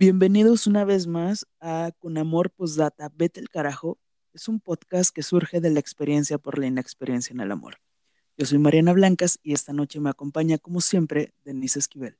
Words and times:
Bienvenidos 0.00 0.66
una 0.66 0.86
vez 0.86 1.06
más 1.06 1.46
a 1.60 1.92
Con 1.98 2.16
Amor 2.16 2.50
Postdata, 2.50 3.12
Vete 3.14 3.38
el 3.38 3.50
Carajo. 3.50 3.98
Es 4.32 4.48
un 4.48 4.58
podcast 4.58 5.14
que 5.14 5.22
surge 5.22 5.60
de 5.60 5.68
la 5.68 5.78
experiencia 5.78 6.38
por 6.38 6.58
la 6.58 6.64
inexperiencia 6.64 7.34
en 7.34 7.40
el 7.40 7.52
amor. 7.52 7.82
Yo 8.38 8.46
soy 8.46 8.56
Mariana 8.56 8.94
Blancas 8.94 9.38
y 9.42 9.52
esta 9.52 9.74
noche 9.74 10.00
me 10.00 10.08
acompaña, 10.08 10.56
como 10.56 10.80
siempre, 10.80 11.34
Denise 11.44 11.80
Esquivel. 11.80 12.16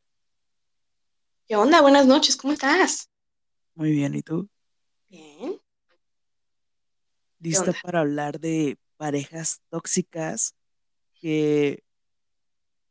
¿Qué 1.48 1.56
onda? 1.56 1.80
Buenas 1.80 2.06
noches, 2.06 2.36
¿cómo 2.36 2.52
estás? 2.52 3.08
Muy 3.74 3.92
bien, 3.92 4.14
¿y 4.14 4.20
tú? 4.20 4.46
Bien. 5.08 5.58
¿Lista 7.38 7.72
para 7.82 8.00
hablar 8.00 8.40
de 8.40 8.76
parejas 8.98 9.62
tóxicas? 9.70 10.54
Que, 11.14 11.82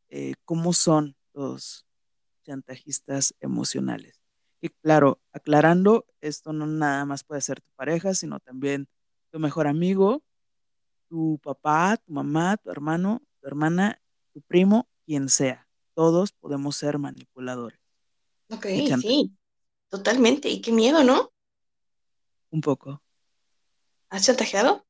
eh, 0.09 0.33
¿Cómo 0.45 0.73
son 0.73 1.15
los 1.35 1.85
chantajistas 2.41 3.35
emocionales? 3.39 4.18
Y 4.61 4.69
claro, 4.69 5.21
aclarando, 5.31 6.05
esto 6.21 6.51
no 6.51 6.67
nada 6.67 7.05
más 7.05 7.23
puede 7.23 7.41
ser 7.41 7.61
tu 7.61 7.69
pareja, 7.75 8.13
sino 8.13 8.39
también 8.39 8.87
tu 9.31 9.39
mejor 9.39 9.67
amigo, 9.67 10.23
tu 11.07 11.39
papá, 11.41 11.97
tu 11.97 12.11
mamá, 12.11 12.57
tu 12.57 12.69
hermano, 12.69 13.21
tu 13.39 13.47
hermana, 13.47 14.01
tu 14.33 14.41
primo, 14.41 14.87
quien 15.05 15.29
sea. 15.29 15.67
Todos 15.93 16.31
podemos 16.33 16.75
ser 16.75 16.97
manipuladores. 16.97 17.79
Ok, 18.49 18.65
sí, 19.01 19.31
totalmente. 19.89 20.49
Y 20.49 20.61
qué 20.61 20.71
miedo, 20.71 21.03
¿no? 21.03 21.31
Un 22.51 22.61
poco. 22.61 23.01
¿Has 24.09 24.25
chantajeado? 24.25 24.85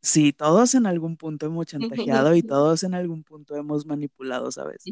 Sí, 0.00 0.32
todos 0.32 0.74
en 0.74 0.86
algún 0.86 1.16
punto 1.16 1.46
hemos 1.46 1.66
chantajeado 1.66 2.34
y 2.34 2.42
todos 2.42 2.82
en 2.84 2.94
algún 2.94 3.24
punto 3.24 3.56
hemos 3.56 3.86
manipulado, 3.86 4.50
¿sabes? 4.52 4.84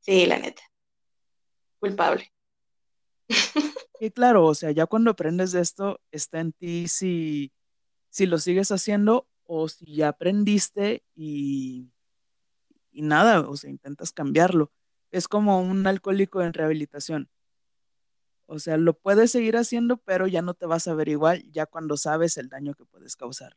Sí, 0.00 0.26
la 0.26 0.38
neta. 0.38 0.62
Culpable. 1.78 2.32
Y 3.98 4.10
claro, 4.10 4.44
o 4.44 4.54
sea, 4.54 4.70
ya 4.72 4.86
cuando 4.86 5.10
aprendes 5.10 5.52
de 5.52 5.60
esto, 5.60 6.00
está 6.10 6.40
en 6.40 6.52
ti 6.52 6.86
si, 6.86 7.52
si 8.10 8.26
lo 8.26 8.38
sigues 8.38 8.70
haciendo 8.70 9.26
o 9.44 9.68
si 9.68 9.86
ya 9.94 10.08
aprendiste 10.08 11.02
y, 11.14 11.90
y 12.90 13.02
nada, 13.02 13.48
o 13.48 13.56
sea, 13.56 13.70
intentas 13.70 14.12
cambiarlo. 14.12 14.70
Es 15.10 15.28
como 15.28 15.60
un 15.60 15.86
alcohólico 15.86 16.42
en 16.42 16.52
rehabilitación. 16.52 17.30
O 18.46 18.58
sea, 18.58 18.76
lo 18.76 18.94
puedes 18.94 19.32
seguir 19.32 19.56
haciendo, 19.56 19.96
pero 19.98 20.26
ya 20.26 20.40
no 20.40 20.54
te 20.54 20.66
vas 20.66 20.86
a 20.86 20.94
ver 20.94 21.08
igual 21.08 21.42
ya 21.50 21.66
cuando 21.66 21.96
sabes 21.96 22.36
el 22.36 22.48
daño 22.48 22.74
que 22.74 22.84
puedes 22.84 23.16
causar. 23.16 23.56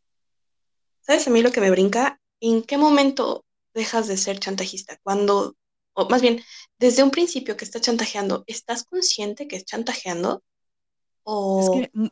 ¿Sabes 1.01 1.27
a 1.27 1.31
mí 1.31 1.41
lo 1.41 1.51
que 1.51 1.61
me 1.61 1.71
brinca? 1.71 2.19
¿En 2.39 2.63
qué 2.63 2.77
momento 2.77 3.45
dejas 3.73 4.07
de 4.07 4.17
ser 4.17 4.39
chantajista? 4.39 4.97
Cuando, 5.03 5.55
o 5.99 6.09
más 6.09 6.21
bien, 6.21 6.41
desde 6.79 7.03
un 7.03 7.11
principio 7.11 7.57
que 7.57 7.65
estás 7.65 7.81
chantajeando, 7.81 8.43
¿estás 8.47 8.83
consciente 8.83 9.47
que 9.47 9.57
es 9.57 9.65
chantajeando? 9.65 10.43
Es 11.57 11.65
¿O 11.65 11.73
que 11.73 11.89
mm, 11.93 12.07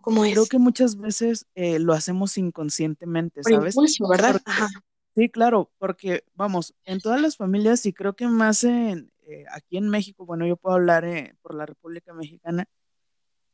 cómo 0.00 0.24
creo 0.24 0.44
es? 0.44 0.48
que 0.48 0.58
muchas 0.58 0.96
veces 0.96 1.46
eh, 1.54 1.78
lo 1.78 1.92
hacemos 1.92 2.38
inconscientemente, 2.38 3.42
Por 3.42 3.52
¿sabes? 3.52 3.74
impulso, 3.74 4.08
¿verdad? 4.08 4.32
Porque, 4.32 4.50
Ajá. 4.50 4.68
sí, 5.14 5.28
claro, 5.28 5.70
porque 5.78 6.24
vamos, 6.34 6.74
en 6.84 7.00
todas 7.00 7.20
las 7.20 7.36
familias 7.36 7.84
y 7.86 7.92
creo 7.92 8.14
que 8.14 8.28
más 8.28 8.64
en, 8.64 9.10
eh, 9.26 9.44
aquí 9.50 9.76
en 9.76 9.88
México, 9.88 10.24
bueno, 10.24 10.46
yo 10.46 10.56
puedo 10.56 10.76
hablar 10.76 11.04
eh, 11.04 11.34
por 11.42 11.54
la 11.54 11.66
República 11.66 12.14
Mexicana, 12.14 12.66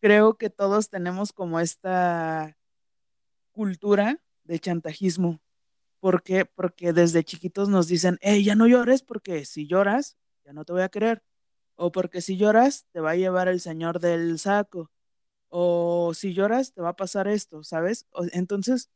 creo 0.01 0.35
que 0.35 0.51
todos 0.51 0.91
tenemos 0.91 1.33
como 1.33 1.61
esta 1.61 2.57
cultura 3.53 4.23
de 4.45 4.59
chantajismo. 4.59 5.41
¿Por 6.03 6.25
qué? 6.25 6.47
Porque 6.47 6.93
desde 6.93 7.23
chiquitos 7.23 7.69
nos 7.69 7.87
dicen, 7.87 8.19
hey, 8.23 8.43
ya 8.43 8.57
no 8.57 8.67
llores 8.67 9.05
porque 9.05 9.45
si 9.45 9.69
lloras, 9.69 10.17
ya 10.45 10.53
no 10.53 10.65
te 10.65 10.73
voy 10.73 10.83
a 10.83 10.89
querer. 10.89 11.23
O 11.77 11.93
porque 11.93 12.21
si 12.21 12.37
lloras, 12.37 12.87
te 12.91 12.99
va 12.99 13.13
a 13.13 13.15
llevar 13.15 13.47
el 13.47 13.61
señor 13.61 14.01
del 14.01 14.41
saco. 14.41 14.91
O 15.49 16.13
si 16.13 16.35
lloras, 16.35 16.73
te 16.73 16.83
va 16.83 16.89
a 16.89 16.97
pasar 16.97 17.29
esto, 17.29 17.63
¿sabes? 17.63 18.09
Entonces 18.33 18.91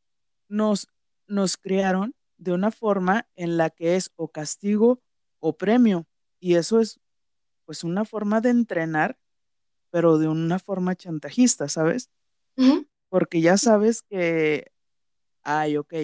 nos, 0.49 0.89
nos 1.29 1.57
criaron 1.57 2.17
de 2.39 2.53
una 2.53 2.73
forma 2.73 3.29
en 3.37 3.57
la 3.57 3.71
que 3.71 3.95
es 3.95 4.11
o 4.17 4.27
castigo 4.27 5.01
o 5.39 5.57
premio. 5.57 6.09
Y 6.41 6.57
eso 6.57 6.81
es 6.81 6.99
pues 7.67 7.85
una 7.85 8.05
forma 8.05 8.41
de 8.41 8.51
entrenar, 8.51 9.17
pero 9.91 10.19
de 10.19 10.27
una 10.27 10.59
forma 10.59 10.97
chantajista, 10.97 11.69
¿sabes? 11.69 12.11
Porque 13.09 13.41
ya 13.43 13.59
sabes 13.59 14.03
que, 14.03 14.73
ay, 15.45 15.77
ok, 15.77 15.95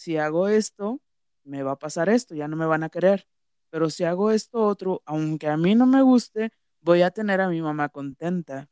si 0.00 0.16
hago 0.16 0.48
esto, 0.48 1.02
me 1.44 1.62
va 1.62 1.72
a 1.72 1.78
pasar 1.78 2.08
esto, 2.08 2.34
ya 2.34 2.48
no 2.48 2.56
me 2.56 2.64
van 2.64 2.82
a 2.82 2.88
querer. 2.88 3.26
Pero 3.68 3.90
si 3.90 4.04
hago 4.04 4.30
esto 4.30 4.62
otro, 4.62 5.02
aunque 5.04 5.46
a 5.46 5.58
mí 5.58 5.74
no 5.74 5.84
me 5.84 6.00
guste, 6.00 6.52
voy 6.80 7.02
a 7.02 7.10
tener 7.10 7.42
a 7.42 7.50
mi 7.50 7.60
mamá 7.60 7.90
contenta, 7.90 8.70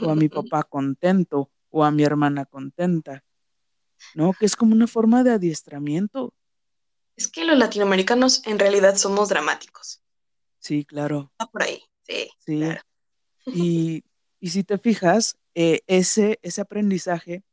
o 0.00 0.10
a 0.10 0.14
mi 0.14 0.28
papá 0.30 0.62
contento, 0.62 1.50
o 1.68 1.84
a 1.84 1.90
mi 1.90 2.04
hermana 2.04 2.46
contenta, 2.46 3.22
¿no? 4.14 4.32
Que 4.32 4.46
es 4.46 4.56
como 4.56 4.72
una 4.72 4.86
forma 4.86 5.22
de 5.22 5.32
adiestramiento. 5.32 6.32
Es 7.14 7.28
que 7.28 7.44
los 7.44 7.58
latinoamericanos 7.58 8.46
en 8.46 8.58
realidad 8.58 8.96
somos 8.96 9.28
dramáticos. 9.28 10.02
Sí, 10.58 10.86
claro, 10.86 11.30
Va 11.38 11.50
por 11.50 11.62
ahí. 11.62 11.82
Sí, 12.02 12.30
sí. 12.38 12.56
claro. 12.60 12.80
Y, 13.44 14.04
y 14.40 14.48
si 14.48 14.64
te 14.64 14.78
fijas, 14.78 15.36
eh, 15.54 15.82
ese, 15.86 16.38
ese 16.40 16.62
aprendizaje, 16.62 17.44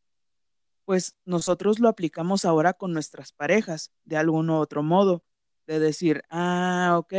pues 0.86 1.18
nosotros 1.26 1.80
lo 1.80 1.90
aplicamos 1.90 2.46
ahora 2.46 2.74
con 2.74 2.94
nuestras 2.94 3.32
parejas, 3.32 3.92
de 4.04 4.18
algún 4.18 4.50
otro 4.50 4.84
modo, 4.84 5.24
de 5.68 5.80
decir, 5.80 6.24
ah, 6.30 6.96
ok, 6.98 7.14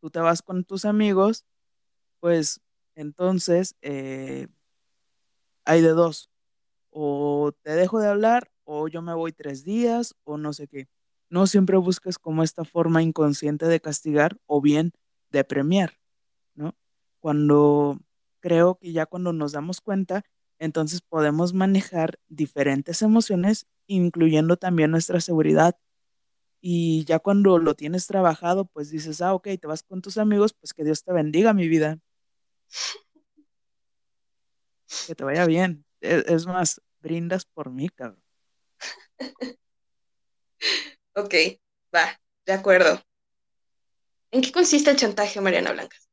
tú 0.00 0.10
te 0.10 0.20
vas 0.20 0.42
con 0.42 0.64
tus 0.64 0.84
amigos, 0.84 1.44
pues 2.20 2.60
entonces 2.94 3.74
eh, 3.82 4.48
hay 5.64 5.80
de 5.82 5.90
dos, 5.90 6.30
o 6.90 7.52
te 7.62 7.74
dejo 7.74 8.00
de 8.00 8.08
hablar, 8.08 8.50
o 8.64 8.88
yo 8.88 9.02
me 9.02 9.14
voy 9.14 9.32
tres 9.32 9.64
días, 9.64 10.14
o 10.24 10.38
no 10.38 10.52
sé 10.52 10.68
qué. 10.68 10.88
No 11.28 11.46
siempre 11.46 11.76
busques 11.76 12.18
como 12.18 12.42
esta 12.42 12.64
forma 12.64 13.02
inconsciente 13.02 13.66
de 13.66 13.80
castigar 13.80 14.38
o 14.46 14.60
bien 14.60 14.92
de 15.30 15.44
premiar, 15.44 15.98
¿no? 16.54 16.76
Cuando 17.20 17.98
creo 18.40 18.76
que 18.76 18.92
ya 18.92 19.06
cuando 19.06 19.32
nos 19.32 19.52
damos 19.52 19.80
cuenta, 19.80 20.24
entonces 20.58 21.00
podemos 21.02 21.52
manejar 21.54 22.18
diferentes 22.28 23.02
emociones, 23.02 23.66
incluyendo 23.86 24.56
también 24.56 24.90
nuestra 24.90 25.20
seguridad. 25.20 25.76
Y 26.60 27.04
ya 27.04 27.18
cuando 27.18 27.58
lo 27.58 27.74
tienes 27.74 28.06
trabajado, 28.06 28.66
pues 28.66 28.90
dices, 28.90 29.20
ah, 29.22 29.34
ok, 29.34 29.48
te 29.60 29.66
vas 29.66 29.82
con 29.82 30.02
tus 30.02 30.18
amigos, 30.18 30.54
pues 30.54 30.74
que 30.74 30.84
Dios 30.84 31.04
te 31.04 31.12
bendiga 31.12 31.52
mi 31.52 31.68
vida, 31.68 31.98
que 35.06 35.14
te 35.14 35.24
vaya 35.24 35.46
bien. 35.46 35.84
Es, 36.00 36.24
es 36.26 36.46
más, 36.46 36.80
brindas 37.00 37.44
por 37.44 37.70
mí, 37.70 37.88
cabrón. 37.88 38.22
Ok, 41.18 41.34
va, 41.94 42.20
de 42.44 42.52
acuerdo. 42.52 43.02
¿En 44.30 44.42
qué 44.42 44.52
consiste 44.52 44.90
el 44.90 44.98
chantaje, 44.98 45.40
Mariana 45.40 45.72
Blancas? 45.72 46.10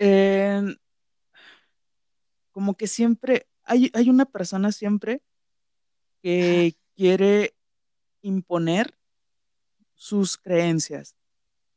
Eh, 0.00 0.60
como 2.58 2.74
que 2.74 2.88
siempre, 2.88 3.46
hay, 3.62 3.88
hay 3.94 4.10
una 4.10 4.24
persona 4.24 4.72
siempre 4.72 5.22
que 6.20 6.74
quiere 6.96 7.54
imponer 8.20 8.98
sus 9.94 10.36
creencias, 10.36 11.14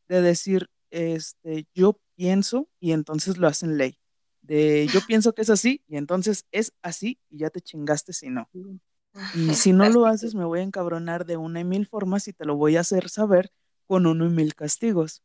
de 0.07 0.23
decir, 0.23 0.71
este, 0.89 1.67
yo 1.75 2.01
pienso 2.15 2.67
y 2.79 2.93
entonces 2.93 3.37
lo 3.37 3.47
hacen 3.47 3.77
ley. 3.77 3.99
De 4.41 4.87
yo 4.91 5.01
pienso 5.05 5.33
que 5.33 5.43
es 5.43 5.51
así 5.51 5.83
y 5.87 5.97
entonces 5.97 6.47
es 6.51 6.73
así 6.81 7.19
y 7.29 7.37
ya 7.37 7.51
te 7.51 7.61
chingaste 7.61 8.11
si 8.11 8.31
no. 8.31 8.49
Y 9.35 9.53
si 9.53 9.71
no 9.71 9.87
lo 9.87 10.07
haces, 10.07 10.33
me 10.33 10.45
voy 10.45 10.61
a 10.61 10.63
encabronar 10.63 11.27
de 11.27 11.37
una 11.37 11.59
y 11.59 11.63
mil 11.63 11.85
formas 11.85 12.27
y 12.27 12.33
te 12.33 12.45
lo 12.45 12.55
voy 12.55 12.77
a 12.77 12.79
hacer 12.79 13.07
saber 13.09 13.51
con 13.85 14.07
uno 14.07 14.25
y 14.25 14.29
mil 14.29 14.55
castigos. 14.55 15.21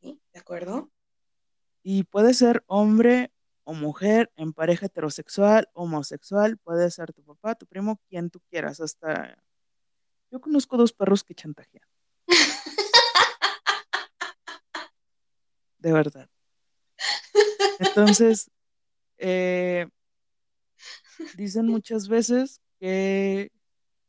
Sí, 0.00 0.20
¿De 0.32 0.40
acuerdo? 0.40 0.90
Y 1.84 2.02
puede 2.02 2.34
ser 2.34 2.64
hombre 2.66 3.30
o 3.68 3.74
mujer, 3.74 4.32
en 4.36 4.54
pareja 4.54 4.86
heterosexual, 4.86 5.68
homosexual, 5.74 6.56
puede 6.56 6.90
ser 6.90 7.12
tu 7.12 7.22
papá, 7.22 7.54
tu 7.54 7.66
primo, 7.66 8.00
quien 8.08 8.30
tú 8.30 8.40
quieras. 8.48 8.80
Hasta 8.80 9.36
yo 10.30 10.40
conozco 10.40 10.78
dos 10.78 10.94
perros 10.94 11.22
que 11.22 11.34
chantajean, 11.34 11.86
de 15.76 15.92
verdad. 15.92 16.30
Entonces, 17.78 18.50
eh, 19.18 19.86
dicen 21.36 21.66
muchas 21.66 22.08
veces 22.08 22.62
que 22.80 23.52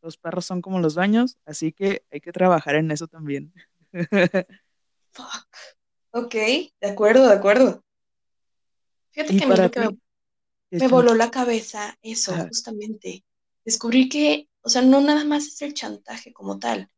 los 0.01 0.15
perros 0.15 0.45
son 0.45 0.61
como 0.61 0.79
los 0.79 0.95
baños, 0.95 1.37
así 1.43 1.73
que 1.73 2.05
hay 2.11 2.21
que 2.21 2.31
trabajar 2.31 2.75
en 2.75 2.91
eso 2.91 3.07
también. 3.07 3.53
Fuck. 5.11 5.47
Ok, 6.11 6.33
de 6.33 6.89
acuerdo, 6.89 7.27
de 7.27 7.33
acuerdo. 7.33 7.83
Fíjate 9.25 9.33
y 9.33 9.37
que 9.37 9.43
a 9.43 9.47
mí 9.47 9.53
para 9.53 9.63
lo 9.65 9.71
que 9.71 9.79
me, 9.81 9.87
ti, 9.89 9.99
¿qué 10.69 10.77
me 10.77 10.79
chan- 10.79 10.89
voló 10.91 11.15
la 11.15 11.31
cabeza 11.31 11.97
eso, 12.01 12.33
Ajá. 12.33 12.47
justamente. 12.47 13.25
Descubrir 13.65 14.09
que, 14.09 14.49
o 14.61 14.69
sea, 14.69 14.81
no 14.81 15.01
nada 15.01 15.23
más 15.25 15.47
es 15.47 15.61
el 15.61 15.73
chantaje 15.73 16.33
como 16.33 16.59
tal, 16.59 16.89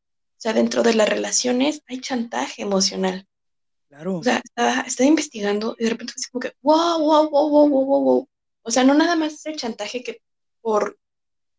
sea, 0.42 0.54
dentro 0.54 0.82
de 0.82 0.96
las 0.96 1.08
relaciones 1.08 1.84
hay 1.88 2.00
chantaje 2.02 2.64
emocional. 2.64 3.28
Claro. 3.90 4.18
O 4.18 4.24
sea, 4.24 4.42
estaba, 4.44 4.82
estaba 4.82 5.08
investigando 5.08 5.76
y 5.78 5.84
de 5.84 5.90
repente 5.92 6.14
fue 6.14 6.20
así 6.20 6.32
como 6.32 6.40
que, 6.40 6.54
wow, 6.62 7.00
wow, 7.00 7.30
wow, 7.30 7.50
wow, 7.50 7.70
wow, 7.70 7.86
wow, 7.86 8.04
wow. 8.04 8.30
O 8.64 8.72
sea, 8.72 8.84
no 8.84 8.96
nada 8.96 9.16
más 9.16 9.34
es 9.34 9.46
el 9.46 9.56
chantaje 9.56 10.04
que 10.04 10.22
por 10.62 10.98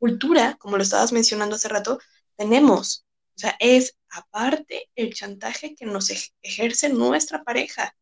cultura, 0.01 0.57
como 0.59 0.77
lo 0.77 0.83
estabas 0.83 1.13
mencionando 1.13 1.55
hace 1.57 1.69
rato, 1.69 2.01
tenemos. 2.37 3.05
O 3.37 3.39
sea, 3.39 3.57
es 3.61 3.97
aparte 4.11 4.91
el 4.97 5.15
chantaje 5.15 5.77
que 5.77 5.87
nos 5.87 6.11
ejerce 6.43 6.89
nuestra 6.89 7.45
pareja. 7.45 7.95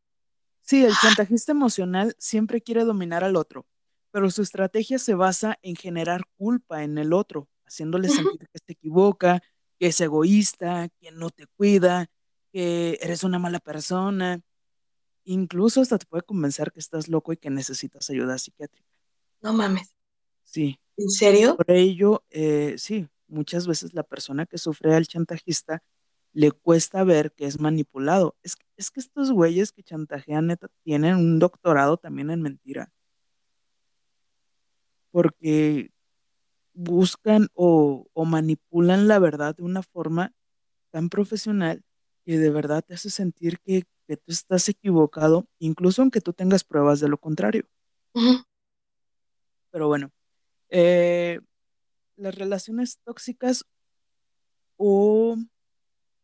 Sí, 0.71 0.85
el 0.85 0.95
chantajista 1.03 1.51
emocional 1.51 2.15
siempre 2.17 2.61
quiere 2.61 2.85
dominar 2.85 3.25
al 3.25 3.35
otro, 3.35 3.67
pero 4.13 4.31
su 4.31 4.43
estrategia 4.43 5.01
se 5.01 5.15
basa 5.15 5.59
en 5.63 5.75
generar 5.75 6.23
culpa 6.37 6.85
en 6.85 6.97
el 6.97 7.13
otro, 7.13 7.49
haciéndole 7.67 8.09
sentir 8.09 8.39
que 8.39 8.59
se 8.65 8.73
equivoca, 8.75 9.43
que 9.81 9.89
es 9.89 10.01
egoísta, 10.01 10.89
que 11.01 11.11
no 11.11 11.31
te 11.31 11.49
cuida, 11.57 12.07
que 12.53 13.01
eres 13.03 13.25
una 13.25 13.41
mala 13.41 13.59
persona. 13.59 14.43
Incluso 15.25 15.81
hasta 15.81 15.99
te 15.99 16.07
puede 16.07 16.23
convencer 16.23 16.71
que 16.71 16.79
estás 16.79 17.09
loco 17.09 17.33
y 17.33 17.37
que 17.37 17.51
necesitas 17.51 18.09
ayuda 18.09 18.39
psiquiátrica. 18.39 18.89
No 19.43 19.53
mames. 19.53 19.93
Sí. 20.45 20.79
¿En 20.97 21.11
serio? 21.11 21.57
Por 21.57 21.73
ello, 21.73 22.23
eh, 22.31 22.77
sí, 22.79 23.09
muchas 23.27 23.67
veces 23.67 23.93
la 23.93 24.05
persona 24.05 24.47
que 24.47 24.57
sufre 24.57 24.95
al 24.95 25.09
chantajista 25.09 25.83
le 26.33 26.53
cuesta 26.53 27.05
ver 27.05 27.33
que 27.33 27.47
es 27.47 27.61
manipulado. 27.61 28.37
Es, 28.43 28.57
es 28.77 28.91
que 28.91 29.01
estos 29.01 29.33
güeyes 29.33 29.73
que 29.73 29.83
chantajean 29.83 30.49
neta 30.49 30.69
tienen 30.83 31.17
un 31.17 31.39
doctorado 31.39 31.97
también 31.97 32.31
en 32.31 32.43
mentira. 32.43 32.93
Porque 35.11 35.91
buscan 36.73 37.49
o, 37.55 38.09
o 38.13 38.25
manipulan 38.25 39.09
la 39.09 39.19
verdad 39.19 39.57
de 39.57 39.65
una 39.65 39.83
forma 39.83 40.33
tan 40.91 41.09
profesional 41.09 41.83
que 42.25 42.39
de 42.39 42.51
verdad 42.51 42.85
te 42.87 42.95
hace 42.95 43.11
sentir 43.11 43.59
que, 43.61 43.85
que 44.07 44.17
tú 44.17 44.33
estás 44.33 44.69
equivocado, 44.69 45.47
incluso 45.59 46.03
aunque 46.03 46.21
tú 46.21 46.33
tengas 46.33 46.65
pruebas 46.65 47.01
de 47.01 47.09
lo 47.09 47.19
contrario. 47.19 47.67
Pero 49.71 49.89
bueno, 49.89 50.11
eh, 50.69 51.41
las 52.17 52.35
relaciones 52.35 52.99
tóxicas 53.05 53.65
o, 54.77 55.37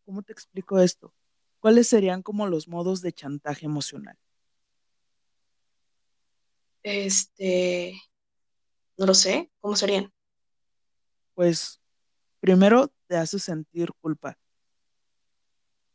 ¿cómo 0.06 0.23
te 0.23 0.32
explico 0.32 0.79
esto? 0.79 1.12
¿Cuáles 1.58 1.88
serían 1.88 2.23
como 2.23 2.47
los 2.47 2.69
modos 2.69 3.03
de 3.03 3.12
chantaje 3.12 3.67
emocional? 3.67 4.17
Este, 6.82 8.00
no 8.97 9.06
lo 9.06 9.14
sé, 9.14 9.50
¿cómo 9.61 9.75
serían? 9.75 10.12
Pues 11.35 11.81
primero 12.38 12.93
te 13.08 13.17
hace 13.17 13.41
sentir 13.41 13.91
culpa. 14.00 14.38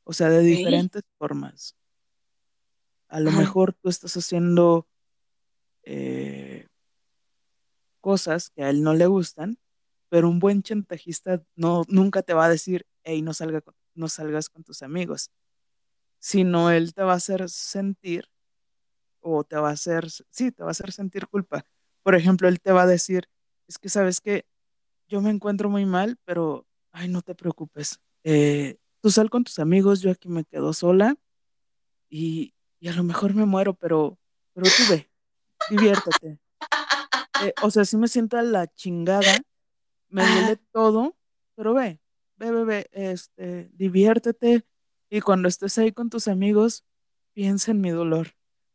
O 0.03 0.11
sea, 0.11 0.29
de 0.29 0.41
diferentes 0.41 1.03
formas. 1.17 1.77
A 3.07 3.21
lo 3.21 3.31
mejor 3.31 3.73
tú 3.73 3.87
estás 3.89 4.15
haciendo 4.17 4.87
eh, 5.83 6.67
cosas 8.01 8.49
que 8.49 8.63
a 8.63 8.69
él 8.69 8.83
no 8.83 8.93
le 8.93 9.05
gustan, 9.05 9.57
pero 10.09 10.27
un 10.27 10.39
buen 10.39 10.63
chantajista 10.63 11.43
no, 11.55 11.83
nunca 11.87 12.21
te 12.23 12.33
va 12.33 12.45
a 12.45 12.49
decir, 12.49 12.85
hey, 13.03 13.21
no, 13.21 13.33
salga, 13.33 13.61
no 13.93 14.07
salgas 14.09 14.49
con 14.49 14.63
tus 14.63 14.81
amigos, 14.81 15.31
sino 16.19 16.71
él 16.71 16.93
te 16.93 17.03
va 17.03 17.13
a 17.13 17.17
hacer 17.17 17.49
sentir, 17.49 18.29
o 19.21 19.43
te 19.43 19.55
va 19.55 19.69
a 19.69 19.73
hacer, 19.73 20.09
sí, 20.09 20.51
te 20.51 20.63
va 20.63 20.69
a 20.69 20.71
hacer 20.71 20.91
sentir 20.91 21.27
culpa. 21.27 21.65
Por 22.03 22.15
ejemplo, 22.15 22.47
él 22.47 22.59
te 22.59 22.71
va 22.71 22.83
a 22.83 22.87
decir, 22.87 23.29
es 23.67 23.77
que 23.77 23.89
sabes 23.89 24.19
que 24.21 24.45
yo 25.07 25.21
me 25.21 25.29
encuentro 25.29 25.69
muy 25.69 25.85
mal, 25.85 26.17
pero, 26.25 26.65
ay, 26.91 27.07
no 27.07 27.21
te 27.21 27.35
preocupes. 27.35 27.99
Eh, 28.23 28.77
tú 29.01 29.11
sal 29.11 29.29
con 29.29 29.43
tus 29.43 29.59
amigos, 29.59 30.01
yo 30.01 30.11
aquí 30.11 30.29
me 30.29 30.45
quedo 30.45 30.73
sola 30.73 31.15
y, 32.09 32.53
y 32.79 32.87
a 32.87 32.93
lo 32.93 33.03
mejor 33.03 33.33
me 33.33 33.45
muero, 33.45 33.73
pero, 33.73 34.17
pero 34.53 34.67
tú 34.67 34.83
ve, 34.89 35.09
diviértete. 35.69 36.39
Eh, 37.43 37.53
o 37.63 37.71
sea, 37.71 37.85
sí 37.85 37.97
me 37.97 38.07
siento 38.07 38.37
a 38.37 38.43
la 38.43 38.67
chingada, 38.67 39.37
me 40.09 40.25
duele 40.25 40.57
todo, 40.71 41.15
pero 41.55 41.73
ve, 41.73 41.99
ve, 42.49 42.63
ve, 42.63 42.89
este, 42.91 43.69
diviértete 43.73 44.65
y 45.09 45.21
cuando 45.21 45.47
estés 45.47 45.77
ahí 45.77 45.91
con 45.91 46.09
tus 46.09 46.27
amigos, 46.27 46.83
piensa 47.33 47.71
en 47.71 47.81
mi 47.81 47.91
dolor. 47.91 48.33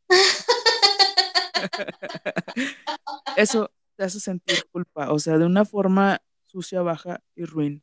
Eso 3.36 3.72
te 3.96 4.04
hace 4.04 4.20
sentir 4.20 4.64
culpa, 4.70 5.12
o 5.12 5.18
sea, 5.18 5.38
de 5.38 5.46
una 5.46 5.64
forma 5.64 6.22
sucia, 6.44 6.82
baja 6.82 7.22
y 7.34 7.44
ruin. 7.44 7.82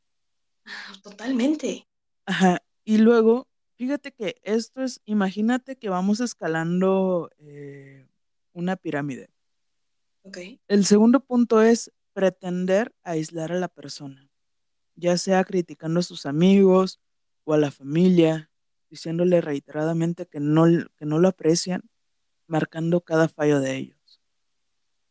Totalmente. 1.01 1.87
Ajá. 2.25 2.61
Y 2.85 2.97
luego, 2.97 3.47
fíjate 3.75 4.11
que 4.11 4.39
esto 4.43 4.83
es, 4.83 5.01
imagínate 5.05 5.75
que 5.75 5.89
vamos 5.89 6.19
escalando 6.19 7.29
eh, 7.39 8.07
una 8.53 8.75
pirámide. 8.75 9.29
Okay. 10.23 10.61
El 10.67 10.85
segundo 10.85 11.19
punto 11.19 11.61
es 11.61 11.91
pretender 12.13 12.93
aislar 13.03 13.51
a 13.51 13.59
la 13.59 13.67
persona, 13.67 14.29
ya 14.95 15.17
sea 15.17 15.43
criticando 15.43 15.99
a 15.99 16.03
sus 16.03 16.25
amigos 16.25 16.99
o 17.43 17.53
a 17.53 17.57
la 17.57 17.71
familia, 17.71 18.51
diciéndole 18.89 19.41
reiteradamente 19.41 20.25
que 20.27 20.39
no, 20.39 20.65
que 20.95 21.05
no 21.05 21.19
lo 21.19 21.27
aprecian, 21.27 21.89
marcando 22.47 23.01
cada 23.01 23.27
fallo 23.27 23.59
de 23.59 23.75
ellos. 23.75 24.21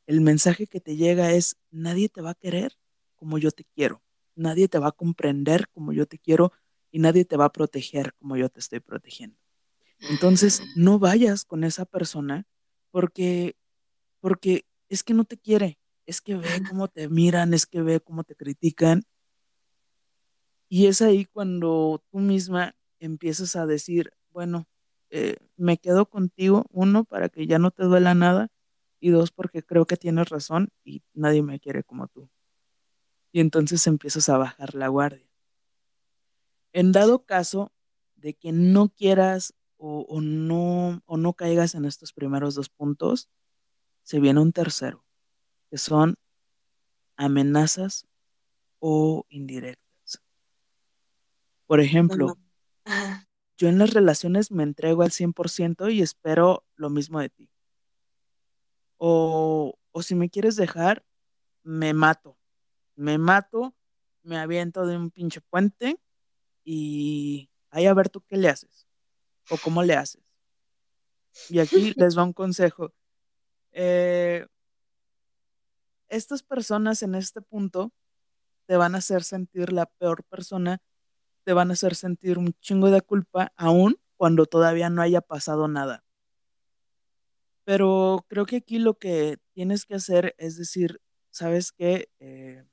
El 0.06 0.20
mensaje 0.20 0.66
que 0.66 0.80
te 0.80 0.96
llega 0.96 1.32
es, 1.32 1.56
nadie 1.70 2.08
te 2.08 2.20
va 2.20 2.30
a 2.30 2.34
querer 2.34 2.76
como 3.16 3.38
yo 3.38 3.50
te 3.50 3.64
quiero, 3.64 4.02
nadie 4.34 4.68
te 4.68 4.78
va 4.78 4.88
a 4.88 4.92
comprender 4.92 5.68
como 5.68 5.92
yo 5.92 6.06
te 6.06 6.18
quiero 6.18 6.52
y 6.90 6.98
nadie 6.98 7.24
te 7.24 7.36
va 7.36 7.46
a 7.46 7.52
proteger 7.52 8.14
como 8.14 8.36
yo 8.36 8.48
te 8.48 8.60
estoy 8.60 8.80
protegiendo. 8.80 9.36
Entonces, 10.10 10.62
no 10.74 10.98
vayas 10.98 11.44
con 11.44 11.64
esa 11.64 11.84
persona 11.84 12.46
porque, 12.90 13.56
porque 14.20 14.66
es 14.88 15.02
que 15.02 15.14
no 15.14 15.24
te 15.24 15.38
quiere, 15.38 15.78
es 16.06 16.20
que 16.20 16.34
ve 16.34 16.62
cómo 16.68 16.88
te 16.88 17.08
miran, 17.08 17.54
es 17.54 17.66
que 17.66 17.82
ve 17.82 18.00
cómo 18.00 18.24
te 18.24 18.34
critican. 18.34 19.04
Y 20.74 20.86
es 20.86 21.02
ahí 21.02 21.26
cuando 21.26 22.02
tú 22.10 22.18
misma 22.18 22.74
empiezas 22.98 23.56
a 23.56 23.66
decir, 23.66 24.14
bueno, 24.30 24.66
eh, 25.10 25.36
me 25.58 25.76
quedo 25.76 26.06
contigo, 26.06 26.64
uno, 26.70 27.04
para 27.04 27.28
que 27.28 27.46
ya 27.46 27.58
no 27.58 27.72
te 27.72 27.82
duela 27.82 28.14
nada, 28.14 28.48
y 28.98 29.10
dos, 29.10 29.32
porque 29.32 29.62
creo 29.62 29.84
que 29.84 29.98
tienes 29.98 30.30
razón 30.30 30.70
y 30.82 31.02
nadie 31.12 31.42
me 31.42 31.60
quiere 31.60 31.84
como 31.84 32.08
tú. 32.08 32.30
Y 33.32 33.40
entonces 33.40 33.86
empiezas 33.86 34.30
a 34.30 34.38
bajar 34.38 34.74
la 34.74 34.88
guardia. 34.88 35.28
En 36.72 36.90
dado 36.90 37.26
caso 37.26 37.70
de 38.16 38.32
que 38.32 38.52
no 38.52 38.88
quieras 38.88 39.52
o, 39.76 40.06
o 40.08 40.22
no, 40.22 41.02
o 41.04 41.18
no 41.18 41.34
caigas 41.34 41.74
en 41.74 41.84
estos 41.84 42.14
primeros 42.14 42.54
dos 42.54 42.70
puntos, 42.70 43.28
se 44.04 44.20
viene 44.20 44.40
un 44.40 44.54
tercero, 44.54 45.04
que 45.68 45.76
son 45.76 46.14
amenazas 47.18 48.06
o 48.78 49.26
indirectas. 49.28 49.91
Por 51.72 51.80
ejemplo, 51.80 52.36
yo 53.56 53.68
en 53.70 53.78
las 53.78 53.94
relaciones 53.94 54.50
me 54.50 54.62
entrego 54.62 55.04
al 55.04 55.10
100% 55.10 55.90
y 55.90 56.02
espero 56.02 56.66
lo 56.76 56.90
mismo 56.90 57.18
de 57.18 57.30
ti. 57.30 57.48
O, 58.98 59.78
o 59.90 60.02
si 60.02 60.14
me 60.14 60.28
quieres 60.28 60.56
dejar, 60.56 61.02
me 61.62 61.94
mato. 61.94 62.36
Me 62.94 63.16
mato, 63.16 63.74
me 64.22 64.36
aviento 64.36 64.84
de 64.84 64.98
un 64.98 65.10
pinche 65.10 65.40
puente 65.40 65.98
y 66.62 67.48
ahí 67.70 67.86
a 67.86 67.94
ver 67.94 68.10
tú 68.10 68.20
qué 68.20 68.36
le 68.36 68.50
haces 68.50 68.86
o 69.48 69.56
cómo 69.56 69.82
le 69.82 69.94
haces. 69.94 70.22
Y 71.48 71.58
aquí 71.58 71.94
les 71.96 72.18
va 72.18 72.24
un 72.24 72.34
consejo. 72.34 72.92
Eh, 73.70 74.46
estas 76.10 76.42
personas 76.42 77.02
en 77.02 77.14
este 77.14 77.40
punto 77.40 77.94
te 78.66 78.76
van 78.76 78.94
a 78.94 78.98
hacer 78.98 79.24
sentir 79.24 79.72
la 79.72 79.86
peor 79.86 80.22
persona, 80.24 80.82
te 81.44 81.52
van 81.52 81.70
a 81.70 81.74
hacer 81.74 81.94
sentir 81.94 82.38
un 82.38 82.54
chingo 82.60 82.90
de 82.90 83.00
culpa, 83.02 83.52
aún 83.56 83.98
cuando 84.16 84.46
todavía 84.46 84.90
no 84.90 85.02
haya 85.02 85.20
pasado 85.20 85.68
nada. 85.68 86.04
Pero 87.64 88.24
creo 88.28 88.46
que 88.46 88.56
aquí 88.56 88.78
lo 88.78 88.94
que 88.94 89.38
tienes 89.52 89.84
que 89.84 89.94
hacer 89.94 90.34
es 90.38 90.56
decir, 90.56 91.00
¿sabes 91.30 91.72
qué? 91.72 92.10
Eh, 92.18 92.64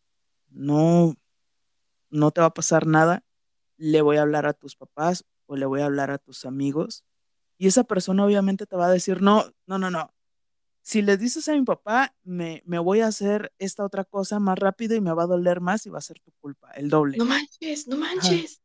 no, 0.49 1.15
no 2.09 2.31
te 2.31 2.41
va 2.41 2.47
a 2.47 2.53
pasar 2.53 2.87
nada, 2.87 3.23
le 3.77 4.01
voy 4.01 4.17
a 4.17 4.23
hablar 4.23 4.45
a 4.45 4.53
tus 4.53 4.75
papás 4.75 5.25
o 5.45 5.55
le 5.55 5.65
voy 5.65 5.81
a 5.81 5.85
hablar 5.85 6.11
a 6.11 6.17
tus 6.17 6.45
amigos. 6.45 7.03
Y 7.57 7.67
esa 7.67 7.83
persona 7.83 8.25
obviamente 8.25 8.65
te 8.65 8.75
va 8.75 8.87
a 8.87 8.91
decir, 8.91 9.21
no, 9.21 9.45
no, 9.67 9.77
no, 9.77 9.91
no. 9.91 10.13
Si 10.89 11.03
le 11.03 11.17
dices 11.17 11.47
a 11.47 11.53
mi 11.53 11.63
papá, 11.63 12.15
me, 12.23 12.63
me 12.65 12.79
voy 12.79 13.01
a 13.01 13.05
hacer 13.05 13.53
esta 13.59 13.85
otra 13.85 14.05
cosa 14.05 14.39
más 14.39 14.57
rápido 14.57 14.95
y 14.95 15.01
me 15.01 15.13
va 15.13 15.21
a 15.21 15.27
doler 15.27 15.61
más 15.61 15.85
y 15.85 15.91
va 15.91 15.99
a 15.99 16.01
ser 16.01 16.19
tu 16.19 16.31
culpa, 16.41 16.71
el 16.71 16.89
doble. 16.89 17.15
No 17.15 17.25
manches, 17.25 17.87
no 17.87 17.95
manches. 17.95 18.53
Ajá. 18.53 18.63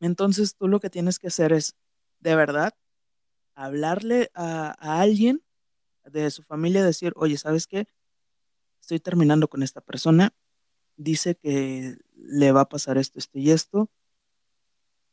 Entonces 0.00 0.54
tú 0.54 0.68
lo 0.68 0.80
que 0.80 0.90
tienes 0.90 1.18
que 1.18 1.28
hacer 1.28 1.54
es, 1.54 1.76
de 2.18 2.36
verdad, 2.36 2.74
hablarle 3.54 4.30
a, 4.34 4.76
a 4.78 5.00
alguien 5.00 5.42
de 6.04 6.30
su 6.30 6.42
familia, 6.42 6.84
decir, 6.84 7.14
oye, 7.16 7.38
¿sabes 7.38 7.66
qué? 7.66 7.86
Estoy 8.82 9.00
terminando 9.00 9.48
con 9.48 9.62
esta 9.62 9.80
persona, 9.80 10.34
dice 10.98 11.36
que 11.36 11.96
le 12.16 12.52
va 12.52 12.60
a 12.60 12.68
pasar 12.68 12.98
esto, 12.98 13.18
esto 13.18 13.38
y 13.38 13.50
esto. 13.50 13.90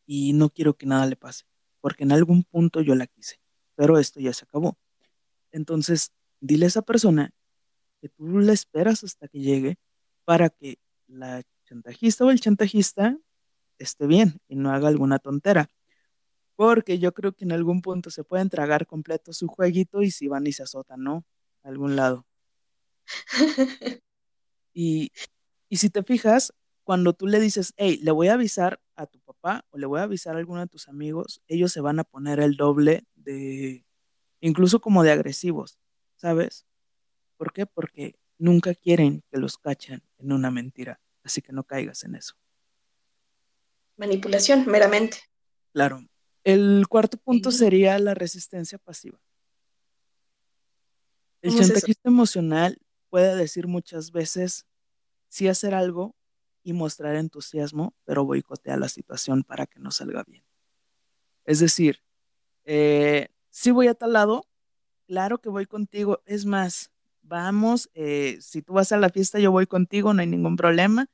y 0.05 0.33
no 0.33 0.49
quiero 0.49 0.75
que 0.75 0.87
nada 0.87 1.05
le 1.05 1.15
pase, 1.15 1.45
porque 1.79 2.03
en 2.03 2.11
algún 2.11 2.43
punto 2.43 2.81
yo 2.81 2.95
la 2.95 3.07
quise, 3.07 3.39
pero 3.75 3.97
esto 3.97 4.19
ya 4.19 4.33
se 4.33 4.43
acabó. 4.43 4.77
Entonces, 5.51 6.11
dile 6.39 6.65
a 6.65 6.67
esa 6.67 6.81
persona 6.81 7.31
que 8.01 8.09
tú 8.09 8.39
la 8.39 8.53
esperas 8.53 9.03
hasta 9.03 9.27
que 9.27 9.39
llegue 9.39 9.77
para 10.25 10.49
que 10.49 10.79
la 11.07 11.43
chantajista 11.65 12.25
o 12.25 12.31
el 12.31 12.39
chantajista 12.39 13.17
esté 13.79 14.07
bien 14.07 14.39
y 14.47 14.55
no 14.55 14.71
haga 14.71 14.87
alguna 14.87 15.19
tontera. 15.19 15.69
Porque 16.55 16.99
yo 16.99 17.13
creo 17.13 17.33
que 17.33 17.45
en 17.45 17.51
algún 17.51 17.81
punto 17.81 18.09
se 18.09 18.23
pueden 18.23 18.49
tragar 18.49 18.87
completo 18.87 19.33
su 19.33 19.47
jueguito 19.47 20.01
y 20.01 20.11
si 20.11 20.27
van 20.27 20.47
y 20.47 20.53
se 20.53 20.63
azotan, 20.63 21.03
¿no? 21.03 21.25
A 21.63 21.69
algún 21.69 21.95
lado. 21.95 22.25
y, 24.73 25.11
y 25.69 25.77
si 25.77 25.89
te 25.89 26.03
fijas, 26.03 26.53
cuando 26.83 27.13
tú 27.13 27.27
le 27.27 27.39
dices, 27.39 27.73
hey, 27.77 27.99
le 28.01 28.11
voy 28.11 28.29
a 28.29 28.33
avisar 28.33 28.79
a 28.95 29.05
tu 29.05 29.19
papá 29.19 29.65
o 29.71 29.77
le 29.77 29.85
voy 29.85 29.99
a 29.99 30.03
avisar 30.03 30.35
a 30.35 30.39
alguno 30.39 30.61
de 30.61 30.67
tus 30.67 30.87
amigos, 30.87 31.41
ellos 31.47 31.71
se 31.71 31.81
van 31.81 31.99
a 31.99 32.05
poner 32.05 32.39
el 32.39 32.55
doble 32.55 33.05
de, 33.15 33.85
incluso 34.39 34.79
como 34.79 35.03
de 35.03 35.11
agresivos, 35.11 35.77
¿sabes? 36.17 36.67
¿Por 37.37 37.53
qué? 37.53 37.65
Porque 37.65 38.19
nunca 38.37 38.75
quieren 38.75 39.23
que 39.31 39.39
los 39.39 39.57
cachen 39.57 40.03
en 40.17 40.31
una 40.31 40.51
mentira, 40.51 40.99
así 41.23 41.41
que 41.41 41.53
no 41.53 41.63
caigas 41.63 42.03
en 42.03 42.15
eso. 42.15 42.35
Manipulación, 43.95 44.65
meramente. 44.67 45.17
Claro. 45.73 46.05
El 46.43 46.85
cuarto 46.87 47.17
punto 47.17 47.51
sería 47.51 47.97
la 47.99 48.13
resistencia 48.13 48.77
pasiva. 48.77 49.19
El 51.41 51.55
chantajista 51.55 52.09
emocional 52.09 52.79
puede 53.09 53.35
decir 53.35 53.67
muchas 53.67 54.11
veces 54.11 54.65
sí 55.29 55.47
hacer 55.47 55.73
algo 55.73 56.15
y 56.63 56.73
mostrar 56.73 57.15
entusiasmo, 57.15 57.95
pero 58.05 58.25
boicotea 58.25 58.77
la 58.77 58.89
situación 58.89 59.43
para 59.43 59.65
que 59.65 59.79
no 59.79 59.91
salga 59.91 60.23
bien. 60.23 60.43
Es 61.45 61.59
decir, 61.59 62.03
eh, 62.65 63.29
si 63.49 63.71
voy 63.71 63.87
a 63.87 63.93
tal 63.93 64.13
lado, 64.13 64.45
claro 65.07 65.39
que 65.39 65.49
voy 65.49 65.65
contigo. 65.65 66.21
Es 66.25 66.45
más, 66.45 66.91
vamos, 67.21 67.89
eh, 67.93 68.37
si 68.41 68.61
tú 68.61 68.73
vas 68.73 68.91
a 68.91 68.97
la 68.97 69.09
fiesta, 69.09 69.39
yo 69.39 69.51
voy 69.51 69.65
contigo, 69.65 70.13
no 70.13 70.21
hay 70.21 70.27
ningún 70.27 70.55
problema. 70.55 71.07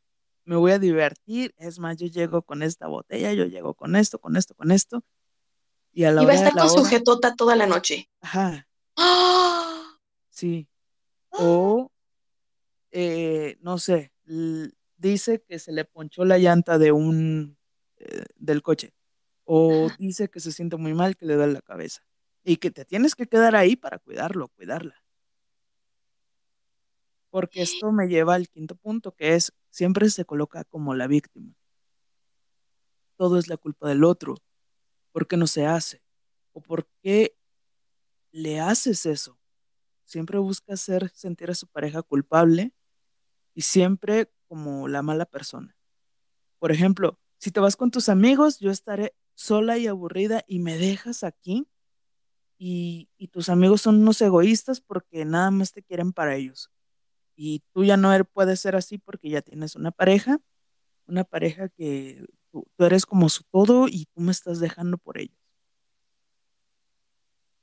Me 0.46 0.56
voy 0.58 0.72
a 0.72 0.80
divertir. 0.80 1.54
Es 1.58 1.80
más, 1.80 1.98
yo 1.98 2.08
llego 2.08 2.42
con 2.42 2.64
esta 2.64 2.88
botella, 2.88 3.32
yo 3.34 3.46
llego 3.46 3.74
con 3.74 3.96
esto, 3.96 4.20
con 4.20 4.36
esto, 4.36 4.56
con 4.56 4.72
esto. 4.72 5.04
Y 5.94 6.04
a 6.04 6.12
la 6.12 6.22
a 6.22 6.34
estar 6.34 6.54
con 6.54 6.70
su 6.70 6.84
jetota 6.84 7.36
toda 7.36 7.56
la 7.56 7.68
noche. 7.68 8.10
Ajá. 8.20 8.68
¡Ah! 8.98 9.98
Sí. 10.30 10.68
¡Ah! 11.32 11.38
O, 11.40 11.92
eh, 12.92 13.58
no 13.62 13.78
sé, 13.78 14.12
dice 14.98 15.42
que 15.48 15.60
se 15.60 15.72
le 15.72 15.86
ponchó 15.86 16.26
la 16.26 16.38
llanta 16.38 16.78
de 16.78 16.92
un, 16.92 17.58
eh, 17.98 18.26
del 18.36 18.62
coche. 18.62 18.94
O 19.46 19.90
dice 20.00 20.30
que 20.30 20.40
se 20.40 20.52
siente 20.52 20.78
muy 20.78 20.94
mal, 20.94 21.16
que 21.16 21.26
le 21.26 21.36
da 21.36 21.48
la 21.48 21.62
cabeza. 21.62 22.04
Y 22.44 22.58
que 22.58 22.72
te 22.72 22.86
tienes 22.86 23.16
que 23.16 23.28
quedar 23.28 23.56
ahí 23.56 23.76
para 23.76 24.00
cuidarlo, 24.00 24.50
cuidarla. 24.50 25.04
Porque 27.30 27.62
esto 27.62 27.92
me 27.92 28.08
lleva 28.08 28.36
al 28.36 28.50
quinto 28.50 28.76
punto, 28.76 29.14
que 29.14 29.36
es, 29.36 29.54
siempre 29.70 30.10
se 30.10 30.26
coloca 30.26 30.64
como 30.66 30.94
la 30.94 31.08
víctima. 31.08 31.54
Todo 33.16 33.38
es 33.38 33.48
la 33.48 33.58
culpa 33.58 33.88
del 33.88 34.04
otro 34.04 34.36
¿Por 35.14 35.28
qué 35.28 35.38
no 35.38 35.46
se 35.46 35.66
hace? 35.68 36.02
¿O 36.54 36.60
por 36.62 36.88
qué 37.02 37.38
le 38.32 38.60
haces 38.60 39.06
eso? 39.06 39.40
Siempre 40.04 40.40
busca 40.40 40.74
hacer 40.74 41.12
sentir 41.14 41.52
a 41.52 41.56
su 41.56 41.68
pareja 41.68 42.02
culpable 42.02 42.74
y 43.54 43.62
siempre 43.62 44.34
como 44.48 44.88
la 44.88 45.04
mala 45.04 45.26
persona. 45.26 45.78
Por 46.58 46.72
ejemplo, 46.72 47.20
si 47.38 47.52
te 47.52 47.60
vas 47.60 47.76
con 47.76 47.92
tus 47.92 48.10
amigos, 48.10 48.60
yo 48.60 48.72
estaré 48.72 49.16
sola 49.36 49.78
y 49.78 49.86
aburrida 49.86 50.44
y 50.48 50.60
me 50.60 50.78
dejas 50.78 51.24
aquí 51.24 51.68
y, 52.58 53.10
y, 53.18 53.28
tus 53.28 53.50
amigos 53.50 53.82
son 53.82 54.02
unos 54.02 54.22
egoístas 54.22 54.80
porque 54.82 55.26
nada 55.26 55.52
más 55.52 55.72
te 55.72 55.84
quieren 55.84 56.14
para 56.14 56.36
ellos. 56.36 56.70
Y 57.36 57.64
tú 57.74 57.84
ya 57.84 57.98
no 57.98 58.14
er, 58.14 58.26
puedes 58.26 58.60
ser 58.60 58.76
así 58.76 58.98
porque 58.98 59.30
ya 59.30 59.42
tienes 59.42 59.76
una 59.76 59.92
pareja, 59.92 60.40
una 61.08 61.24
pareja 61.24 61.70
que 61.70 62.26
Tú, 62.54 62.68
eres 62.78 63.08
como 63.08 63.30
su 63.30 63.44
todo 63.46 63.88
y 63.88 64.06
tú 64.14 64.22
me 64.22 64.32
estás 64.32 64.60
dejando 64.60 65.00
por 65.00 65.18
ellos. 65.18 65.36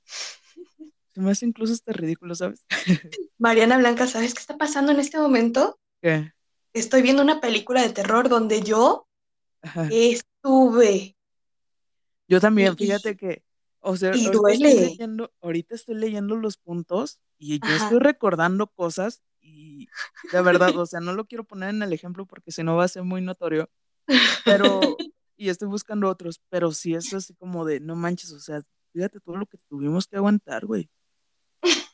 Se 1.14 1.20
me 1.20 1.30
hace 1.30 1.46
incluso 1.46 1.72
hasta 1.72 1.92
ridículo, 1.92 2.34
¿sabes? 2.34 2.66
Mariana 3.38 3.78
Blanca, 3.78 4.08
¿sabes 4.08 4.34
qué 4.34 4.40
está 4.40 4.58
pasando 4.58 4.90
en 4.90 4.98
este 4.98 5.16
momento? 5.16 5.78
¿Qué? 6.02 6.32
Estoy 6.72 7.02
viendo 7.02 7.22
una 7.22 7.40
película 7.40 7.82
de 7.82 7.90
terror 7.90 8.28
donde 8.28 8.62
yo 8.62 9.06
estuve. 9.90 11.16
Yo 12.26 12.40
también, 12.40 12.76
fíjate 12.76 13.16
que, 13.16 13.44
o 13.80 13.96
sea, 13.96 14.10
ahorita 14.10 14.30
estoy, 14.30 14.58
leyendo, 14.58 15.32
ahorita 15.40 15.74
estoy 15.74 15.94
leyendo 15.94 16.36
los 16.36 16.56
puntos 16.56 17.20
y 17.38 17.58
yo 17.60 17.74
estoy 17.74 17.98
recordando 17.98 18.66
cosas 18.66 19.22
y 19.40 19.88
de 20.32 20.42
verdad, 20.42 20.76
o 20.76 20.86
sea, 20.86 21.00
no 21.00 21.14
lo 21.14 21.26
quiero 21.26 21.44
poner 21.44 21.70
en 21.70 21.82
el 21.82 21.92
ejemplo 21.92 22.26
porque 22.26 22.52
si 22.52 22.62
no 22.62 22.76
va 22.76 22.84
a 22.84 22.88
ser 22.88 23.04
muy 23.04 23.22
notorio, 23.22 23.70
pero, 24.44 24.80
y 25.36 25.48
estoy 25.48 25.68
buscando 25.68 26.08
otros, 26.08 26.40
pero 26.50 26.72
sí 26.72 26.94
es 26.94 27.12
así 27.14 27.34
como 27.34 27.64
de, 27.64 27.80
no 27.80 27.96
manches, 27.96 28.32
o 28.32 28.40
sea, 28.40 28.62
fíjate 28.92 29.20
todo 29.20 29.36
lo 29.36 29.46
que 29.46 29.58
tuvimos 29.68 30.06
que 30.06 30.16
aguantar, 30.16 30.66
güey. 30.66 30.90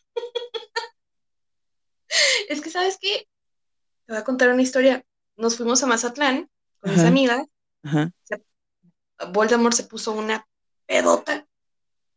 Es 2.49 2.61
que, 2.61 2.71
¿sabes 2.71 2.97
qué? 3.01 3.27
Te 4.07 4.13
voy 4.13 4.21
a 4.21 4.25
contar 4.25 4.51
una 4.51 4.63
historia. 4.63 5.05
Nos 5.37 5.57
fuimos 5.57 5.83
a 5.83 5.87
Mazatlán 5.87 6.49
con 6.79 6.93
mis 6.93 7.01
amigas. 7.01 7.45
Ajá. 7.83 8.13
Voldemort 9.33 9.75
se 9.75 9.83
puso 9.85 10.13
una 10.13 10.47
pedota. 10.87 11.47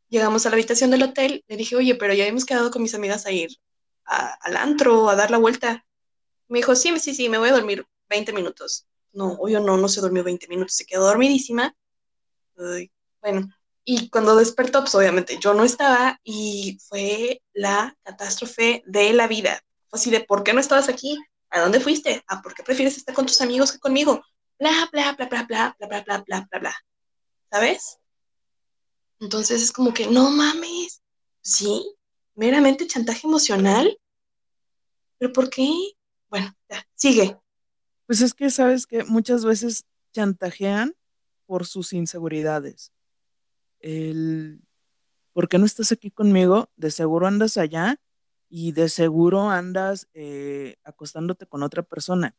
Llegamos 0.09 0.45
a 0.45 0.49
la 0.49 0.55
habitación 0.55 0.91
del 0.91 1.03
hotel. 1.03 1.43
Le 1.47 1.57
dije, 1.57 1.75
oye, 1.75 1.95
pero 1.95 2.13
ya 2.13 2.25
hemos 2.25 2.45
quedado 2.45 2.71
con 2.71 2.81
mis 2.81 2.95
amigas 2.95 3.25
a 3.25 3.31
ir 3.31 3.49
al 4.05 4.57
antro, 4.57 5.09
a 5.09 5.15
dar 5.15 5.31
la 5.31 5.37
vuelta. 5.37 5.85
Me 6.47 6.59
dijo, 6.59 6.75
sí, 6.75 6.97
sí, 6.99 7.13
sí, 7.13 7.29
me 7.29 7.37
voy 7.37 7.49
a 7.49 7.53
dormir 7.53 7.85
20 8.09 8.33
minutos 8.33 8.87
no, 9.13 9.33
obvio 9.33 9.59
no, 9.59 9.77
no 9.77 9.87
se 9.87 10.01
durmió 10.01 10.23
20 10.23 10.47
minutos, 10.47 10.75
se 10.75 10.85
quedó 10.85 11.05
dormidísima. 11.05 11.75
bueno, 13.21 13.49
y 13.85 14.09
cuando 14.09 14.35
despertó, 14.35 14.81
pues 14.81 14.93
obviamente 14.95 15.37
yo 15.41 15.53
no 15.53 15.63
estaba 15.63 16.19
y 16.23 16.77
fue 16.87 17.41
la 17.53 17.95
catástrofe 18.03 18.83
de 18.85 19.13
la 19.13 19.27
vida. 19.27 19.61
Fue 19.89 19.99
así 19.99 20.11
de, 20.11 20.21
¿por 20.21 20.43
qué 20.43 20.53
no 20.53 20.59
estabas 20.59 20.89
aquí? 20.89 21.17
¿A 21.49 21.61
dónde 21.61 21.79
fuiste? 21.79 22.23
¿A 22.27 22.41
por 22.41 22.53
qué 22.53 22.63
prefieres 22.63 22.97
estar 22.97 23.15
con 23.15 23.25
tus 23.25 23.41
amigos 23.41 23.71
que 23.71 23.79
conmigo? 23.79 24.23
Bla, 24.59 24.89
bla, 24.91 25.13
bla, 25.13 25.25
bla, 25.27 25.43
bla, 25.43 25.75
bla, 25.79 25.87
bla, 25.87 26.01
bla, 26.03 26.23
bla, 26.27 26.47
bla, 26.51 26.59
bla. 26.59 26.75
¿Sabes? 27.51 27.98
Entonces 29.19 29.61
es 29.61 29.71
como 29.71 29.93
que, 29.93 30.07
no 30.07 30.29
mames, 30.29 31.01
sí, 31.41 31.95
meramente 32.35 32.87
chantaje 32.87 33.27
emocional. 33.27 33.97
¿Pero 35.17 35.33
por 35.33 35.49
qué? 35.49 35.69
Bueno, 36.29 36.53
ya, 36.69 36.85
sigue. 36.95 37.37
Pues 38.05 38.21
es 38.21 38.33
que 38.33 38.49
sabes 38.49 38.87
que 38.87 39.03
muchas 39.03 39.43
veces 39.43 39.85
chantajean 40.13 40.95
por 41.45 41.65
sus 41.65 41.93
inseguridades. 41.93 42.93
El, 43.79 44.61
¿por 45.33 45.49
qué 45.49 45.57
no 45.57 45.65
estás 45.65 45.91
aquí 45.91 46.11
conmigo? 46.11 46.69
De 46.75 46.91
seguro 46.91 47.27
andas 47.27 47.57
allá 47.57 47.99
y 48.49 48.71
de 48.71 48.89
seguro 48.89 49.49
andas 49.49 50.07
eh, 50.13 50.77
acostándote 50.83 51.45
con 51.45 51.63
otra 51.63 51.83
persona. 51.83 52.35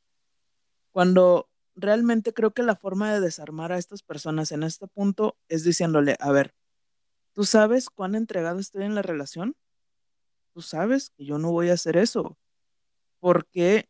Cuando 0.93 1.49
realmente 1.77 2.33
creo 2.33 2.53
que 2.53 2.63
la 2.63 2.75
forma 2.75 3.13
de 3.13 3.21
desarmar 3.21 3.73
a 3.73 3.79
estas 3.79 4.03
personas 4.03 4.53
en 4.53 4.63
este 4.63 4.87
punto 4.87 5.37
es 5.49 5.63
diciéndole, 5.65 6.17
a 6.19 6.33
ver, 6.33 6.55
¿tú 7.41 7.47
sabes 7.47 7.89
cuán 7.89 8.15
entregado 8.15 8.59
estoy 8.59 8.83
en 8.85 8.95
la 8.95 9.01
relación? 9.01 9.57
¿Tú 10.53 10.61
sabes 10.61 11.09
que 11.09 11.25
yo 11.25 11.39
no 11.39 11.51
voy 11.51 11.71
a 11.71 11.73
hacer 11.73 11.97
eso? 11.97 12.37
Porque 13.19 13.89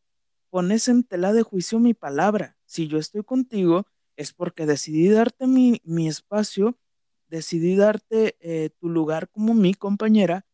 pones 0.50 0.86
en 0.86 1.02
tela 1.02 1.32
de 1.32 1.42
juicio 1.42 1.80
mi 1.80 1.92
palabra. 1.92 2.56
Si 2.64 2.86
yo 2.86 2.96
estoy 2.96 3.24
contigo, 3.24 3.88
es 4.14 4.32
porque 4.32 4.66
decidí 4.66 5.08
darte 5.08 5.48
mi, 5.48 5.80
espacio, 6.06 6.78
decidí 7.26 7.74
darte 7.74 8.36
eh, 8.38 8.70
tu 8.78 8.88
lugar 8.88 9.28
como 9.28 9.52
mi 9.52 9.74
compañera, 9.74 10.46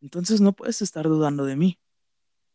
entonces 0.00 0.40
no 0.40 0.52
puedes 0.52 0.82
estar 0.82 1.04
dudando 1.04 1.44
de 1.44 1.54
mí. 1.54 1.78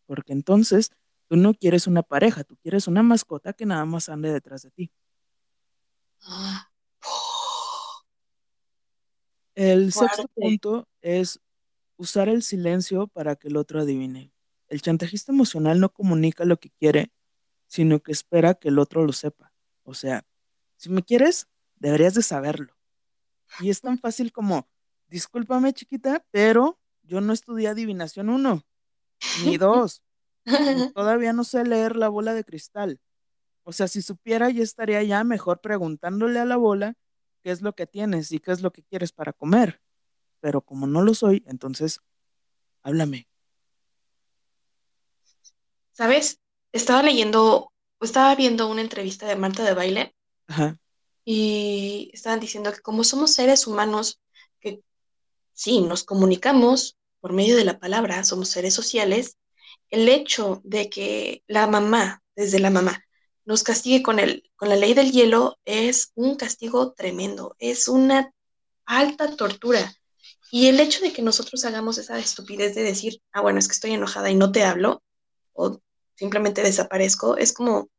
Porque 0.07 0.33
entonces 0.33 0.91
tú 1.29 1.37
no 1.37 1.53
quieres 1.53 1.87
una 1.87 2.03
pareja, 2.03 2.43
tú 2.43 2.57
quieres 2.57 2.89
una 2.89 3.01
mascota 3.01 3.53
que 3.53 3.65
nada 3.65 3.85
más 3.85 4.09
ande 4.09 4.33
detrás 4.33 4.63
de 4.63 4.71
ti. 4.71 4.91
El 9.55 9.93
sexto 9.93 10.27
punto 10.35 10.87
es 11.01 11.39
usar 11.97 12.27
el 12.27 12.43
silencio 12.43 13.07
para 13.07 13.35
que 13.35 13.47
el 13.47 13.57
otro 13.57 13.79
adivine. 13.81 14.31
El 14.67 14.81
chantajista 14.81 15.31
emocional 15.31 15.79
no 15.79 15.89
comunica 15.89 16.43
lo 16.43 16.57
que 16.57 16.69
quiere, 16.71 17.11
sino 17.67 18.01
que 18.01 18.11
espera 18.11 18.53
que 18.53 18.67
el 18.67 18.79
otro 18.79 19.05
lo 19.05 19.13
sepa. 19.13 19.53
O 19.83 19.93
sea, 19.93 20.25
si 20.75 20.89
me 20.89 21.03
quieres, 21.03 21.47
deberías 21.77 22.13
de 22.15 22.21
saberlo. 22.21 22.75
Y 23.59 23.69
es 23.69 23.79
tan 23.79 23.97
fácil 23.97 24.31
como, 24.31 24.67
discúlpame 25.07 25.71
chiquita, 25.73 26.25
pero 26.31 26.79
yo 27.03 27.21
no 27.21 27.31
estudié 27.31 27.69
adivinación 27.69 28.29
1, 28.29 28.61
ni 29.45 29.57
2. 29.57 30.01
todavía 30.93 31.33
no 31.33 31.43
sé 31.43 31.63
leer 31.63 31.95
la 31.95 32.09
bola 32.09 32.33
de 32.33 32.43
cristal. 32.43 32.99
O 33.63 33.71
sea, 33.71 33.87
si 33.87 34.01
supiera, 34.01 34.49
ya 34.49 34.63
estaría 34.63 35.01
ya 35.03 35.23
mejor 35.23 35.61
preguntándole 35.61 36.39
a 36.39 36.45
la 36.45 36.57
bola 36.57 36.95
qué 37.45 37.51
es 37.51 37.61
lo 37.61 37.75
que 37.75 37.85
tienes 37.85 38.31
y 38.31 38.39
qué 38.39 38.51
es 38.51 38.61
lo 38.61 38.73
que 38.73 38.81
quieres 38.81 39.11
para 39.11 39.31
comer. 39.31 39.79
Pero 40.39 40.61
como 40.61 40.87
no 40.87 41.03
lo 41.03 41.13
soy, 41.13 41.43
entonces 41.45 41.99
háblame. 42.81 43.27
¿Sabes? 45.91 46.39
Estaba 46.71 47.03
leyendo, 47.03 47.71
estaba 48.01 48.33
viendo 48.33 48.67
una 48.67 48.81
entrevista 48.81 49.27
de 49.27 49.35
Marta 49.35 49.63
de 49.63 49.75
Baile 49.75 50.15
Ajá, 50.47 50.79
y 51.23 52.09
estaban 52.13 52.39
diciendo 52.39 52.73
que 52.73 52.79
como 52.79 53.03
somos 53.03 53.33
seres 53.33 53.67
humanos, 53.67 54.19
que 54.59 54.81
sí, 55.53 55.81
nos 55.81 56.03
comunicamos 56.03 56.97
por 57.19 57.31
medio 57.31 57.55
de 57.55 57.65
la 57.65 57.77
palabra, 57.77 58.23
somos 58.23 58.49
seres 58.49 58.73
sociales, 58.73 59.37
el 59.91 60.09
hecho 60.09 60.61
de 60.63 60.89
que 60.89 61.43
la 61.45 61.67
mamá, 61.67 62.23
desde 62.35 62.57
la 62.57 62.71
mamá, 62.71 63.05
nos 63.45 63.63
castigue 63.63 64.03
con 64.03 64.19
el, 64.19 64.49
con 64.55 64.69
la 64.69 64.75
ley 64.75 64.93
del 64.93 65.11
hielo 65.11 65.57
es 65.65 66.11
un 66.15 66.35
castigo 66.35 66.93
tremendo, 66.93 67.55
es 67.59 67.87
una 67.87 68.33
alta 68.85 69.35
tortura. 69.35 69.95
Y 70.51 70.67
el 70.67 70.79
hecho 70.79 71.01
de 71.01 71.13
que 71.13 71.21
nosotros 71.21 71.65
hagamos 71.65 71.97
esa 71.97 72.17
estupidez 72.17 72.75
de 72.75 72.83
decir, 72.83 73.21
ah, 73.31 73.41
bueno, 73.41 73.59
es 73.59 73.67
que 73.67 73.73
estoy 73.73 73.91
enojada 73.91 74.29
y 74.29 74.35
no 74.35 74.51
te 74.51 74.63
hablo, 74.63 75.03
o 75.53 75.79
simplemente 76.15 76.61
desaparezco, 76.61 77.37
es 77.37 77.53
como, 77.53 77.89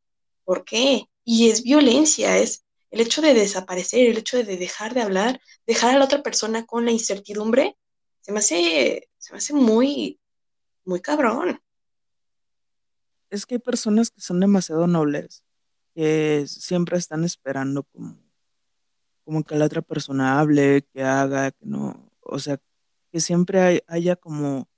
¿por 0.45 0.65
qué? 0.65 1.09
Y 1.25 1.50
es 1.50 1.62
violencia, 1.62 2.38
es 2.38 2.65
el 2.91 3.00
hecho 3.00 3.21
de 3.21 3.35
desaparecer, 3.35 4.07
el 4.07 4.19
hecho 4.19 4.43
de 4.43 4.57
dejar 4.57 4.95
de 4.95 5.03
hablar, 5.03 5.41
dejar 5.67 5.95
a 5.95 5.99
la 5.99 6.05
otra 6.05 6.23
persona 6.23 6.67
con 6.67 6.85
la 6.85 6.93
incertidumbre, 6.93 7.76
se 8.21 8.33
me 8.33 8.38
hace, 8.41 9.09
se 9.19 9.33
me 9.33 9.38
hace 9.38 9.53
muy, 9.53 10.19
muy 10.85 11.00
cabrón. 11.00 11.61
Es 13.30 13.47
que 13.47 13.56
hay 13.56 13.59
personas 13.61 14.11
que 14.11 14.21
son 14.21 14.40
demasiado 14.40 14.87
nobles, 14.87 15.45
que 15.95 16.45
siempre 16.49 16.99
están 16.99 17.25
esperando 17.25 17.85
como, 17.85 18.18
como 19.25 19.42
que 19.45 19.56
la 19.56 19.64
otra 19.66 19.83
persona 19.83 20.38
hable, 20.40 20.83
que 20.92 21.02
haga, 21.02 21.50
que 21.50 21.66
no, 21.66 22.11
o 22.21 22.38
sea, 22.38 22.59
que 23.12 23.21
siempre 23.21 23.61
hay- 23.61 23.80
haya 23.88 24.16
como 24.16 24.68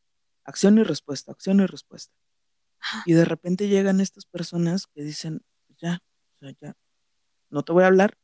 acción 0.44 0.78
y 0.78 0.84
respuesta, 0.84 1.32
acción 1.32 1.60
y 1.60 1.66
respuesta. 1.66 2.14
Y 3.06 3.14
de 3.14 3.24
repente 3.24 3.68
llegan 3.68 4.00
estas 4.00 4.26
personas 4.26 4.86
que 4.88 5.02
dicen, 5.04 5.42
"Pues 5.68 5.78
ya, 5.80 6.00
sea, 6.40 6.52
ya, 6.60 6.76
no 7.50 7.62
te 7.64 7.72
voy 7.72 7.84
a 7.84 7.88
hablar, 7.88 8.18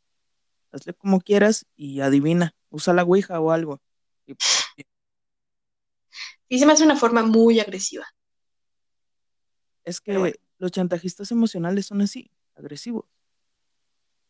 hazle 0.72 0.94
como 0.94 1.20
quieras 1.20 1.66
y 1.76 2.00
adivina, 2.00 2.54
usa 2.70 2.94
la 2.94 3.04
ouija 3.04 3.40
o 3.40 3.52
algo. 3.52 3.80
Y 4.26 4.34
pues. 4.34 4.64
Sí, 6.48 6.58
se 6.58 6.66
me 6.66 6.72
hace 6.72 6.84
una 6.84 6.96
forma 6.96 7.22
muy 7.22 7.60
agresiva, 7.60 8.06
es 9.84 10.02
bueno, 10.04 10.24
que 10.24 10.40
los 10.58 10.70
chantajistas 10.70 11.30
emocionales 11.30 11.86
son 11.86 12.00
así, 12.00 12.30
agresivos. 12.54 13.04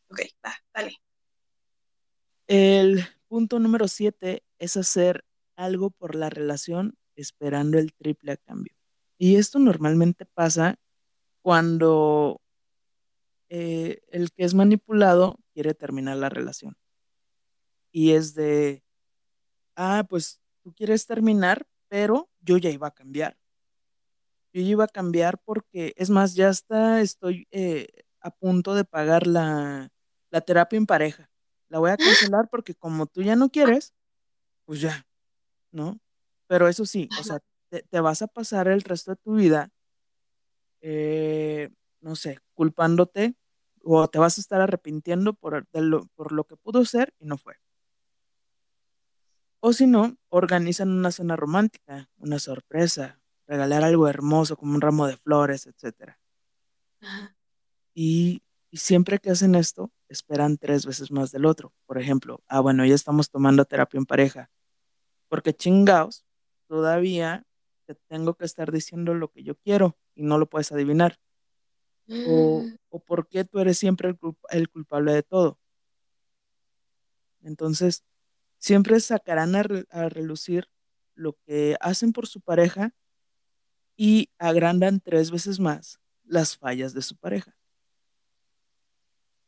ok, 0.09 0.21
va, 0.45 0.55
dale. 0.73 1.01
El 2.47 3.05
punto 3.29 3.59
número 3.59 3.89
siete 3.89 4.45
es 4.59 4.77
hacer 4.77 5.25
algo 5.57 5.91
por 5.91 6.15
la 6.15 6.31
relación 6.31 6.97
esperando 7.17 7.79
el 7.79 7.93
triple 7.95 8.33
a 8.33 8.37
cambio. 8.37 8.75
Y 9.19 9.37
esto 9.37 9.59
normalmente 9.59 10.27
pasa 10.27 10.79
cuando 11.41 12.41
eh, 13.49 14.03
el 14.09 14.33
que 14.33 14.45
es 14.45 14.55
manipulado 14.55 15.39
quiere 15.53 15.75
terminar 15.75 16.17
la 16.17 16.29
relación. 16.29 16.77
Y 17.93 18.13
es 18.13 18.35
de, 18.35 18.83
ah, 19.77 20.05
pues 20.09 20.41
tú 20.63 20.75
quieres 20.75 21.07
terminar, 21.07 21.67
pero 21.89 22.29
yo 22.41 22.59
ya 22.59 22.71
iba 22.71 22.89
a 22.89 22.95
cambiar. 22.95 23.37
Yo 24.55 24.61
iba 24.63 24.85
a 24.85 24.89
cambiar 24.89 25.39
porque, 25.45 25.95
es 25.97 26.11
más, 26.11 26.37
ya 26.37 26.49
está, 26.49 27.01
estoy 27.01 27.49
eh, 27.51 27.89
a 28.21 28.31
punto 28.31 28.75
de 28.75 28.85
pagar 28.85 29.27
la, 29.27 29.91
la 30.31 30.41
terapia 30.43 30.77
en 30.77 30.87
pareja. 30.87 31.29
La 31.69 31.81
voy 31.81 31.91
a 31.91 31.97
cancelar 31.97 32.49
porque 32.49 32.77
como 32.77 33.07
tú 33.07 33.23
ya 33.23 33.35
no 33.35 33.51
quieres, 33.51 33.95
pues 34.65 34.81
ya, 34.81 35.09
¿no? 35.73 35.99
Pero 36.47 36.69
eso 36.69 36.87
sí, 36.87 37.09
o 37.19 37.25
sea, 37.25 37.41
te, 37.69 37.83
te 37.83 37.99
vas 37.99 38.23
a 38.23 38.29
pasar 38.29 38.69
el 38.69 38.83
resto 38.83 39.11
de 39.11 39.17
tu 39.17 39.35
vida, 39.35 39.71
eh, 40.83 41.71
no 42.01 42.15
sé, 42.15 42.39
culpándote 42.55 43.35
o 43.83 44.07
te 44.07 44.21
vas 44.21 44.39
a 44.39 44.41
estar 44.41 44.61
arrepintiendo 44.61 45.35
por, 45.35 45.67
lo, 45.73 46.07
por 46.15 46.31
lo 46.31 46.45
que 46.45 46.57
pudo 46.57 46.85
ser 46.85 47.13
y 47.19 47.27
no 47.27 47.39
fue. 47.39 47.57
O 49.59 49.73
si 49.73 49.89
no, 49.89 50.17
organizan 50.29 50.91
una 50.91 51.11
cena 51.11 51.35
romántica, 51.35 52.09
una 52.19 52.39
sorpresa, 52.39 53.19
regalar 53.47 53.85
algo 53.85 54.09
hermoso 54.09 54.57
como 54.57 54.75
un 54.75 54.81
ramo 54.81 55.07
de 55.07 55.17
flores. 55.17 55.69
Ajá. 57.01 57.37
Y, 57.95 58.43
y 58.71 58.77
siempre 58.79 59.19
que 59.19 59.31
hacen 59.31 59.55
esto, 59.55 59.93
esperan 60.09 60.59
tres 60.59 60.87
veces 60.87 61.11
más 61.11 61.31
del 61.31 61.47
otro. 61.47 61.73
Por 61.87 61.99
ejemplo, 61.99 62.43
ah, 62.49 62.61
bueno, 62.61 62.85
ya 62.85 62.95
estamos 62.95 63.31
tomando 63.31 63.65
terapia 63.65 63.99
en 63.99 64.07
pareja, 64.07 64.51
porque 65.29 65.55
chingaos, 65.55 66.25
todavía 66.67 67.47
te 67.87 67.95
tengo 67.95 68.35
que 68.35 68.45
estar 68.47 68.73
diciendo 68.73 69.15
lo 69.15 69.29
que 69.31 69.43
yo 69.43 69.55
quiero 69.57 69.97
y 70.15 70.23
no 70.23 70.39
lo 70.39 70.47
puedes 70.49 70.73
adivinar. 70.73 71.19
O, 72.27 72.63
Mm, 72.63 72.77
o 72.91 73.01
por 73.01 73.29
qué 73.29 73.45
tú 73.45 73.59
eres 73.61 73.79
siempre 73.79 74.09
el, 74.09 74.19
culp- 74.19 74.39
el 74.51 74.69
culpable 74.69 75.13
de 75.13 75.23
todo. 75.23 75.59
Entonces, 77.43 78.05
siempre 78.59 78.99
sacarán 79.01 79.55
a, 79.57 79.63
re- 79.63 79.87
a 79.91 80.09
relucir 80.09 80.69
lo 81.15 81.35
que 81.47 81.77
hacen 81.81 82.13
por 82.13 82.27
su 82.27 82.41
pareja 82.41 82.95
y 83.97 84.31
agrandan 84.39 85.01
tres 85.01 85.31
veces 85.31 85.61
más 85.61 86.01
las 86.25 86.57
fallas 86.57 86.95
de 86.95 87.03
su 87.03 87.17
pareja. 87.17 87.57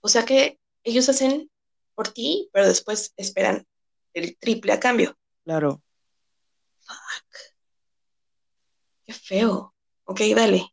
O 0.00 0.08
sea 0.08 0.24
que 0.24 0.60
ellos 0.84 1.08
hacen 1.08 1.50
por 1.94 2.08
ti, 2.08 2.48
pero 2.52 2.66
después 2.68 3.12
esperan 3.16 3.66
el 4.14 4.36
triple 4.38 4.72
a 4.72 4.80
cambio. 4.80 5.18
Claro, 5.44 5.82
Qué 9.04 9.12
feo. 9.12 9.74
Ok, 10.04 10.20
dale. 10.34 10.72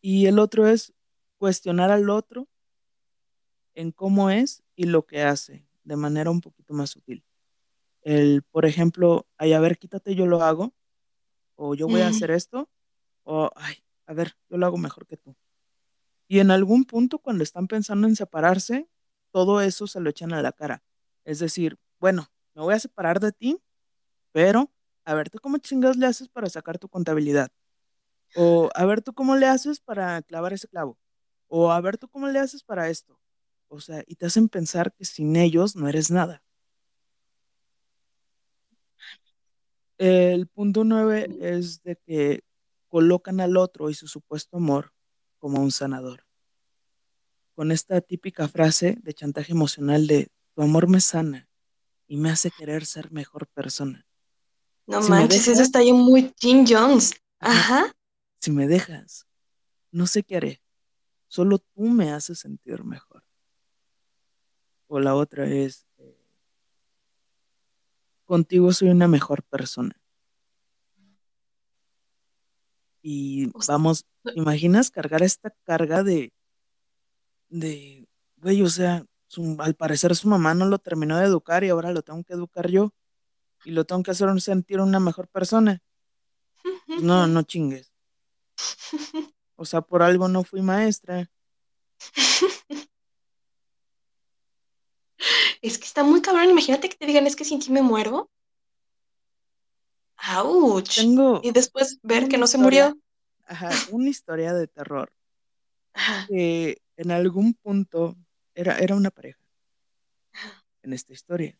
y 0.00 0.26
el 0.26 0.38
otro 0.38 0.68
es 0.68 0.92
cuestionar 1.38 1.90
al 1.90 2.08
otro 2.08 2.48
en 3.74 3.90
cómo 3.92 4.30
es 4.30 4.62
y 4.76 4.84
lo 4.84 5.06
que 5.06 5.22
hace 5.22 5.66
de 5.84 5.96
manera 5.96 6.30
un 6.30 6.40
poquito 6.40 6.72
más 6.72 6.90
sutil. 6.90 7.24
El, 8.02 8.42
por 8.42 8.64
ejemplo, 8.64 9.26
ay, 9.36 9.52
a 9.52 9.60
ver, 9.60 9.76
quítate, 9.78 10.14
yo 10.14 10.26
lo 10.26 10.42
hago, 10.42 10.72
o 11.58 11.74
yo 11.74 11.88
voy 11.88 12.02
a 12.02 12.08
hacer 12.08 12.30
esto, 12.30 12.70
o 13.24 13.50
ay, 13.56 13.82
a 14.06 14.14
ver, 14.14 14.36
yo 14.48 14.56
lo 14.56 14.66
hago 14.66 14.78
mejor 14.78 15.06
que 15.06 15.16
tú. 15.16 15.36
Y 16.28 16.38
en 16.38 16.50
algún 16.50 16.84
punto, 16.84 17.18
cuando 17.18 17.42
están 17.42 17.66
pensando 17.66 18.06
en 18.06 18.14
separarse, 18.14 18.88
todo 19.32 19.60
eso 19.60 19.86
se 19.86 20.00
lo 20.00 20.08
echan 20.08 20.32
a 20.32 20.40
la 20.40 20.52
cara. 20.52 20.84
Es 21.24 21.40
decir, 21.40 21.76
bueno, 21.98 22.30
me 22.54 22.62
voy 22.62 22.74
a 22.74 22.78
separar 22.78 23.18
de 23.18 23.32
ti, 23.32 23.60
pero 24.30 24.70
a 25.04 25.14
ver, 25.14 25.30
tú 25.30 25.38
cómo 25.40 25.58
chingados 25.58 25.96
le 25.96 26.06
haces 26.06 26.28
para 26.28 26.48
sacar 26.48 26.78
tu 26.78 26.88
contabilidad. 26.88 27.50
O 28.36 28.70
a 28.74 28.84
ver, 28.84 29.02
tú 29.02 29.12
cómo 29.12 29.36
le 29.36 29.46
haces 29.46 29.80
para 29.80 30.22
clavar 30.22 30.52
ese 30.52 30.68
clavo. 30.68 30.96
O 31.48 31.72
a 31.72 31.80
ver, 31.80 31.98
tú 31.98 32.08
cómo 32.08 32.28
le 32.28 32.38
haces 32.38 32.62
para 32.62 32.88
esto. 32.88 33.18
O 33.68 33.80
sea, 33.80 34.04
y 34.06 34.14
te 34.14 34.26
hacen 34.26 34.48
pensar 34.48 34.92
que 34.92 35.04
sin 35.04 35.34
ellos 35.34 35.74
no 35.74 35.88
eres 35.88 36.10
nada. 36.10 36.42
El 39.98 40.46
punto 40.46 40.84
nueve 40.84 41.28
es 41.40 41.82
de 41.82 41.96
que 41.96 42.44
colocan 42.86 43.40
al 43.40 43.56
otro 43.56 43.90
y 43.90 43.94
su 43.94 44.06
supuesto 44.06 44.56
amor 44.56 44.92
como 45.38 45.60
un 45.60 45.72
sanador. 45.72 46.24
Con 47.54 47.72
esta 47.72 48.00
típica 48.00 48.46
frase 48.46 48.96
de 49.02 49.12
chantaje 49.12 49.52
emocional 49.52 50.06
de 50.06 50.30
tu 50.54 50.62
amor 50.62 50.88
me 50.88 51.00
sana 51.00 51.48
y 52.06 52.16
me 52.16 52.30
hace 52.30 52.50
querer 52.52 52.86
ser 52.86 53.10
mejor 53.10 53.48
persona. 53.48 54.06
no 54.86 55.02
Si 55.02 55.10
manches, 55.10 55.48
eso 55.48 55.62
está 55.62 55.80
ahí 55.80 55.92
muy 55.92 56.32
Jim 56.38 56.64
Jones. 56.66 57.14
ajá, 57.40 57.92
si 58.40 58.52
me 58.52 58.68
dejas, 58.68 59.26
no 59.90 60.06
sé 60.06 60.22
qué 60.22 60.36
haré. 60.36 60.62
Solo 61.26 61.58
tú 61.58 61.82
me 61.82 62.12
haces 62.12 62.38
sentir 62.38 62.84
mejor. 62.84 63.24
O 64.86 65.00
la 65.00 65.16
otra 65.16 65.46
es, 65.46 65.87
contigo 68.28 68.72
soy 68.72 68.90
una 68.90 69.08
mejor 69.08 69.42
persona. 69.42 69.98
Y 73.02 73.50
vamos, 73.66 74.04
¿te 74.22 74.32
imaginas 74.38 74.90
cargar 74.90 75.22
esta 75.22 75.50
carga 75.64 76.02
de, 76.02 76.32
de, 77.48 78.06
güey, 78.36 78.62
o 78.62 78.68
sea, 78.68 79.04
su- 79.28 79.56
al 79.60 79.74
parecer 79.74 80.14
su 80.14 80.28
mamá 80.28 80.54
no 80.54 80.66
lo 80.66 80.78
terminó 80.78 81.16
de 81.18 81.24
educar 81.24 81.64
y 81.64 81.70
ahora 81.70 81.92
lo 81.92 82.02
tengo 82.02 82.22
que 82.24 82.34
educar 82.34 82.68
yo 82.68 82.92
y 83.64 83.70
lo 83.70 83.84
tengo 83.84 84.02
que 84.02 84.10
hacer 84.10 84.28
sentir 84.40 84.80
una 84.80 85.00
mejor 85.00 85.28
persona? 85.28 85.80
Pues 86.86 87.02
no, 87.02 87.26
no 87.26 87.42
chingues. 87.42 87.92
O 89.56 89.64
sea, 89.64 89.80
por 89.80 90.02
algo 90.02 90.28
no 90.28 90.44
fui 90.44 90.60
maestra. 90.62 91.30
Es 95.62 95.78
que 95.78 95.84
está 95.84 96.04
muy 96.04 96.22
cabrón. 96.22 96.50
Imagínate 96.50 96.88
que 96.88 96.96
te 96.96 97.06
digan, 97.06 97.26
es 97.26 97.34
que 97.36 97.44
sin 97.44 97.58
ti 97.60 97.70
me 97.72 97.82
muero. 97.82 98.30
¡Auch! 100.16 100.84
Tengo, 100.94 101.40
Y 101.42 101.52
después 101.52 101.98
ver 102.02 102.28
que 102.28 102.38
no 102.38 102.46
se 102.46 102.58
murió. 102.58 102.98
ajá, 103.46 103.70
una 103.90 104.08
historia 104.08 104.52
de 104.52 104.66
terror 104.66 105.12
Ajá. 105.94 106.26
que 106.28 106.82
en 106.96 107.10
algún 107.10 107.54
punto 107.54 108.16
era, 108.54 108.78
era 108.78 108.94
una 108.96 109.10
pareja. 109.10 109.38
en 110.82 110.92
esta 110.92 111.12
historia. 111.12 111.58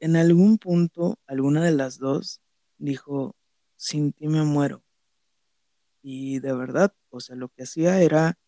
En 0.00 0.16
algún 0.16 0.58
punto, 0.58 1.18
alguna 1.26 1.64
de 1.64 1.72
las 1.72 1.98
dos 1.98 2.40
dijo, 2.76 3.34
sin 3.76 4.12
ti 4.12 4.28
me 4.28 4.42
muero. 4.44 4.82
Y 6.02 6.38
de 6.40 6.52
verdad, 6.52 6.92
o 7.10 7.20
sea, 7.20 7.34
lo 7.36 7.48
que 7.48 7.62
hacía 7.64 8.00
era 8.00 8.38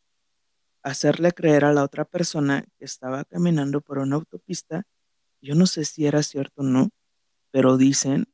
hacerle 0.83 1.33
creer 1.33 1.64
a 1.64 1.73
la 1.73 1.85
otra 1.85 2.05
persona 2.05 2.64
que 2.79 2.85
estaba 2.85 3.25
caminando 3.25 3.81
por 3.81 3.99
una 3.99 4.16
autopista. 4.16 4.85
Yo 5.40 5.55
no 5.55 5.66
sé 5.66 5.85
si 5.85 6.07
era 6.07 6.23
cierto 6.23 6.62
o 6.62 6.64
no, 6.64 6.90
pero 7.51 7.77
dicen 7.77 8.27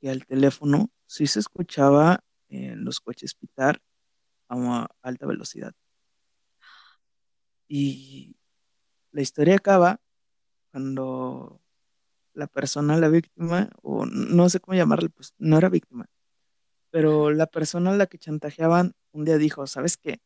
que 0.00 0.10
al 0.10 0.26
teléfono 0.26 0.90
sí 1.06 1.26
se 1.26 1.40
escuchaba 1.40 2.20
en 2.48 2.84
los 2.84 3.00
coches 3.00 3.34
pitar 3.34 3.80
a 4.48 4.88
alta 5.02 5.26
velocidad. 5.26 5.72
Y 7.68 8.36
la 9.12 9.22
historia 9.22 9.56
acaba 9.56 10.00
cuando 10.70 11.60
la 12.34 12.46
persona, 12.46 12.96
la 12.98 13.08
víctima, 13.08 13.70
o 13.82 14.06
no 14.06 14.48
sé 14.48 14.60
cómo 14.60 14.76
llamarle, 14.76 15.08
pues 15.08 15.34
no 15.38 15.56
era 15.58 15.68
víctima, 15.68 16.06
pero 16.90 17.30
la 17.30 17.46
persona 17.46 17.92
a 17.92 17.96
la 17.96 18.06
que 18.06 18.18
chantajeaban 18.18 18.94
un 19.12 19.24
día 19.24 19.38
dijo, 19.38 19.66
¿sabes 19.66 19.96
qué? 19.96 20.20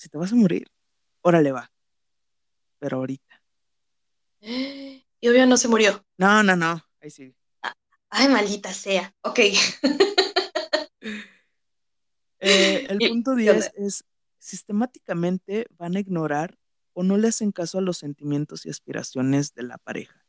Si 0.00 0.08
te 0.08 0.16
vas 0.16 0.32
a 0.32 0.34
morir, 0.34 0.66
órale 1.20 1.52
va, 1.52 1.70
pero 2.78 2.96
ahorita. 2.96 3.42
Y 5.22 5.28
obvio 5.28 5.44
no 5.44 5.58
se 5.58 5.68
murió. 5.68 6.02
No, 6.16 6.42
no, 6.42 6.56
no, 6.56 6.82
ahí 7.02 7.10
sí. 7.10 7.36
Ay, 8.08 8.28
maldita 8.28 8.72
sea. 8.72 9.14
Ok. 9.20 9.40
Eh, 12.42 12.86
el 12.88 12.98
punto 13.10 13.34
10 13.34 13.72
es, 13.76 14.04
sistemáticamente 14.38 15.66
van 15.76 15.94
a 15.94 16.00
ignorar 16.00 16.56
o 16.94 17.02
no 17.02 17.18
le 17.18 17.28
hacen 17.28 17.52
caso 17.52 17.76
a 17.76 17.82
los 17.82 17.98
sentimientos 17.98 18.64
y 18.64 18.70
aspiraciones 18.70 19.52
de 19.52 19.64
la 19.64 19.76
pareja. 19.76 20.24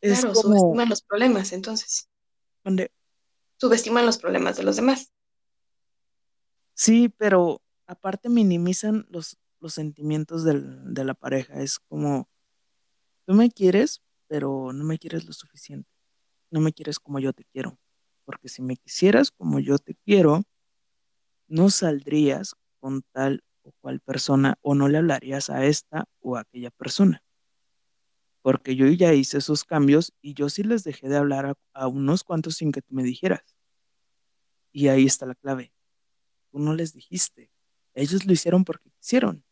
claro, 0.00 0.34
subestiman 0.34 0.88
los 0.88 1.02
problemas, 1.02 1.52
entonces. 1.52 2.08
¿Dónde? 2.64 2.90
Subestiman 3.58 4.06
los 4.06 4.16
problemas 4.16 4.56
de 4.56 4.62
los 4.62 4.76
demás. 4.76 5.12
Sí, 6.78 7.08
pero 7.08 7.60
aparte 7.88 8.28
minimizan 8.28 9.04
los, 9.10 9.36
los 9.58 9.74
sentimientos 9.74 10.44
de 10.44 11.04
la 11.04 11.14
pareja. 11.14 11.60
Es 11.60 11.80
como, 11.80 12.28
tú 13.26 13.34
me 13.34 13.50
quieres, 13.50 14.00
pero 14.28 14.72
no 14.72 14.84
me 14.84 14.96
quieres 14.96 15.24
lo 15.26 15.32
suficiente. 15.32 15.90
No 16.52 16.60
me 16.60 16.72
quieres 16.72 17.00
como 17.00 17.18
yo 17.18 17.32
te 17.32 17.44
quiero. 17.46 17.80
Porque 18.24 18.48
si 18.48 18.62
me 18.62 18.76
quisieras 18.76 19.32
como 19.32 19.58
yo 19.58 19.78
te 19.78 19.96
quiero, 19.96 20.44
no 21.48 21.68
saldrías 21.68 22.54
con 22.78 23.02
tal 23.12 23.42
o 23.62 23.72
cual 23.80 23.98
persona 23.98 24.56
o 24.62 24.76
no 24.76 24.88
le 24.88 24.98
hablarías 24.98 25.50
a 25.50 25.64
esta 25.64 26.04
o 26.20 26.36
a 26.36 26.42
aquella 26.42 26.70
persona. 26.70 27.24
Porque 28.42 28.76
yo 28.76 28.86
ya 28.86 29.12
hice 29.14 29.38
esos 29.38 29.64
cambios 29.64 30.12
y 30.22 30.34
yo 30.34 30.48
sí 30.48 30.62
les 30.62 30.84
dejé 30.84 31.08
de 31.08 31.16
hablar 31.16 31.44
a, 31.46 31.54
a 31.72 31.88
unos 31.88 32.22
cuantos 32.22 32.54
sin 32.54 32.70
que 32.70 32.82
tú 32.82 32.94
me 32.94 33.02
dijeras. 33.02 33.56
Y 34.72 34.88
ahí 34.88 35.06
está 35.06 35.26
la 35.26 35.34
clave. 35.34 35.72
Tú 36.50 36.58
no 36.58 36.74
les 36.74 36.92
dijiste. 36.92 37.50
Ellos 37.94 38.24
lo 38.24 38.32
hicieron 38.32 38.64
porque 38.64 38.90
quisieron. 38.90 39.44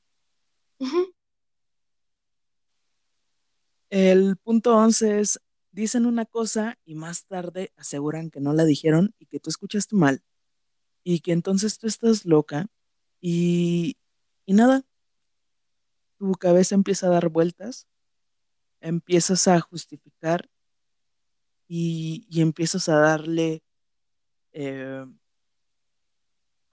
El 3.90 4.36
punto 4.36 4.76
11 4.76 5.20
es, 5.20 5.40
dicen 5.72 6.06
una 6.06 6.24
cosa 6.24 6.78
y 6.84 6.94
más 6.94 7.26
tarde 7.26 7.72
aseguran 7.76 8.30
que 8.30 8.40
no 8.40 8.52
la 8.52 8.64
dijeron 8.64 9.14
y 9.18 9.26
que 9.26 9.40
tú 9.40 9.50
escuchaste 9.50 9.96
mal 9.96 10.22
y 11.04 11.20
que 11.20 11.32
entonces 11.32 11.78
tú 11.78 11.86
estás 11.86 12.24
loca 12.24 12.66
y, 13.20 13.96
y 14.44 14.54
nada, 14.54 14.84
tu 16.18 16.32
cabeza 16.32 16.74
empieza 16.74 17.06
a 17.06 17.10
dar 17.10 17.28
vueltas, 17.28 17.86
empiezas 18.80 19.46
a 19.48 19.60
justificar 19.60 20.50
y, 21.68 22.26
y 22.28 22.40
empiezas 22.40 22.88
a 22.88 22.96
darle 22.96 23.62
eh, 24.52 25.06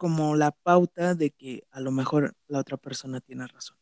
como 0.04 0.36
la 0.36 0.52
pauta 0.52 1.16
de 1.16 1.32
que 1.32 1.66
a 1.72 1.80
lo 1.80 1.89
mejor 1.89 2.36
la 2.50 2.60
otra 2.60 2.76
persona 2.76 3.22
tiene 3.22 3.48
razón. 3.48 3.78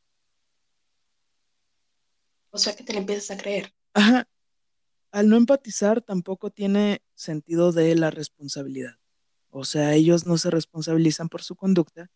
O 2.51 2.59
sea 2.59 2.75
que 2.75 2.83
te 2.83 2.93
le 2.93 2.99
empiezas 2.99 3.31
a 3.31 3.41
creer. 3.41 3.73
Ajá. 3.95 4.27
Al 5.09 5.29
no 5.29 5.35
empatizar 5.35 5.99
tampoco 5.99 6.51
tiene 6.51 7.01
sentido 7.15 7.71
de 7.71 7.95
la 7.95 8.11
responsabilidad. 8.11 8.99
O 9.49 9.65
sea, 9.65 9.95
ellos 9.95 10.27
no 10.27 10.37
se 10.37 10.51
responsabilizan 10.51 11.27
por 11.27 11.41
su 11.41 11.55
conducta, 11.55 12.11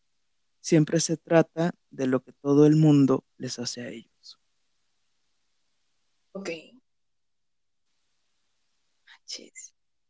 siempre 0.60 1.00
se 1.00 1.18
trata 1.18 1.74
de 1.90 2.06
lo 2.06 2.20
que 2.20 2.32
todo 2.32 2.68
el 2.68 2.76
mundo 2.76 3.26
les 3.38 3.58
hace 3.58 3.82
a 3.82 3.88
ellos. 3.88 4.40
Ok. 6.34 6.52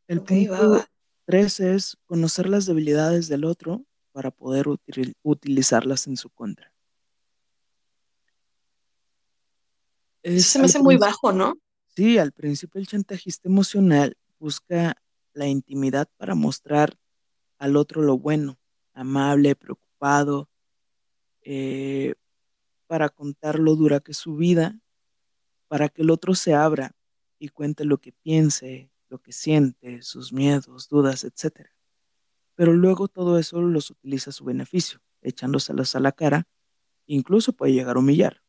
El 0.10 0.22
punto 0.22 0.86
tres 1.26 1.60
es 1.60 1.98
conocer 2.06 2.48
las 2.48 2.66
debilidades 2.66 3.28
del 3.28 3.44
otro 3.44 3.84
para 4.12 4.32
poder 4.32 4.68
utilizarlas 5.24 6.08
en 6.08 6.18
su 6.18 6.30
contra. 6.30 6.72
se 10.24 10.60
me 10.60 10.66
hace 10.66 10.80
muy 10.80 10.98
bajo, 10.98 11.32
¿no? 11.32 11.56
Sí, 11.96 12.18
al 12.18 12.32
principio 12.32 12.80
el 12.80 12.88
chantajista 12.88 13.48
emocional 13.48 14.18
busca 14.40 14.96
la 15.34 15.48
intimidad 15.48 16.10
para 16.18 16.34
mostrar 16.34 16.98
al 17.58 17.78
otro 17.78 18.02
lo 18.02 18.18
bueno, 18.18 18.58
amable, 18.94 19.56
preocupado, 19.56 20.50
eh, 21.42 22.16
para 22.88 23.10
contar 23.10 23.60
lo 23.60 23.76
dura 23.76 24.00
que 24.00 24.12
es 24.12 24.18
su 24.18 24.36
vida, 24.36 24.80
para 25.68 25.90
que 25.90 26.02
el 26.02 26.10
otro 26.10 26.36
se 26.36 26.54
abra 26.54 26.92
y 27.38 27.50
cuente 27.50 27.86
lo 27.86 27.98
que 27.98 28.12
piense, 28.12 28.90
lo 29.16 29.22
que 29.22 29.32
siente, 29.32 30.02
sus 30.02 30.34
miedos, 30.34 30.90
dudas, 30.90 31.24
etc. 31.24 31.70
Pero 32.54 32.74
luego 32.74 33.08
todo 33.08 33.40
eso 33.40 33.62
los 33.62 33.90
utiliza 33.90 34.30
a 34.32 34.34
su 34.34 34.44
beneficio, 34.44 35.00
echándoselas 35.22 35.96
a 35.96 36.02
la 36.02 36.12
cara, 36.12 36.50
incluso 37.06 37.54
puede 37.54 37.72
llegar 37.72 37.96
a 37.96 38.00
humillar. 38.00 38.42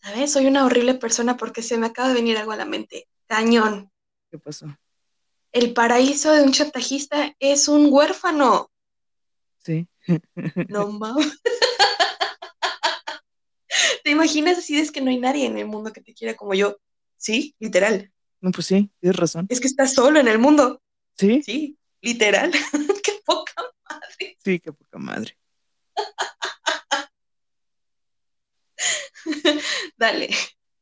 ¿Sabes? 0.00 0.32
Soy 0.32 0.46
una 0.46 0.64
horrible 0.64 0.94
persona 0.94 1.36
porque 1.36 1.60
se 1.60 1.76
me 1.76 1.86
acaba 1.86 2.08
de 2.08 2.14
venir 2.14 2.38
algo 2.38 2.52
a 2.52 2.56
la 2.56 2.64
mente. 2.64 3.08
Cañón. 3.26 3.92
¿Qué 4.30 4.38
pasó? 4.38 4.74
El 5.52 5.74
paraíso 5.74 6.32
de 6.32 6.44
un 6.44 6.52
chantajista 6.52 7.36
es 7.38 7.68
un 7.68 7.88
huérfano. 7.92 8.70
Sí. 9.58 9.86
No 10.68 10.88
mames. 10.92 11.42
¿Te 14.02 14.10
imaginas 14.10 14.56
así 14.56 14.78
es 14.78 14.90
que 14.90 15.02
no 15.02 15.10
hay 15.10 15.18
nadie 15.18 15.44
en 15.44 15.58
el 15.58 15.66
mundo 15.66 15.92
que 15.92 16.00
te 16.00 16.14
quiera 16.14 16.34
como 16.34 16.54
yo? 16.54 16.78
Sí, 17.18 17.54
literal. 17.58 18.13
No, 18.44 18.50
pues 18.50 18.66
sí, 18.66 18.90
tienes 19.00 19.16
razón. 19.16 19.46
Es 19.48 19.58
que 19.58 19.68
estás 19.68 19.94
solo 19.94 20.20
en 20.20 20.28
el 20.28 20.38
mundo. 20.38 20.82
Sí. 21.16 21.42
Sí, 21.42 21.78
literal. 22.02 22.52
qué 23.02 23.12
poca 23.24 23.54
madre. 23.88 24.36
Sí, 24.44 24.60
qué 24.60 24.70
poca 24.70 24.98
madre. 24.98 25.38
Dale. 29.96 30.28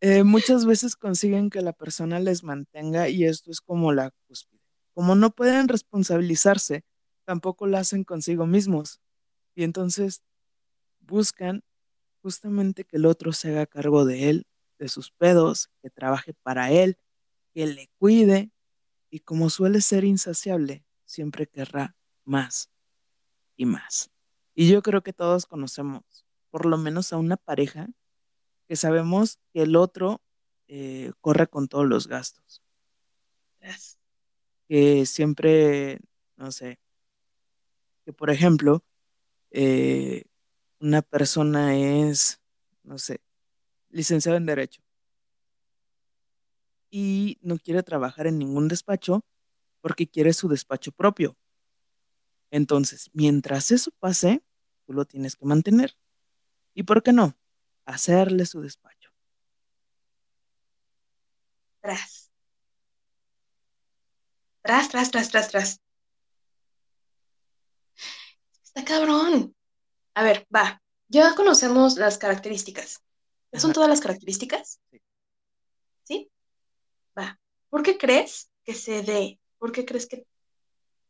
Eh, 0.01 0.25
muchas 0.25 0.66
veces 0.66 0.96
consiguen 0.96 1.51
que 1.51 1.61
la 1.61 1.72
persona 1.72 2.18
les 2.18 2.42
mantenga 2.42 3.09
y 3.09 3.27
esto 3.27 3.53
es 3.53 3.61
como 3.61 3.92
la 3.92 4.11
cúspide. 4.27 4.61
Como 4.92 5.14
no 5.14 5.31
pueden 5.31 5.68
responsabilizarse, 5.68 6.85
tampoco 7.25 7.68
lo 7.68 7.79
hacen 7.79 8.03
consigo 8.03 8.44
mismos. 8.44 9.01
Y 9.55 9.62
entonces 9.62 10.25
buscan 10.98 11.62
justamente 12.22 12.83
que 12.83 12.96
el 12.96 13.07
otro 13.07 13.33
se 13.33 13.51
haga 13.51 13.66
cargo 13.66 14.05
de 14.05 14.31
él, 14.31 14.46
de 14.81 14.88
sus 14.88 15.12
pedos, 15.12 15.70
que 15.81 15.90
trabaje 15.90 16.35
para 16.42 16.72
él, 16.72 16.98
que 17.53 17.67
le 17.67 17.91
cuide 17.99 18.51
y 19.11 19.21
como 19.21 19.51
suele 19.51 19.81
ser 19.81 20.05
insaciable, 20.05 20.85
siempre 21.05 21.47
querrá 21.47 21.97
más 22.25 22.71
y 23.57 23.67
más. 23.67 24.11
Y 24.55 24.69
yo 24.69 24.83
creo 24.83 25.03
que 25.03 25.12
todos 25.12 25.47
conocemos 25.47 26.25
por 26.51 26.67
lo 26.67 26.77
menos 26.77 27.12
a 27.12 27.17
una 27.17 27.37
pareja 27.37 27.88
que 28.69 28.77
sabemos 28.77 29.38
que 29.53 29.62
el 29.62 29.77
otro 29.77 30.23
eh, 30.69 31.12
corre 31.21 31.47
con 31.47 31.69
todos 31.69 31.87
los 31.87 32.09
gastos. 32.09 32.62
Que 34.69 35.07
siempre, 35.07 36.01
no 36.37 36.51
sé, 36.51 36.79
que 38.05 38.12
por 38.12 38.31
ejemplo, 38.31 38.85
eh, 39.51 40.25
una 40.81 41.03
persona 41.03 41.77
es, 41.77 42.41
no 42.83 42.99
sé, 42.99 43.21
licenciado 43.91 44.38
en 44.38 44.47
Derecho 44.47 44.82
y 46.93 47.39
no 47.41 47.59
quiere 47.59 47.83
trabajar 47.83 48.27
en 48.27 48.39
ningún 48.39 48.69
despacho 48.69 49.25
porque 49.81 50.07
quiere 50.07 50.35
su 50.35 50.47
despacho 50.47 50.93
propio. 50.93 51.37
Entonces, 52.51 53.11
mientras 53.15 53.71
eso 53.71 53.91
pase, 53.99 54.45
tú 54.87 54.93
lo 54.93 55.07
tienes 55.07 55.35
que 55.35 55.47
mantener. 55.47 55.97
¿Y 56.75 56.83
por 56.83 57.03
qué 57.03 57.15
no? 57.15 57.35
Hacerle 57.87 58.45
su 58.45 58.61
despacho. 58.61 59.11
Tras. 61.81 62.31
Tras, 64.61 64.89
tras, 64.91 65.11
tras, 65.11 65.31
tras, 65.31 65.49
tras. 65.49 65.81
Está 68.63 68.85
cabrón. 68.85 69.57
A 70.15 70.23
ver, 70.23 70.47
va. 70.55 70.83
Ya 71.09 71.35
conocemos 71.35 71.97
las 71.97 72.19
características. 72.19 73.03
¿Ya 73.51 73.61
son 73.61 73.71
Ajá. 73.71 73.75
todas 73.77 73.89
las 73.89 74.01
características? 74.01 74.79
¿Sí? 74.91 75.01
¿Por 77.73 77.83
qué 77.83 77.97
crees 77.97 78.51
que 78.65 78.75
se 78.75 79.01
dé? 79.03 79.41
¿Por 79.57 79.73
qué 79.73 79.87
crees 79.87 80.07
que 80.07 80.27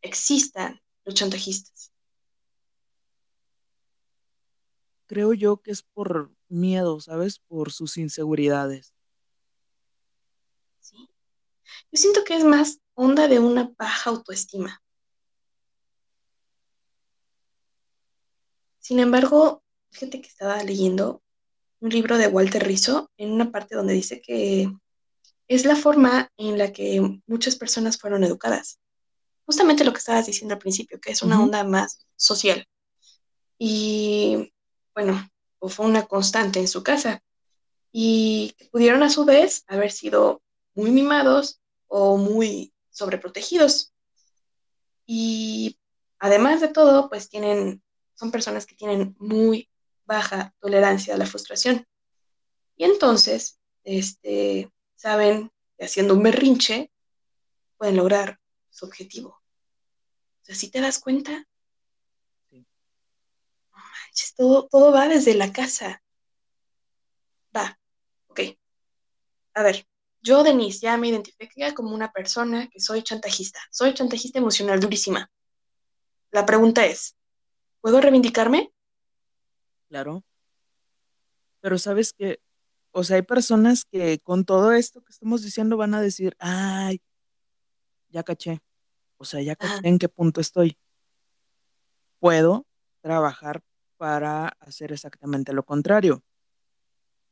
existan 0.01 0.81
los 1.05 1.17
chantajistas? 1.17 1.93
Creo 5.07 5.33
yo 5.33 5.61
que 5.61 5.73
es 5.73 5.83
por 5.83 6.31
miedo, 6.47 7.01
¿sabes? 7.01 7.41
Por 7.41 7.73
sus 7.73 7.97
inseguridades. 7.97 8.95
¿Sí? 10.79 11.11
Yo 11.91 12.01
siento 12.01 12.23
que 12.23 12.37
es 12.37 12.45
más 12.45 12.79
onda 12.95 13.27
de 13.27 13.41
una 13.41 13.75
baja 13.77 14.11
autoestima. 14.11 14.81
Sin 18.79 19.01
embargo, 19.01 19.65
fíjate 19.91 20.21
que 20.21 20.29
estaba 20.29 20.63
leyendo 20.63 21.25
un 21.81 21.91
libro 21.91 22.19
de 22.19 22.29
Walter 22.29 22.63
Rizzo 22.63 23.11
en 23.17 23.33
una 23.33 23.51
parte 23.51 23.75
donde 23.75 23.95
dice 23.95 24.23
que 24.23 24.73
es 25.49 25.65
la 25.65 25.77
forma 25.77 26.31
en 26.37 26.59
la 26.59 26.73
que 26.73 27.01
muchas 27.27 27.57
personas 27.57 27.99
fueron 27.99 28.25
educadas. 28.25 28.79
Justamente 29.45 29.85
lo 29.85 29.93
que 29.93 29.99
estabas 29.99 30.27
diciendo 30.27 30.55
al 30.55 30.61
principio, 30.61 31.01
que 31.01 31.13
es 31.13 31.23
una 31.23 31.43
onda 31.43 31.65
más 31.65 32.07
social. 32.17 32.67
Y 33.59 34.53
bueno, 34.95 35.29
pues 35.59 35.75
fue 35.75 35.87
una 35.87 36.07
constante 36.07 36.61
en 36.61 36.69
su 36.69 36.83
casa. 36.83 37.23
Y 37.93 38.55
que 38.57 38.67
pudieron 38.67 39.03
a 39.03 39.11
su 39.11 39.25
vez 39.25 39.65
haber 39.67 39.93
sido 39.93 40.43
muy 40.75 40.91
mimados 40.91 41.61
o 41.89 42.17
muy 42.17 42.73
sobreprotegidos. 42.91 43.93
Y 45.07 45.79
además 46.19 46.61
de 46.61 46.69
todo, 46.69 47.09
pues 47.09 47.29
tienen, 47.29 47.83
son 48.15 48.31
personas 48.31 48.65
que 48.65 48.75
tienen 48.75 49.15
muy 49.19 49.69
baja 50.05 50.55
tolerancia 50.61 51.15
a 51.15 51.19
la 51.19 51.27
frustración. 51.27 51.87
Y 52.77 52.85
entonces, 52.85 53.61
este, 53.85 54.71
saben 55.03 55.51
que 55.77 55.85
haciendo 55.87 56.15
un 56.15 56.23
berrinche 56.23 56.93
pueden 57.77 57.97
lograr 57.97 58.39
su 58.71 58.87
objetivo. 58.87 59.31
O 59.31 60.45
sea, 60.45 60.55
si 60.55 60.71
te 60.71 60.81
das 60.81 61.01
cuenta, 61.01 61.45
Sí. 62.49 62.65
no 63.73 63.79
manches, 63.79 64.35
todo, 64.37 64.69
todo 64.69 64.93
va 64.93 65.09
desde 65.09 65.35
la 65.35 65.53
casa. 65.53 66.03
Va, 67.55 67.79
ok. 68.29 68.41
A 69.55 69.63
ver, 69.65 69.87
yo, 70.23 70.45
Denise, 70.45 70.79
ya 70.81 70.97
me 70.97 71.09
identifiqué 71.09 71.75
como 71.75 71.95
una 71.95 72.13
persona 72.13 72.69
que 72.69 72.79
soy 72.79 73.03
chantajista. 73.03 73.59
Soy 73.73 73.95
chantajista 73.95 74.39
emocional 74.39 74.79
durísima. 74.79 75.29
La 76.31 76.47
pregunta 76.47 76.87
es, 76.87 77.17
¿puedo 77.81 78.01
reivindicarme? 78.01 78.73
Claro. 79.89 80.23
Pero 81.61 81.77
sabes 81.77 82.13
que, 82.13 82.41
o 82.93 83.05
sea, 83.05 83.17
hay 83.17 83.23
personas 83.23 83.85
que 83.85 84.19
con 84.21 84.45
todo 84.45 84.73
esto 84.73 85.03
que 85.03 85.11
estamos 85.11 85.43
diciendo 85.43 85.77
van 85.77 85.95
a 85.95 86.01
decir, 86.01 86.37
ay, 86.39 87.01
ya 88.11 88.23
caché. 88.23 88.61
O 89.17 89.25
sea, 89.25 89.41
ya 89.41 89.57
caché 89.57 89.89
en 89.89 89.99
qué 89.99 90.09
punto 90.09 90.41
estoy. 90.41 90.77
Puedo 92.21 92.67
trabajar 93.01 93.63
para 93.97 94.49
hacer 94.61 94.93
exactamente 94.93 95.53
lo 95.53 95.65
contrario. 95.65 96.23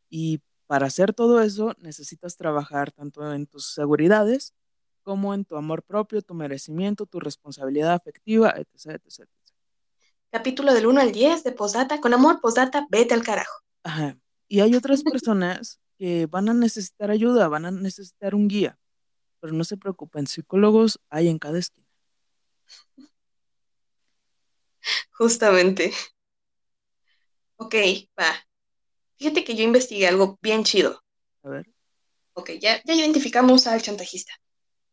Y 0.09 0.41
para 0.67 0.87
hacer 0.87 1.13
todo 1.13 1.43
eso 1.43 1.75
necesitas 1.79 2.37
trabajar 2.37 2.91
tanto 2.91 3.33
en 3.33 3.47
tus 3.47 3.73
seguridades 3.75 4.55
como 5.03 5.35
en 5.35 5.45
tu 5.45 5.57
amor 5.57 5.83
propio, 5.83 6.23
tu 6.23 6.35
merecimiento, 6.35 7.07
tu 7.07 7.21
responsabilidad 7.21 7.93
afectiva, 7.93 8.51
etc, 8.57 9.01
etc, 9.05 9.07
etc. 9.07 9.29
Capítulo 10.31 10.73
del 10.73 10.87
1 10.87 11.01
al 11.01 11.13
10 11.13 11.45
de 11.45 11.53
postdata. 11.53 12.01
Con 12.01 12.15
amor, 12.15 12.41
postdata, 12.41 12.87
vete 12.89 13.15
al 13.15 13.23
carajo. 13.23 13.63
Ajá. 13.83 14.17
Y 14.51 14.59
hay 14.59 14.75
otras 14.75 15.05
personas 15.05 15.79
que 15.97 16.27
van 16.27 16.49
a 16.49 16.55
necesitar 16.55 17.13
ayuda, 17.13 17.47
van 17.47 17.67
a 17.67 17.71
necesitar 17.71 18.35
un 18.35 18.49
guía, 18.49 18.77
pero 19.39 19.53
no 19.53 19.63
se 19.63 19.77
preocupen, 19.77 20.27
psicólogos 20.27 20.99
hay 21.09 21.29
en 21.29 21.39
cada 21.39 21.61
esquina. 21.61 21.87
Justamente. 25.13 25.93
Ok, 27.59 27.77
va. 28.19 28.45
Fíjate 29.19 29.45
que 29.45 29.55
yo 29.55 29.63
investigué 29.63 30.09
algo 30.09 30.37
bien 30.43 30.65
chido. 30.65 31.01
A 31.45 31.49
ver, 31.51 31.71
Ok, 32.33 32.51
ya, 32.61 32.83
ya 32.83 32.95
identificamos 32.95 33.69
al 33.69 33.83
chantajista. 33.83 34.33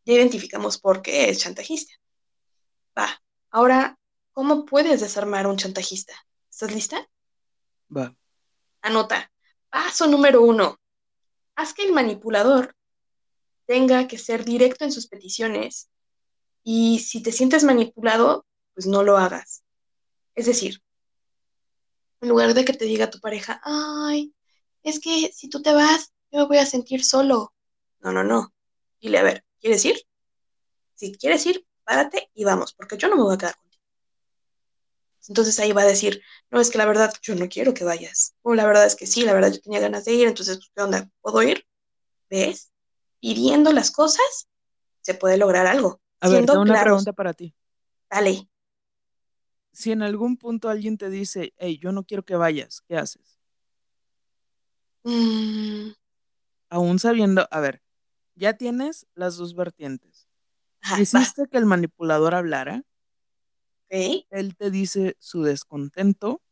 Ya 0.04 0.14
identificamos 0.14 0.78
por 0.78 1.02
qué 1.02 1.30
es 1.30 1.40
chantajista. 1.40 1.94
Va. 2.96 3.20
Ahora, 3.50 3.98
¿cómo 4.30 4.64
puedes 4.64 5.00
desarmar 5.00 5.48
un 5.48 5.56
chantajista? 5.56 6.14
¿Estás 6.48 6.72
lista? 6.72 7.08
va. 7.90 8.14
Anota. 8.82 9.32
Paso 9.70 10.06
número 10.06 10.42
uno. 10.42 10.78
Haz 11.54 11.74
que 11.74 11.84
el 11.84 11.92
manipulador 11.92 12.76
tenga 13.66 14.08
que 14.08 14.18
ser 14.18 14.44
directo 14.44 14.84
en 14.84 14.92
sus 14.92 15.08
peticiones 15.08 15.90
y 16.62 17.00
si 17.00 17.22
te 17.22 17.32
sientes 17.32 17.64
manipulado, 17.64 18.46
pues 18.74 18.86
no 18.86 19.02
lo 19.02 19.18
hagas. 19.18 19.62
Es 20.34 20.46
decir, 20.46 20.82
en 22.20 22.28
lugar 22.28 22.54
de 22.54 22.64
que 22.64 22.72
te 22.72 22.84
diga 22.84 23.10
tu 23.10 23.20
pareja, 23.20 23.60
ay, 23.64 24.34
es 24.82 25.00
que 25.00 25.30
si 25.34 25.48
tú 25.48 25.62
te 25.62 25.72
vas, 25.72 26.12
yo 26.30 26.40
me 26.40 26.46
voy 26.46 26.58
a 26.58 26.66
sentir 26.66 27.04
solo. 27.04 27.52
No, 28.00 28.12
no, 28.12 28.24
no. 28.24 28.52
Dile, 29.00 29.18
a 29.18 29.22
ver, 29.22 29.44
¿quieres 29.60 29.84
ir? 29.84 30.00
Si 30.94 31.12
quieres 31.12 31.44
ir, 31.46 31.66
párate 31.84 32.30
y 32.34 32.44
vamos, 32.44 32.72
porque 32.74 32.96
yo 32.96 33.08
no 33.08 33.16
me 33.16 33.22
voy 33.22 33.34
a 33.34 33.38
quedar 33.38 33.56
contigo. 33.56 33.67
Entonces 35.28 35.58
ahí 35.60 35.72
va 35.72 35.82
a 35.82 35.86
decir, 35.86 36.22
no, 36.50 36.60
es 36.60 36.70
que 36.70 36.78
la 36.78 36.86
verdad 36.86 37.12
yo 37.22 37.34
no 37.34 37.48
quiero 37.48 37.74
que 37.74 37.84
vayas. 37.84 38.34
O 38.42 38.54
la 38.54 38.66
verdad 38.66 38.86
es 38.86 38.96
que 38.96 39.06
sí, 39.06 39.22
la 39.24 39.34
verdad 39.34 39.52
yo 39.52 39.60
tenía 39.60 39.80
ganas 39.80 40.04
de 40.04 40.12
ir, 40.14 40.28
entonces, 40.28 40.58
¿qué 40.74 40.82
onda? 40.82 41.10
¿Puedo 41.20 41.42
ir? 41.42 41.64
¿Ves? 42.30 42.72
Pidiendo 43.20 43.72
las 43.72 43.90
cosas, 43.90 44.48
se 45.02 45.14
puede 45.14 45.38
lograr 45.38 45.66
algo. 45.66 46.00
A 46.20 46.28
ver, 46.28 46.38
Siendo 46.38 46.52
tengo 46.52 46.62
una 46.64 46.80
pregunta 46.80 47.12
para 47.12 47.32
ti. 47.34 47.54
Dale. 48.10 48.48
Si 49.72 49.92
en 49.92 50.02
algún 50.02 50.36
punto 50.36 50.68
alguien 50.68 50.98
te 50.98 51.08
dice, 51.08 51.54
hey, 51.56 51.78
yo 51.80 51.90
no 51.90 52.04
quiero 52.04 52.22
que 52.22 52.36
vayas, 52.36 52.82
¿qué 52.82 52.98
haces? 52.98 53.38
Mm, 55.04 55.92
Aún 56.70 56.98
sabiendo, 56.98 57.46
a 57.50 57.60
ver, 57.60 57.82
ya 58.34 58.54
tienes 58.56 59.06
las 59.14 59.36
dos 59.36 59.54
vertientes. 59.54 60.28
ajá, 60.82 60.96
va. 60.96 61.02
Hiciste 61.02 61.46
que 61.48 61.58
el 61.58 61.66
manipulador 61.66 62.34
hablara, 62.34 62.84
Él 63.90 64.56
te 64.56 64.70
dice 64.70 65.16
su 65.18 65.42
descontento, 65.42 66.42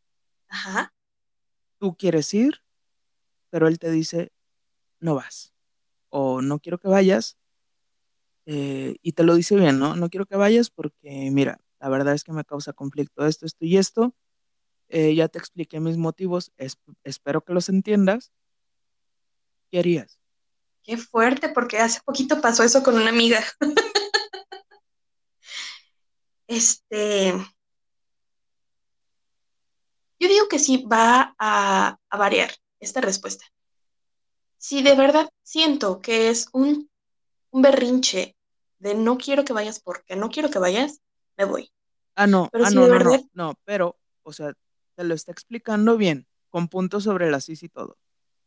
ajá. 0.49 0.93
tú 1.79 1.97
quieres 1.97 2.33
ir, 2.35 2.63
pero 3.51 3.69
él 3.69 3.79
te 3.79 3.91
dice, 3.91 4.33
no 5.01 5.15
vas, 5.15 5.53
o 6.11 6.43
no 6.43 6.59
quiero 6.61 6.79
que 6.79 6.89
vayas, 6.89 7.39
eh, 8.47 8.97
y 9.03 9.13
te 9.13 9.25
lo 9.25 9.35
dice 9.35 9.57
bien, 9.57 9.79
¿no? 9.79 9.97
No 9.97 10.09
quiero 10.09 10.27
que 10.27 10.37
vayas 10.37 10.71
porque, 10.71 11.31
mira, 11.33 11.61
la 11.81 11.89
verdad 11.89 12.15
es 12.15 12.25
que 12.25 12.33
me 12.33 12.45
causa 12.45 12.73
conflicto 12.73 13.27
esto, 13.27 13.47
esto 13.47 13.65
y 13.65 13.77
esto, 13.77 14.15
eh, 14.89 15.15
ya 15.15 15.29
te 15.29 15.39
expliqué 15.39 15.81
mis 15.81 15.97
motivos, 15.97 16.53
es- 16.57 16.79
espero 17.05 17.43
que 17.43 17.53
los 17.55 17.69
entiendas, 17.69 18.33
¿qué 19.71 19.79
harías? 19.81 20.19
Qué 20.85 20.97
fuerte, 20.97 21.49
porque 21.49 21.79
hace 21.79 22.01
poquito 22.05 22.41
pasó 22.41 22.63
eso 22.63 22.83
con 22.83 22.95
una 22.95 23.11
amiga. 23.11 23.41
Este, 26.49 27.33
yo 30.19 30.29
digo 30.29 30.49
que 30.49 30.59
sí 30.59 30.85
va 30.91 31.35
a, 31.39 31.99
a 32.09 32.17
variar 32.17 32.51
esta 32.81 33.01
respuesta. 33.01 33.45
Si 34.59 34.83
de 34.83 34.95
verdad 34.95 35.29
siento 35.43 36.01
que 36.01 36.29
es 36.29 36.49
un, 36.53 36.91
un 37.51 37.63
berrinche 37.63 38.37
de 38.79 38.95
no 38.95 39.19
quiero 39.19 39.45
que 39.45 39.53
vayas 39.53 39.81
porque 39.81 40.17
no 40.17 40.31
quiero 40.31 40.51
que 40.51 40.59
vayas, 40.59 41.01
me 41.37 41.45
voy. 41.45 41.73
Ah, 42.15 42.27
no, 42.27 42.49
Pero 42.51 42.65
ah, 42.65 42.71
si 42.71 42.77
no, 42.77 42.83
de 42.83 42.89
no, 42.89 42.95
verdad, 42.99 43.21
no, 43.33 43.49
no, 43.49 43.55
pero, 43.65 43.99
o 44.23 44.33
sea, 44.33 44.53
te 44.95 45.05
lo 45.05 45.15
está 45.15 45.33
explicando 45.33 45.97
bien, 45.97 46.27
con 46.51 46.69
puntos 46.69 47.05
sobre 47.05 47.31
las 47.31 47.49
is 47.49 47.63
y 47.63 47.69
todo. 47.69 47.99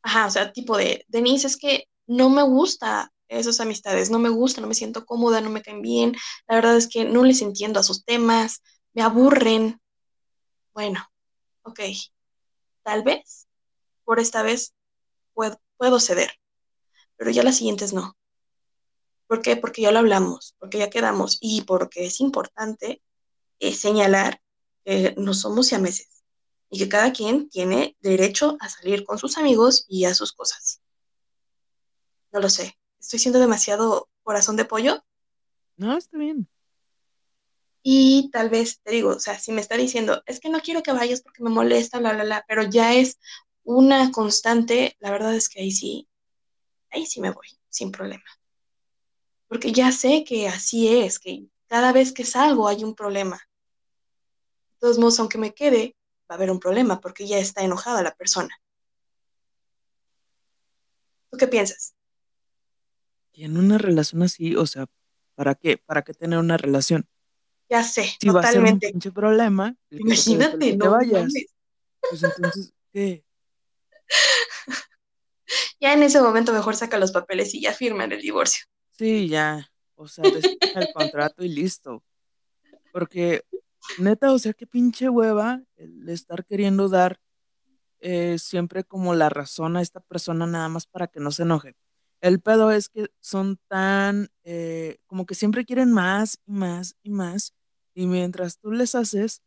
ajá, 0.01 0.27
o 0.27 0.31
sea, 0.31 0.51
tipo 0.51 0.77
de, 0.77 1.05
Denise, 1.07 1.47
es 1.47 1.57
que 1.57 1.85
no 2.07 2.29
me 2.29 2.43
gusta 2.43 3.11
esas 3.29 3.59
amistades, 3.59 4.09
no 4.09 4.19
me 4.19 4.29
gusta, 4.29 4.61
no 4.61 4.67
me 4.67 4.75
siento 4.75 5.05
cómoda, 5.05 5.41
no 5.41 5.49
me 5.49 5.61
caen 5.61 5.81
bien, 5.81 6.15
la 6.47 6.55
verdad 6.55 6.75
es 6.77 6.87
que 6.87 7.05
no 7.05 7.23
les 7.23 7.41
entiendo 7.41 7.79
a 7.79 7.83
sus 7.83 8.03
temas, 8.03 8.61
me 8.93 9.01
aburren. 9.01 9.79
Bueno, 10.73 11.05
ok, 11.63 11.79
tal 12.83 13.03
vez 13.03 13.47
por 14.03 14.19
esta 14.19 14.41
vez 14.41 14.73
puedo, 15.33 15.61
puedo 15.77 15.99
ceder, 15.99 16.31
pero 17.17 17.31
ya 17.31 17.43
las 17.43 17.57
siguientes 17.57 17.93
no. 17.93 18.17
¿Por 19.27 19.43
qué? 19.43 19.55
Porque 19.55 19.83
ya 19.83 19.91
lo 19.91 19.99
hablamos, 19.99 20.55
porque 20.57 20.79
ya 20.79 20.89
quedamos 20.89 21.37
y 21.39 21.61
porque 21.61 22.05
es 22.07 22.19
importante 22.19 23.03
eh, 23.59 23.73
señalar 23.73 24.41
que 24.83 25.13
no 25.17 25.35
somos 25.35 25.67
siameses 25.67 26.23
y 26.71 26.79
que 26.79 26.89
cada 26.89 27.13
quien 27.13 27.47
tiene 27.49 27.95
derecho 27.99 28.57
a 28.59 28.69
salir 28.69 29.05
con 29.05 29.19
sus 29.19 29.37
amigos 29.37 29.85
y 29.87 30.05
a 30.05 30.15
sus 30.15 30.33
cosas. 30.33 30.81
No 32.31 32.39
lo 32.39 32.49
sé, 32.49 32.78
estoy 32.99 33.19
siendo 33.19 33.39
demasiado 33.39 34.09
corazón 34.23 34.55
de 34.55 34.65
pollo. 34.65 35.03
No, 35.77 35.97
está 35.97 36.17
bien. 36.17 36.47
Y 37.81 38.29
tal 38.31 38.49
vez 38.49 38.81
te 38.81 38.91
digo, 38.91 39.11
o 39.11 39.19
sea, 39.19 39.39
si 39.39 39.51
me 39.51 39.61
está 39.61 39.77
diciendo, 39.77 40.21
es 40.25 40.39
que 40.39 40.49
no 40.49 40.59
quiero 40.59 40.83
que 40.83 40.91
vayas 40.91 41.21
porque 41.21 41.43
me 41.43 41.49
molesta, 41.49 41.99
bla, 41.99 42.13
bla, 42.13 42.23
bla, 42.23 42.45
pero 42.47 42.63
ya 42.63 42.93
es 42.93 43.19
una 43.63 44.11
constante, 44.11 44.97
la 44.99 45.11
verdad 45.11 45.33
es 45.33 45.47
que 45.47 45.61
ahí 45.61 45.71
sí, 45.71 46.09
ahí 46.91 47.05
sí 47.05 47.21
me 47.21 47.31
voy, 47.31 47.47
sin 47.69 47.91
problema. 47.91 48.25
Porque 49.47 49.71
ya 49.71 49.91
sé 49.91 50.23
que 50.25 50.47
así 50.47 50.87
es, 50.87 51.19
que 51.19 51.47
cada 51.67 51.93
vez 51.93 52.11
que 52.11 52.25
salgo 52.25 52.67
hay 52.67 52.83
un 52.83 52.95
problema. 52.95 53.37
De 54.73 54.79
todos 54.79 54.99
modos, 54.99 55.19
aunque 55.19 55.37
me 55.37 55.53
quede, 55.53 55.95
va 56.29 56.35
a 56.35 56.37
haber 56.37 56.51
un 56.51 56.59
problema 56.59 56.99
porque 56.99 57.27
ya 57.27 57.37
está 57.39 57.63
enojada 57.63 58.03
la 58.03 58.15
persona. 58.15 58.49
¿Tú 61.31 61.37
qué 61.37 61.47
piensas? 61.47 61.95
Y 63.39 63.45
en 63.45 63.55
una 63.55 63.77
relación 63.77 64.21
así, 64.21 64.57
o 64.57 64.65
sea, 64.65 64.85
¿para 65.33 65.55
qué? 65.55 65.77
¿Para 65.77 66.01
qué 66.01 66.13
tener 66.13 66.39
una 66.39 66.57
relación? 66.57 67.07
Ya 67.69 67.83
sé, 67.83 68.11
Si 68.19 68.27
va 68.27 68.41
a 68.41 68.43
ser 68.43 68.59
un 68.59 68.65
totalmente. 68.65 68.89
pinche 68.89 69.11
problema, 69.13 69.77
Imagínate, 69.91 70.59
que 70.59 70.71
te 70.71 70.75
no 70.75 70.91
vayas. 70.91 71.31
Pues 72.01 72.21
entonces, 72.21 72.73
¿qué? 72.91 73.23
Ya 75.79 75.93
en 75.93 76.03
ese 76.03 76.21
momento 76.21 76.51
mejor 76.51 76.75
saca 76.75 76.99
los 76.99 77.13
papeles 77.13 77.55
y 77.55 77.61
ya 77.61 77.71
firman 77.73 78.11
el 78.11 78.21
divorcio. 78.21 78.65
Sí, 78.97 79.29
ya. 79.29 79.71
O 79.95 80.05
sea, 80.09 80.25
el 80.25 80.87
contrato 80.93 81.41
y 81.41 81.47
listo. 81.47 82.03
Porque, 82.91 83.45
neta, 83.99 84.33
o 84.33 84.39
sea, 84.39 84.51
qué 84.51 84.67
pinche 84.67 85.07
hueva 85.07 85.63
el 85.77 86.09
estar 86.09 86.43
queriendo 86.43 86.89
dar 86.89 87.21
eh, 88.01 88.37
siempre 88.37 88.83
como 88.83 89.15
la 89.15 89.29
razón 89.29 89.77
a 89.77 89.81
esta 89.81 90.01
persona 90.01 90.45
nada 90.45 90.67
más 90.67 90.85
para 90.85 91.07
que 91.07 91.21
no 91.21 91.31
se 91.31 91.43
enoje. 91.43 91.77
El 92.21 92.41
pedo 92.41 92.71
es 92.71 92.89
que 92.89 93.09
son 93.19 93.59
tan, 93.67 94.29
eh, 94.43 94.97
como 95.07 95.25
que 95.25 95.35
siempre 95.35 95.65
quieren 95.65 95.91
más 95.91 96.39
y 96.45 96.51
más 96.51 96.95
y 97.01 97.09
más. 97.11 97.53
Y 97.93 98.07
mientras 98.07 98.59
tú 98.59 98.71
les 98.71 98.95
haces, 98.95 99.41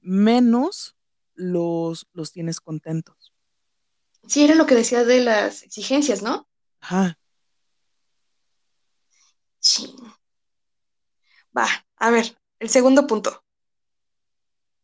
menos 0.00 0.96
los, 1.34 2.06
los 2.12 2.32
tienes 2.32 2.60
contentos. 2.60 3.32
Sí, 4.26 4.44
era 4.44 4.54
lo 4.54 4.66
que 4.66 4.74
decías 4.74 5.06
de 5.06 5.20
las 5.20 5.62
exigencias, 5.62 6.22
¿no? 6.22 6.48
Ajá. 6.80 7.18
Sí. 9.60 9.94
Va, 11.56 11.66
a 11.96 12.10
ver, 12.10 12.36
el 12.58 12.68
segundo 12.68 13.06
punto. 13.06 13.42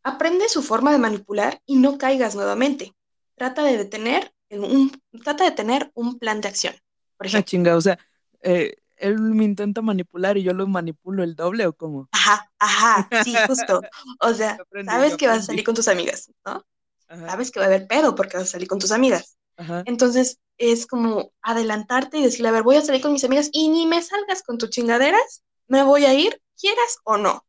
Aprende 0.02 0.48
su 0.48 0.62
forma 0.62 0.92
de 0.92 0.98
manipular 0.98 1.62
y 1.66 1.76
no 1.76 1.98
caigas 1.98 2.34
nuevamente. 2.34 2.94
Trata 3.36 3.62
de 3.62 3.76
detener 3.76 4.34
un, 4.50 4.90
trata 5.22 5.44
de 5.44 5.52
tener 5.52 5.90
un 5.94 6.18
plan 6.18 6.40
de 6.40 6.48
acción. 6.48 6.74
Por 7.16 7.26
Ah, 7.26 7.28
ejemplo, 7.28 7.46
chinga, 7.50 7.76
o 7.76 7.80
sea, 7.80 7.98
eh, 8.42 8.76
él 8.96 9.18
me 9.20 9.44
intenta 9.44 9.82
manipular 9.82 10.36
y 10.38 10.42
yo 10.42 10.52
lo 10.52 10.66
manipulo 10.66 11.22
el 11.24 11.34
doble 11.34 11.66
o 11.66 11.72
cómo. 11.72 12.08
ajá, 12.12 12.50
ajá, 12.58 13.08
sí, 13.22 13.36
justo. 13.46 13.82
O 14.20 14.34
sea, 14.34 14.58
aprendí, 14.62 14.90
sabes 14.92 15.16
que 15.16 15.26
vas 15.26 15.38
a 15.38 15.42
salir 15.42 15.64
con 15.64 15.74
tus 15.74 15.88
amigas, 15.88 16.30
¿no? 16.44 16.64
Ajá, 17.08 17.26
Sabes 17.28 17.50
que 17.50 17.60
va 17.60 17.66
a 17.66 17.68
haber 17.68 17.86
pedo 17.86 18.14
porque 18.14 18.36
vas 18.36 18.48
a 18.48 18.52
salir 18.52 18.68
con 18.68 18.78
tus 18.78 18.92
amigas. 18.92 19.36
ajá. 19.56 19.82
Entonces 19.86 20.38
es 20.58 20.86
como 20.86 21.32
adelantarte 21.42 22.18
y 22.18 22.22
decirle, 22.22 22.48
a 22.48 22.52
ver, 22.52 22.62
voy 22.62 22.76
a 22.76 22.82
salir 22.82 23.02
con 23.02 23.12
mis 23.12 23.24
amigas 23.24 23.48
y 23.52 23.68
ni 23.68 23.86
me 23.86 24.02
salgas 24.02 24.42
con 24.42 24.58
tus 24.58 24.70
chingaderas, 24.70 25.42
me 25.68 25.82
voy 25.84 26.04
a 26.04 26.14
ir, 26.14 26.40
quieras 26.60 26.98
o 27.04 27.16
no. 27.18 27.44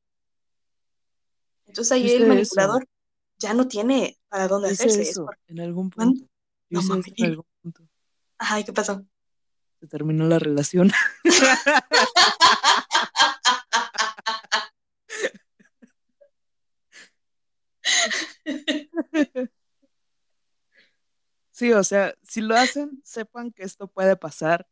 Entonces 1.67 1.91
ahí 1.91 2.11
el 2.11 2.21
eso. 2.21 2.27
manipulador 2.27 2.87
ya 3.37 3.53
no 3.53 3.67
tiene 3.67 4.17
para 4.29 4.47
dónde 4.47 4.69
hacerse. 4.69 5.01
Es 5.01 5.09
eso 5.09 5.25
por- 5.25 5.37
en 5.47 5.59
algún 5.59 5.89
punto. 5.89 6.21
Yo 6.23 6.27
No 6.71 6.79
hice 6.79 6.87
mames. 6.89 7.05
eso 7.07 7.15
en 7.17 7.25
algún 7.25 7.45
punto. 7.61 7.83
Ajá, 8.37 8.59
¿y 8.59 8.63
qué 8.63 8.73
pasó? 8.73 9.05
Se 9.83 9.89
terminó 9.89 10.25
la 10.25 10.39
relación. 10.39 10.93
Sí, 21.51 21.73
o 21.73 21.83
sea, 21.83 22.15
si 22.23 22.39
lo 22.39 22.55
hacen, 22.55 23.01
sepan 23.03 23.51
que 23.51 23.63
esto 23.63 23.89
puede 23.89 24.15
pasar, 24.15 24.65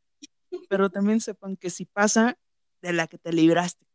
pero 0.70 0.90
también 0.90 1.20
sepan 1.20 1.58
que 1.58 1.70
si 1.70 1.84
pasa, 1.84 2.38
de 2.82 2.94
la 2.94 3.08
que 3.08 3.18
te 3.18 3.34
libraste. 3.34 3.86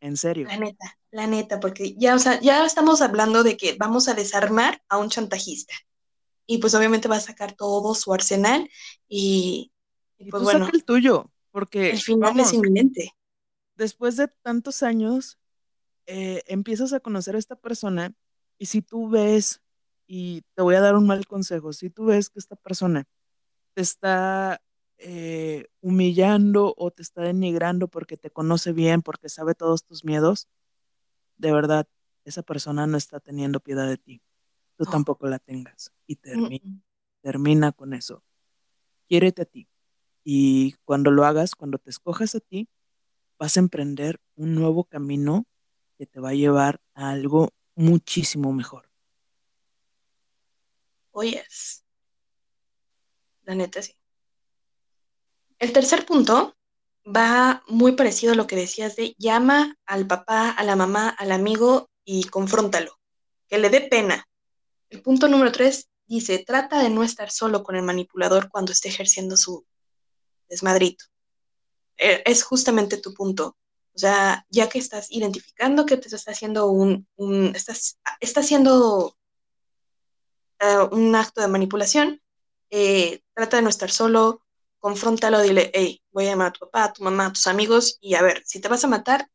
En 0.00 0.16
serio. 0.16 0.48
La 0.48 0.56
neta, 0.56 0.98
la 1.10 1.26
neta, 1.26 1.60
porque 1.60 1.94
ya, 1.98 2.14
o 2.14 2.18
sea, 2.18 2.40
ya 2.40 2.64
estamos 2.64 3.02
hablando 3.02 3.42
de 3.42 3.58
que 3.58 3.76
vamos 3.78 4.08
a 4.08 4.14
desarmar 4.14 4.82
a 4.88 4.96
un 4.96 5.10
chantajista. 5.10 5.74
Y 6.46 6.58
pues 6.58 6.74
obviamente 6.74 7.08
va 7.08 7.16
a 7.16 7.20
sacar 7.20 7.52
todo 7.52 7.94
su 7.94 8.12
arsenal 8.14 8.70
y, 9.06 9.71
y 10.26 10.30
pues 10.30 10.40
tú 10.40 10.44
bueno, 10.44 10.66
saca 10.66 10.76
el 10.76 10.84
tuyo, 10.84 11.30
porque, 11.50 11.90
el 11.90 11.98
final 12.00 12.30
es 12.30 12.36
vamos, 12.36 12.52
inminente. 12.54 13.12
después 13.76 14.16
de 14.16 14.28
tantos 14.28 14.82
años, 14.82 15.38
eh, 16.06 16.42
empiezas 16.46 16.92
a 16.92 17.00
conocer 17.00 17.36
a 17.36 17.38
esta 17.38 17.56
persona 17.56 18.14
y 18.58 18.66
si 18.66 18.82
tú 18.82 19.08
ves, 19.08 19.60
y 20.06 20.42
te 20.54 20.62
voy 20.62 20.74
a 20.74 20.80
dar 20.80 20.96
un 20.96 21.06
mal 21.06 21.26
consejo, 21.26 21.72
si 21.72 21.90
tú 21.90 22.06
ves 22.06 22.28
que 22.30 22.38
esta 22.38 22.56
persona 22.56 23.04
te 23.74 23.82
está 23.82 24.60
eh, 24.98 25.66
humillando 25.80 26.74
o 26.76 26.90
te 26.90 27.02
está 27.02 27.22
denigrando 27.22 27.88
porque 27.88 28.16
te 28.16 28.30
conoce 28.30 28.72
bien, 28.72 29.02
porque 29.02 29.28
sabe 29.28 29.54
todos 29.54 29.84
tus 29.84 30.04
miedos, 30.04 30.48
de 31.38 31.52
verdad, 31.52 31.88
esa 32.24 32.42
persona 32.42 32.86
no 32.86 32.96
está 32.96 33.18
teniendo 33.20 33.58
piedad 33.60 33.88
de 33.88 33.96
ti. 33.96 34.22
Tú 34.76 34.84
No. 34.84 34.90
tampoco 34.90 35.26
la 35.26 35.38
tengas 35.40 35.92
y 36.06 36.14
Mm, 36.14 36.18
termina, 36.20 36.68
mm. 36.70 36.82
termina 37.22 37.72
con 37.72 37.94
eso. 37.94 38.22
Quiérete 39.08 39.42
a 39.42 39.44
ti. 39.44 39.68
Y 40.24 40.74
cuando 40.84 41.10
lo 41.10 41.24
hagas, 41.24 41.54
cuando 41.54 41.78
te 41.78 41.90
escojas 41.90 42.34
a 42.34 42.40
ti, 42.40 42.68
vas 43.38 43.56
a 43.56 43.60
emprender 43.60 44.20
un 44.36 44.54
nuevo 44.54 44.84
camino 44.84 45.46
que 45.98 46.06
te 46.06 46.20
va 46.20 46.30
a 46.30 46.34
llevar 46.34 46.80
a 46.94 47.10
algo 47.10 47.50
muchísimo 47.74 48.52
mejor. 48.52 48.88
Oyes. 51.10 51.84
La 53.42 53.54
neta, 53.54 53.82
sí. 53.82 53.94
El 55.58 55.72
tercer 55.72 56.06
punto 56.06 56.56
va 57.04 57.62
muy 57.66 57.92
parecido 57.92 58.32
a 58.32 58.36
lo 58.36 58.46
que 58.46 58.56
decías 58.56 58.96
de 58.96 59.14
llama 59.18 59.76
al 59.86 60.06
papá, 60.06 60.50
a 60.50 60.64
la 60.64 60.76
mamá, 60.76 61.08
al 61.08 61.32
amigo 61.32 61.90
y 62.04 62.24
confróntalo. 62.24 62.98
Que 63.48 63.58
le 63.58 63.70
dé 63.70 63.80
pena. 63.80 64.26
El 64.88 65.02
punto 65.02 65.28
número 65.28 65.52
tres 65.52 65.88
dice, 66.06 66.42
trata 66.46 66.82
de 66.82 66.90
no 66.90 67.02
estar 67.02 67.30
solo 67.30 67.62
con 67.62 67.76
el 67.76 67.82
manipulador 67.82 68.48
cuando 68.50 68.72
esté 68.72 68.88
ejerciendo 68.88 69.36
su 69.36 69.64
desmadrito. 70.52 71.04
Eh, 71.96 72.22
Es 72.26 72.44
justamente 72.44 72.98
tu 72.98 73.12
punto. 73.14 73.56
O 73.94 73.98
sea, 73.98 74.46
ya 74.50 74.68
que 74.68 74.78
estás 74.78 75.10
identificando 75.10 75.84
que 75.86 75.96
te 75.96 76.14
está 76.14 76.30
haciendo 76.30 76.68
un, 76.70 77.06
un 77.16 77.54
estás, 77.54 77.98
está 78.20 78.40
haciendo 78.40 79.16
uh, 80.60 80.94
un 80.94 81.14
acto 81.14 81.40
de 81.40 81.48
manipulación, 81.48 82.22
eh, 82.70 83.22
trata 83.34 83.56
de 83.56 83.62
no 83.62 83.68
estar 83.68 83.90
solo, 83.90 84.42
confróntalo, 84.78 85.42
dile, 85.42 85.70
hey, 85.74 86.02
voy 86.10 86.26
a 86.26 86.30
llamar 86.30 86.48
a 86.48 86.52
tu 86.52 86.60
papá, 86.60 86.84
a 86.84 86.92
tu 86.92 87.04
mamá, 87.04 87.26
a 87.26 87.32
tus 87.32 87.46
amigos, 87.46 87.98
y 88.00 88.14
a 88.14 88.22
ver, 88.22 88.42
si 88.46 88.60
te 88.60 88.68
vas 88.68 88.84
a 88.84 88.88
matar, 88.88 89.28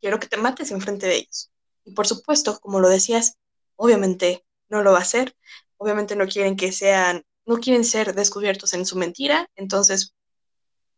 quiero 0.00 0.18
que 0.18 0.26
te 0.26 0.36
mates 0.36 0.72
enfrente 0.72 1.06
de 1.06 1.16
ellos. 1.16 1.52
Y 1.84 1.92
por 1.92 2.06
supuesto, 2.08 2.58
como 2.60 2.80
lo 2.80 2.88
decías, 2.88 3.38
obviamente 3.76 4.44
no 4.68 4.82
lo 4.82 4.92
va 4.92 4.98
a 4.98 5.02
hacer, 5.02 5.36
obviamente 5.76 6.16
no 6.16 6.26
quieren 6.26 6.56
que 6.56 6.72
sean, 6.72 7.24
no 7.44 7.58
quieren 7.58 7.84
ser 7.84 8.14
descubiertos 8.14 8.74
en 8.74 8.84
su 8.84 8.96
mentira, 8.96 9.48
entonces, 9.54 10.15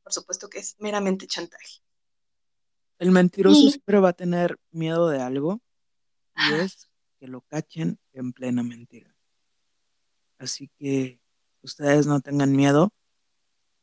por 0.08 0.14
supuesto 0.14 0.48
que 0.48 0.58
es 0.58 0.74
meramente 0.78 1.26
chantaje. 1.26 1.82
El 2.98 3.10
mentiroso 3.10 3.60
Y- 3.66 3.70
siempre 3.72 4.00
va 4.00 4.08
a 4.08 4.12
tener 4.14 4.58
miedo 4.70 5.10
de 5.10 5.20
algo 5.20 5.60
y 6.34 6.40
Ajá. 6.40 6.64
es 6.64 6.88
que 7.20 7.28
lo 7.28 7.42
cachen 7.42 7.98
en 8.14 8.32
plena 8.32 8.62
mentira. 8.62 9.14
Así 10.38 10.70
que 10.78 11.20
ustedes 11.60 12.06
no 12.06 12.22
tengan 12.22 12.56
miedo, 12.56 12.90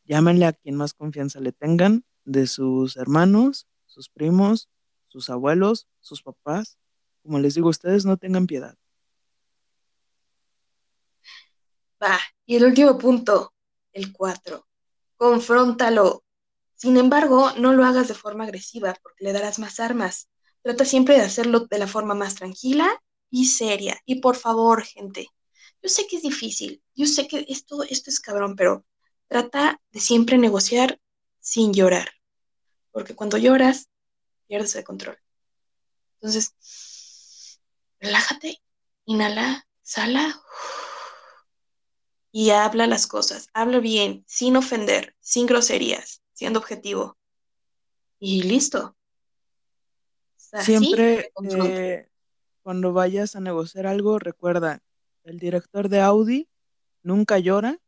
llámenle 0.04 0.48
a 0.48 0.54
quien 0.54 0.76
más 0.78 0.96
confianza 0.96 1.40
le 1.42 1.52
tengan, 1.52 2.04
de 2.24 2.48
sus 2.48 2.98
hermanos, 2.98 3.68
sus 3.86 4.10
primos, 4.10 4.68
sus 5.10 5.30
abuelos, 5.30 5.88
sus 6.00 6.24
papás. 6.24 6.80
Como 7.22 7.38
les 7.38 7.54
digo, 7.54 7.70
ustedes 7.70 8.04
no 8.04 8.18
tengan 8.18 8.48
piedad. 8.48 8.76
Va, 12.02 12.18
y 12.48 12.56
el 12.56 12.66
último 12.66 12.98
punto, 12.98 13.54
el 13.94 14.12
4. 14.12 14.66
Confróntalo. 15.18 16.24
Sin 16.76 16.98
embargo, 16.98 17.52
no 17.58 17.74
lo 17.74 17.86
hagas 17.86 18.08
de 18.08 18.14
forma 18.14 18.44
agresiva 18.44 18.96
porque 19.02 19.24
le 19.24 19.34
darás 19.34 19.60
más 19.60 19.80
armas. 19.80 20.30
Trata 20.62 20.84
siempre 20.84 21.16
de 21.16 21.22
hacerlo 21.22 21.68
de 21.70 21.80
la 21.80 21.88
forma 21.88 22.16
más 22.16 22.36
tranquila 22.36 23.02
y 23.30 23.46
seria. 23.46 23.98
Y 24.06 24.20
por 24.20 24.36
favor, 24.36 24.84
gente, 24.84 25.28
yo 25.82 25.90
sé 25.90 26.08
que 26.08 26.18
es 26.18 26.24
difícil, 26.24 26.84
yo 26.96 27.06
sé 27.06 27.28
que 27.28 27.46
esto, 27.48 27.84
esto 27.84 28.10
es 28.10 28.20
cabrón, 28.20 28.56
pero 28.56 28.86
trata 29.28 29.82
de 29.92 30.00
siempre 30.00 30.38
negociar 30.38 31.00
sin 31.40 31.74
llorar. 31.74 32.10
Porque 32.92 33.16
cuando 33.16 33.38
lloras, 33.38 33.90
pierdes 34.48 34.76
el 34.76 34.84
control. 34.84 35.18
Entonces, 36.16 37.60
relájate, 38.00 38.62
inhala, 39.06 39.68
exhala 39.82 40.42
y 42.38 42.50
habla 42.50 42.86
las 42.86 43.08
cosas. 43.08 43.48
Habla 43.54 43.80
bien, 43.80 44.26
sin 44.28 44.58
ofender, 44.58 45.16
sin 45.22 45.46
groserías, 45.46 46.22
siendo 46.34 46.60
objetivo. 46.60 47.18
Y 48.20 48.44
listo. 48.44 48.98
Siempre 50.36 51.32
eh, 51.64 52.10
cuando 52.62 52.92
vayas 52.92 53.38
a 53.38 53.40
negociar 53.40 53.88
algo, 53.88 54.20
recuerda, 54.20 54.82
el 55.24 55.40
director 55.40 55.88
de 55.88 56.02
Audi 56.02 56.50
nunca 57.04 57.40
llora 57.40 57.80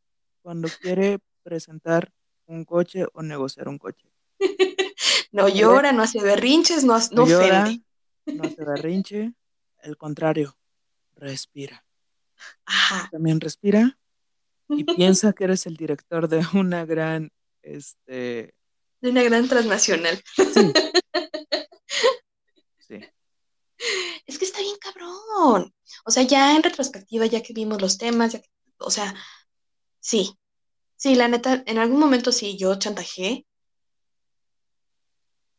cuando 0.41 0.69
quiere 0.81 1.19
presentar 1.43 2.13
un 2.45 2.63
coche 2.63 3.05
o 3.11 3.23
negociar 3.23 3.67
un 3.67 3.77
coche. 3.77 4.09
No 5.33 5.49
llora, 5.49 5.91
no 5.91 6.03
hace 6.03 6.23
berrinches, 6.23 6.85
no, 6.85 6.97
No 6.97 7.05
no 7.11 7.27
llora, 7.27 7.63
ofende. 7.63 7.83
no 8.27 8.43
hace 8.45 8.63
berrinche, 8.63 9.33
al 9.83 9.97
contrario, 9.97 10.57
respira. 11.15 11.85
Ajá. 12.65 13.09
También 13.11 13.41
respira 13.41 13.99
y 14.69 14.83
piensa 14.83 15.33
que 15.33 15.45
eres 15.45 15.65
el 15.65 15.77
director 15.77 16.27
de 16.27 16.45
una 16.53 16.85
gran, 16.85 17.31
este, 17.61 18.53
De 19.01 19.09
una 19.09 19.23
gran 19.23 19.47
transnacional. 19.47 20.21
sí, 20.35 20.71
sí. 22.79 22.99
Es 24.25 24.37
que 24.39 24.45
está 24.45 24.59
bien 24.59 24.75
cabrón. 24.79 25.73
O 26.05 26.11
sea, 26.11 26.23
ya 26.23 26.55
en 26.55 26.63
retrospectiva, 26.63 27.25
ya 27.27 27.41
que 27.43 27.53
vimos 27.53 27.81
los 27.81 27.97
temas, 27.97 28.33
ya 28.33 28.41
que- 28.41 28.49
o 28.79 28.89
sea, 28.91 29.13
sí. 29.99 30.33
Sí, 30.95 31.13
la 31.15 31.27
neta, 31.27 31.63
en 31.67 31.77
algún 31.77 31.99
momento 31.99 32.31
sí, 32.31 32.57
yo 32.57 32.73
chantajeé. 32.79 33.45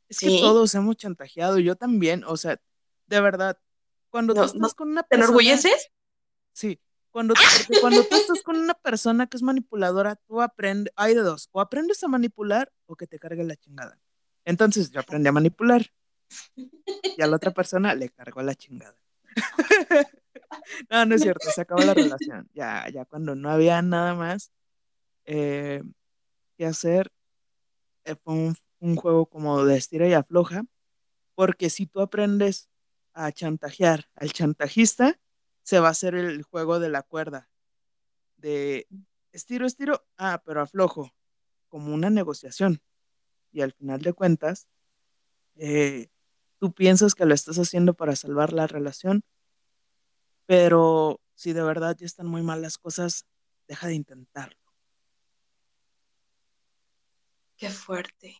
Es 0.09 0.19
que 0.21 0.31
Sí. 0.31 0.41
todos 0.41 0.75
hemos 0.75 0.97
chantajeado, 0.97 1.59
yo 1.59 1.77
también, 1.77 2.25
o 2.25 2.37
sea, 2.37 2.59
de 3.07 3.21
verdad, 3.21 3.59
cuando 4.11 4.33
tú 4.35 4.41
No, 4.41 4.47
estás 4.47 4.61
no, 4.61 4.69
con 4.71 4.91
una 4.91 5.03
¿te 5.03 5.09
persona, 5.11 5.27
enorgulleces? 5.27 5.91
sí, 6.53 6.81
cuando, 7.11 7.35
cuando 7.81 8.05
tú 8.05 8.17
estás 8.17 8.43
con 8.43 8.57
una 8.57 8.75
persona 8.75 9.27
que 9.27 9.37
es 9.37 9.43
manipuladora, 9.43 10.17
tú 10.17 10.41
aprendes, 10.41 10.93
hay 10.97 11.15
de 11.15 11.21
dos, 11.21 11.49
o 11.53 11.61
aprendes 11.61 12.03
a 12.05 12.09
manipular 12.09 12.73
o 12.87 12.97
que 12.97 13.07
te 13.07 13.19
cargue 13.19 13.45
la 13.45 13.57
chingada. 13.57 13.99
Entonces 14.45 14.91
yo 14.91 15.01
aprendí 15.01 15.29
a 15.29 15.33
manipular 15.33 15.87
y 16.57 17.23
a 17.23 17.27
la 17.27 17.37
otra 17.37 17.53
persona 17.53 17.95
le 17.95 18.09
cargó 18.11 18.43
la 18.43 18.55
chingada. 18.55 18.97
No, 20.91 21.05
no 21.05 21.15
es 21.15 21.23
cierto, 21.23 21.51
se 21.51 21.61
acabó 21.61 21.83
la 21.83 21.95
relación. 21.95 22.49
Ya, 22.55 22.89
ya 22.89 23.05
cuando 23.05 23.35
no 23.35 23.51
había 23.51 23.83
nada 23.83 24.15
más 24.15 24.51
eh, 25.27 25.83
que 26.57 26.67
hacer, 26.67 27.13
eh, 28.05 28.15
fue 28.17 28.35
un, 28.35 28.57
un 28.81 28.97
juego 28.97 29.27
como 29.27 29.65
de 29.65 29.77
estira 29.77 30.09
y 30.09 30.15
afloja, 30.15 30.65
porque 31.35 31.71
si 31.71 31.87
tú 31.87 32.01
aprendes 32.01 32.69
a 33.13 33.31
chantajear 33.33 34.09
al 34.15 34.33
chantajista, 34.33 35.19
se 35.69 35.81
va 35.81 35.89
a 35.89 35.91
hacer 35.91 36.14
el 36.14 36.43
juego 36.45 36.79
de 36.79 36.89
la 36.89 37.03
cuerda, 37.03 37.51
de 38.39 38.89
estiro, 39.33 39.66
estiro, 39.66 40.03
ah, 40.16 40.43
pero 40.43 40.62
aflojo, 40.62 41.12
como 41.69 41.93
una 41.93 42.09
negociación. 42.09 42.81
Y 43.53 43.61
al 43.61 43.75
final 43.75 44.01
de 44.01 44.14
cuentas, 44.14 44.66
eh, 45.57 46.09
tú 46.59 46.73
piensas 46.73 47.14
que 47.14 47.27
lo 47.27 47.35
estás 47.35 47.59
haciendo 47.59 47.93
para 47.93 48.16
salvar 48.16 48.55
la 48.55 48.66
relación, 48.66 49.23
pero 50.47 51.21
si 51.35 51.53
de 51.53 51.62
verdad 51.62 51.95
ya 51.99 52.07
están 52.07 52.29
muy 52.29 52.41
mal 52.41 52.62
las 52.62 52.79
cosas, 52.79 53.27
deja 53.66 53.89
de 53.89 53.95
intentarlo. 53.95 54.73
Qué 57.59 57.69
fuerte. 57.69 58.39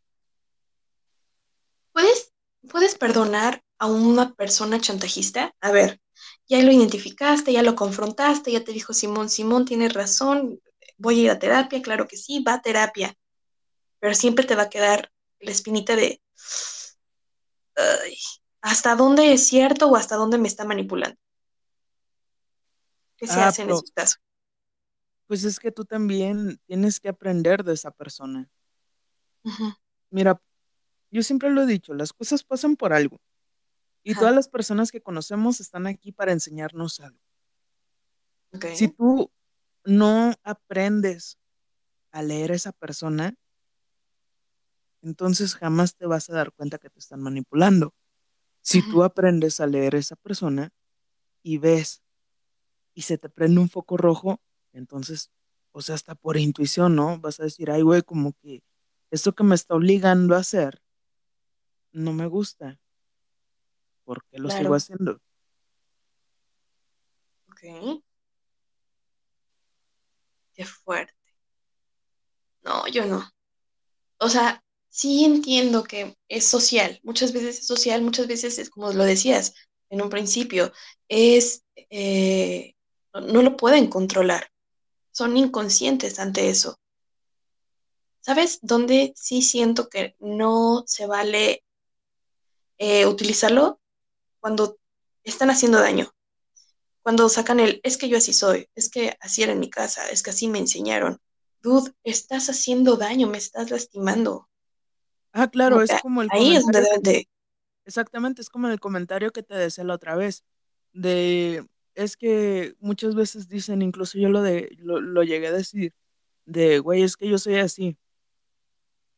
¿Puedes, 1.93 2.33
puedes 2.71 2.97
perdonar 2.97 3.63
a 3.79 3.87
una 3.87 4.33
persona 4.33 4.81
chantajista? 4.81 5.55
A 5.61 5.73
ver, 5.73 6.01
ya 6.49 6.63
lo 6.63 6.73
identificaste, 6.73 7.53
ya 7.53 7.63
lo 7.63 7.75
confrontaste, 7.75 8.53
ya 8.53 8.65
te 8.65 8.73
dijo 8.73 8.93
Simón, 8.93 9.29
Simón, 9.29 9.65
tienes 9.65 9.93
razón, 9.93 10.61
voy 10.97 11.21
a 11.21 11.23
ir 11.25 11.31
a 11.31 11.39
terapia, 11.39 11.83
claro 11.83 12.07
que 12.09 12.17
sí, 12.17 12.43
va 12.43 12.55
a 12.55 12.63
terapia, 12.63 13.15
pero 14.01 14.15
siempre 14.15 14.45
te 14.45 14.55
va 14.55 14.63
a 14.63 14.71
quedar 14.71 15.11
la 15.41 15.51
espinita 15.51 15.97
de 15.97 16.21
ay, 17.77 18.17
hasta 18.61 18.97
dónde 18.97 19.33
es 19.33 19.47
cierto 19.47 19.89
o 19.89 19.97
hasta 19.97 20.17
dónde 20.17 20.39
me 20.39 20.49
está 20.49 20.65
manipulando. 20.65 21.17
¿Qué 23.17 23.27
se 23.27 23.33
Ah, 23.33 23.49
hace 23.49 23.63
en 23.63 23.71
esos 23.71 23.91
casos? 23.93 24.21
pues 25.27 25.45
es 25.45 25.61
que 25.61 25.71
tú 25.71 25.85
también 25.85 26.59
tienes 26.67 27.01
que 27.01 27.09
aprender 27.09 27.63
de 27.63 27.75
esa 27.75 27.91
persona. 27.91 28.49
Mira, 30.11 30.41
yo 31.11 31.23
siempre 31.23 31.51
lo 31.51 31.63
he 31.63 31.67
dicho, 31.67 31.93
las 31.93 32.13
cosas 32.13 32.43
pasan 32.43 32.77
por 32.77 32.93
algo 32.95 33.21
y 34.09 34.13
Ajá, 34.13 34.21
todas 34.21 34.35
las 34.35 34.49
personas 34.49 34.91
que 34.91 35.03
conocemos 35.03 35.61
están 35.61 35.87
aquí 35.87 36.13
para 36.13 36.33
enseñarnos 36.33 36.99
algo. 37.01 37.21
Si 38.75 38.89
tú 38.89 39.31
no 39.85 40.33
aprendes 40.45 41.39
a 42.11 42.23
leer 42.23 42.53
a 42.53 42.55
esa 42.55 42.73
persona, 42.73 43.35
entonces 45.03 45.55
jamás 45.55 45.95
te 45.95 46.07
vas 46.07 46.31
a 46.31 46.33
dar 46.33 46.53
cuenta 46.53 46.79
que 46.79 46.89
te 46.89 46.99
están 46.99 47.21
manipulando. 47.21 47.93
Si 48.63 48.81
tú 48.81 49.05
aprendes 49.05 49.61
a 49.61 49.67
leer 49.67 49.95
a 49.95 49.99
esa 49.99 50.17
persona 50.17 50.73
y 51.43 51.59
ves 51.59 52.03
y 52.95 53.03
se 53.03 53.19
te 53.19 53.29
prende 53.29 53.61
un 53.61 53.69
foco 53.69 53.99
rojo, 53.99 54.41
entonces, 54.73 55.31
o 55.73 55.83
sea, 55.83 55.97
hasta 55.97 56.15
por 56.15 56.39
intuición, 56.39 56.97
¿no? 56.97 57.19
Vas 57.19 57.41
a 57.41 57.43
decir, 57.43 57.71
ay, 57.71 57.83
güey, 57.83 58.01
como 58.01 58.33
que 58.33 58.63
esto 59.11 59.35
que 59.35 59.45
me 59.45 59.55
está 59.55 59.75
obligando 59.75 60.35
a 60.35 60.39
hacer 60.39 60.81
no 61.93 62.15
me 62.15 62.25
gusta, 62.25 62.81
¿por 64.09 64.25
qué 64.25 64.39
lo 64.39 64.49
sigo 64.49 64.61
claro, 64.61 64.75
haciendo? 64.75 65.21
ok, 67.51 68.03
qué 70.55 70.65
fuerte. 70.65 71.13
No, 72.63 72.87
yo 72.89 73.05
no. 73.05 73.31
O 74.19 74.31
sea, 74.31 74.65
sí 74.89 75.27
entiendo 75.27 75.85
que 75.85 76.17
es 76.27 76.47
social, 76.47 76.99
muchas 77.03 77.35
veces 77.35 77.59
es 77.59 77.67
social, 77.67 78.01
muchas 78.01 78.27
veces 78.27 78.59
es 78.59 78.71
como 78.71 78.91
lo 78.95 79.05
decías 79.05 79.53
en 79.91 80.01
un 80.01 80.09
principio, 80.09 80.73
es, 81.09 81.65
eh, 81.91 82.77
no, 83.13 83.21
no 83.21 83.43
lo 83.43 83.59
pueden 83.59 83.89
controlar, 83.89 84.51
son 85.13 85.37
inconscientes 85.37 86.19
ante 86.19 86.49
eso. 86.49 86.79
¿Sabes 88.21 88.59
dónde 88.63 89.13
sí 89.17 89.43
siento 89.43 89.91
que 89.91 90.17
no 90.19 90.85
se 90.87 91.07
vale 91.07 91.63
eh, 92.79 93.05
utilizarlo? 93.05 93.79
Cuando 94.41 94.79
están 95.25 95.51
haciendo 95.51 95.81
daño, 95.81 96.13
cuando 97.03 97.29
sacan 97.29 97.61
el, 97.61 97.81
es 97.83 97.97
que 97.97 98.09
yo 98.09 98.19
así 98.19 98.33
soy, 98.33 98.69
es 98.75 98.91
que 98.91 99.17
así 99.21 99.43
era 99.43 99.53
en 99.53 99.61
mi 99.61 99.71
casa, 99.71 100.09
es 100.11 100.23
que 100.23 100.31
así 100.31 100.49
me 100.49 100.59
enseñaron. 100.59 101.19
Dude, 101.63 101.93
estás 102.05 102.51
haciendo 102.51 102.97
daño, 102.97 103.27
me 103.29 103.39
estás 103.39 103.71
lastimando. 103.71 104.49
Ah, 105.33 105.49
claro, 105.49 105.77
Como 105.77 105.85
es 105.85 105.91
que 105.91 106.01
como 106.01 106.23
el 106.23 106.29
ahí 106.31 106.57
es 106.57 106.63
donde 106.63 106.83
deben 106.83 107.03
de... 107.03 107.29
exactamente, 107.85 108.43
es 108.43 108.51
como 108.51 108.69
el 108.69 108.81
comentario 108.81 109.31
que 109.31 109.43
te 109.43 109.55
decía 109.55 109.85
la 109.85 109.95
otra 109.95 110.17
vez, 110.17 110.45
de, 110.93 111.67
es 111.95 112.17
que 112.17 112.75
muchas 112.81 113.15
veces 113.15 113.49
dicen, 113.49 113.83
incluso 113.83 114.19
yo 114.19 114.29
lo, 114.29 114.43
de, 114.43 114.71
lo, 114.79 115.01
lo 115.01 115.23
llegué 115.23 115.49
a 115.49 115.53
decir, 115.53 115.95
de, 116.45 116.79
güey, 116.79 117.03
es 117.03 117.17
que 117.17 117.29
yo 117.29 117.39
soy 117.39 117.57
así, 117.57 117.99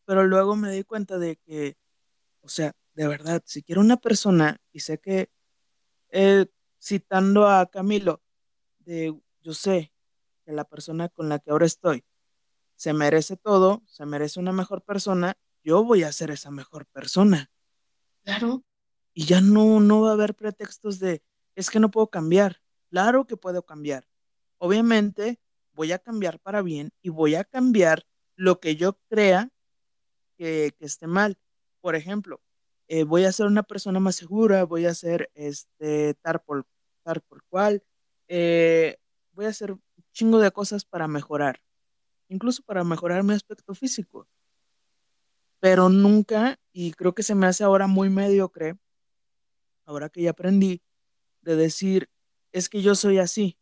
pero 0.04 0.24
luego 0.24 0.56
me 0.56 0.70
di 0.72 0.82
cuenta 0.82 1.18
de 1.18 1.36
que, 1.36 1.76
o 2.40 2.48
sea, 2.48 2.72
de 3.01 3.09
verdad, 3.09 3.42
si 3.46 3.62
quiero 3.62 3.80
una 3.80 3.96
persona 3.96 4.61
y 4.72 4.80
sé 4.80 4.98
que, 4.98 5.30
eh, 6.11 6.44
citando 6.78 7.48
a 7.48 7.64
Camilo, 7.64 8.22
de, 8.80 9.18
yo 9.40 9.55
sé 9.55 9.94
que 10.44 10.53
la 10.53 10.64
persona 10.64 11.09
con 11.09 11.30
la 11.30 11.38
que 11.38 11.51
ahora 11.51 11.64
estoy 11.64 12.05
se 12.74 12.92
merece 12.92 13.38
todo, 13.38 13.82
se 13.86 14.05
merece 14.05 14.38
una 14.38 14.53
mejor 14.53 14.82
persona, 14.82 15.38
yo 15.64 15.82
voy 15.82 16.03
a 16.03 16.12
ser 16.12 16.30
esa 16.30 16.51
mejor 16.51 16.84
persona. 16.84 17.51
Claro, 18.22 18.64
Y 19.14 19.24
ya 19.24 19.40
no, 19.40 19.80
no 19.80 20.03
va 20.03 20.11
a 20.11 20.12
haber 20.12 20.34
pretextos 20.34 20.98
de, 20.98 21.22
es 21.55 21.70
que 21.70 21.80
no 21.80 21.90
puedo 21.90 22.09
cambiar. 22.09 22.61
Claro 22.90 23.26
que 23.26 23.38
puedo 23.38 23.64
cambiar. 23.64 24.07
Obviamente 24.59 25.40
voy 25.72 25.92
a 25.92 25.98
cambiar 26.01 26.38
para 26.38 26.61
bien 26.61 26.92
y 27.01 27.09
voy 27.09 27.34
a 27.34 27.44
cambiar 27.44 28.07
lo 28.36 28.61
que 28.61 28.76
yo 28.76 28.98
crea 29.09 29.48
que, 30.36 30.74
que 30.78 30.84
esté 30.84 31.07
mal. 31.07 31.38
Por 31.80 31.94
ejemplo, 31.94 32.42
eh, 32.93 33.05
voy 33.05 33.24
a 33.24 33.30
ser 33.30 33.47
una 33.47 33.62
persona 33.62 34.01
más 34.01 34.16
segura, 34.16 34.64
voy 34.64 34.84
a 34.84 34.95
ser 34.95 35.30
este, 35.34 36.14
tal 36.14 36.41
por, 36.41 36.66
tal 37.05 37.20
por 37.20 37.45
cual, 37.45 37.84
eh, 38.26 38.99
voy 39.30 39.45
a 39.45 39.51
hacer 39.51 39.70
un 39.70 39.82
chingo 40.12 40.41
de 40.41 40.51
cosas 40.51 40.84
para 40.84 41.07
mejorar, 41.07 41.62
incluso 42.26 42.64
para 42.64 42.82
mejorar 42.82 43.22
mi 43.22 43.32
aspecto 43.32 43.76
físico, 43.76 44.26
pero 45.61 45.88
nunca, 45.88 46.59
y 46.72 46.91
creo 46.91 47.14
que 47.14 47.22
se 47.22 47.36
me 47.36 47.47
hace 47.47 47.62
ahora 47.62 47.86
muy 47.86 48.11
mediocre, 48.11 48.76
ahora 49.84 50.09
que 50.09 50.22
ya 50.22 50.30
aprendí, 50.30 50.82
de 51.43 51.55
decir, 51.55 52.11
es 52.51 52.68
que 52.68 52.82
yo 52.82 52.97
soy 52.97 53.18
así. 53.18 53.57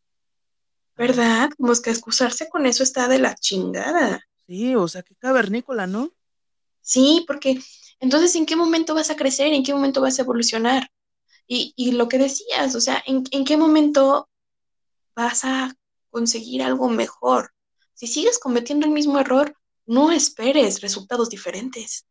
¿verdad? 0.97 1.51
Como 1.59 1.73
es 1.73 1.83
que 1.83 1.91
excusarse 1.91 2.49
con 2.49 2.65
eso 2.65 2.83
está 2.83 3.09
de 3.09 3.19
la 3.19 3.35
chingada. 3.35 4.27
sí, 4.47 4.75
o 4.75 4.89
sea, 4.89 5.03
qué 5.03 5.15
cavernícola, 5.17 5.87
¿no? 5.87 6.15
Sí, 6.81 7.25
porque 7.27 7.61
entonces, 8.01 8.35
¿en 8.37 8.47
qué 8.47 8.57
momento 8.57 8.95
vas 8.95 9.11
a 9.11 9.17
crecer? 9.17 9.53
¿En 9.53 9.65
qué 9.65 9.75
momento 9.75 10.01
vas 10.01 10.19
a 10.19 10.23
evolucionar? 10.23 10.91
Y, 11.47 11.73
y 11.77 11.93
lo 11.93 12.09
que 12.09 12.19
decías, 12.19 12.75
o 12.75 12.81
sea, 12.81 13.03
¿en, 13.07 13.25
en 13.31 13.45
qué 13.45 13.57
momento 13.57 14.29
vas 15.15 15.45
a 15.45 15.75
conseguir 16.11 16.63
algo 16.63 16.89
mejor? 16.89 17.53
Si 17.95 18.07
sigues 18.07 18.39
cometiendo 18.39 18.87
el 18.87 18.93
mismo 18.93 19.19
error, 19.19 19.57
no 19.87 20.13
esperes 20.13 20.81
resultados 20.83 21.31
diferentes. 21.31 22.07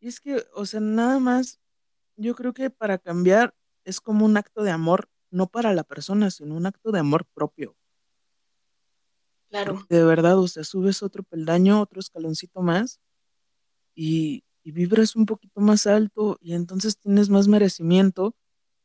Y 0.00 0.08
es 0.08 0.20
que, 0.20 0.44
o 0.54 0.66
sea, 0.66 0.80
nada 0.80 1.18
más 1.18 1.60
yo 2.16 2.34
creo 2.34 2.52
que 2.54 2.70
para 2.70 2.98
cambiar 2.98 3.54
es 3.84 4.00
como 4.00 4.24
un 4.24 4.36
acto 4.36 4.62
de 4.62 4.70
amor, 4.70 5.10
no 5.30 5.46
para 5.46 5.72
la 5.74 5.84
persona, 5.84 6.30
sino 6.30 6.56
un 6.56 6.66
acto 6.66 6.90
de 6.90 6.98
amor 7.00 7.26
propio. 7.34 7.76
Porque 9.50 9.50
Claro, 9.50 9.86
de 9.88 10.04
verdad, 10.04 10.38
o 10.38 10.48
sea, 10.48 10.64
subes 10.64 11.02
otro 11.02 11.22
peldaño, 11.22 11.80
otro 11.80 12.00
escaloncito 12.00 12.62
más 12.62 13.00
y, 13.94 14.44
y 14.66 14.72
vibras 14.72 15.14
un 15.14 15.26
poquito 15.26 15.60
más 15.60 15.86
alto 15.86 16.38
y 16.40 16.52
entonces 16.52 16.98
tienes 16.98 17.28
más 17.28 17.46
merecimiento 17.46 18.34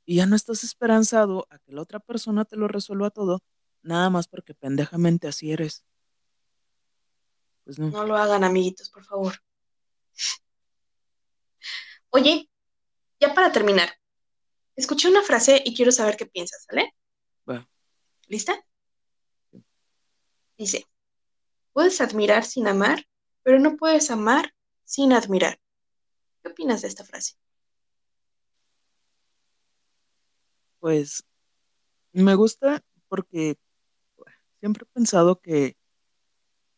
y 0.05 0.17
ya 0.17 0.27
no 0.27 0.35
estás 0.35 0.63
esperanzado 0.63 1.47
a 1.49 1.57
que 1.57 1.71
la 1.71 1.81
otra 1.81 1.99
persona 1.99 2.45
te 2.45 2.55
lo 2.55 2.67
resuelva 2.67 3.09
todo, 3.09 3.41
nada 3.81 4.11
más 4.11 4.27
porque 4.27 4.53
pendejamente 4.53 5.27
así 5.27 5.51
eres. 5.51 5.83
Pues 7.63 7.79
no, 7.79 7.89
no 7.89 8.05
lo 8.05 8.15
hagan, 8.15 8.43
amiguitos, 8.43 8.91
por 8.91 9.03
favor. 9.05 9.33
Oye, 12.11 12.47
ya 13.19 13.33
para 13.33 13.51
terminar, 13.51 13.89
escuché 14.75 15.09
una 15.09 15.23
frase 15.23 15.63
y 15.65 15.75
quiero 15.75 15.91
saber 15.91 16.15
qué 16.15 16.27
piensas, 16.27 16.63
¿sale? 16.69 16.93
va. 17.49 17.67
¿Lista? 18.27 18.53
Dice, 20.59 20.85
puedes 21.73 22.01
admirar 22.01 22.45
sin 22.45 22.67
amar, 22.67 23.07
pero 23.41 23.57
no 23.57 23.77
puedes 23.77 24.11
amar 24.11 24.53
sin 24.83 25.11
admirar. 25.11 25.59
¿Qué 26.41 26.49
opinas 26.49 26.81
de 26.81 26.87
esta 26.87 27.03
frase? 27.03 27.33
Pues 30.79 31.23
me 32.13 32.35
gusta 32.35 32.83
porque 33.09 33.57
siempre 34.59 34.83
he 34.83 34.93
pensado 34.93 35.41
que 35.41 35.75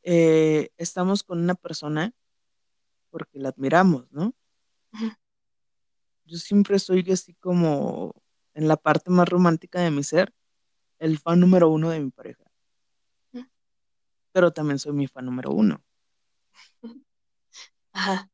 eh, 0.04 0.70
estamos 0.78 1.24
con 1.24 1.40
una 1.42 1.56
persona 1.56 2.14
porque 3.12 3.40
la 3.40 3.50
admiramos, 3.50 4.12
¿no? 4.12 4.34
Yo 6.26 6.38
siempre 6.38 6.80
soy 6.80 7.06
así 7.12 7.34
como 7.36 8.14
en 8.54 8.68
la 8.68 8.78
parte 8.78 9.10
más 9.10 9.28
romántica 9.30 9.82
de 9.82 9.92
mi 9.92 10.04
ser, 10.04 10.34
el 11.00 11.20
fan 11.20 11.40
número 11.40 11.70
uno 11.70 11.90
de 11.92 12.00
mi 12.02 12.12
pareja, 12.12 12.44
pero 14.32 14.52
también 14.52 14.80
soy 14.80 14.94
mi 14.94 15.08
fan 15.08 15.26
número 15.26 15.52
uno. 15.52 15.84
Ajá, 17.94 18.30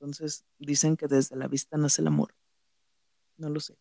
Entonces 0.00 0.44
dicen 0.58 0.96
que 0.96 1.06
desde 1.08 1.36
la 1.36 1.48
vista 1.48 1.76
nace 1.76 2.02
el 2.02 2.08
amor. 2.08 2.34
No 3.38 3.48
lo 3.50 3.60
sé. 3.60 3.76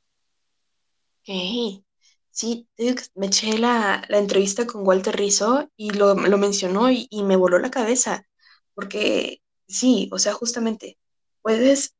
ok. 1.24 1.84
Sí, 2.32 2.67
me 3.15 3.28
eché 3.28 3.57
la, 3.57 4.03
la 4.07 4.17
entrevista 4.20 4.65
con 4.67 4.88
Walter 4.88 5.15
Rizzo 5.15 5.70
y 5.76 5.89
lo, 5.91 6.13
lo 6.15 6.38
mencionó 6.38 6.89
y, 6.91 7.07
y 7.09 7.24
me 7.24 7.36
voló 7.36 7.59
la 7.59 7.72
cabeza, 7.72 8.26
porque 8.76 9.41
sí, 9.67 10.09
o 10.13 10.20
sea, 10.20 10.34
justamente 10.34 10.97
puedes 11.41 11.95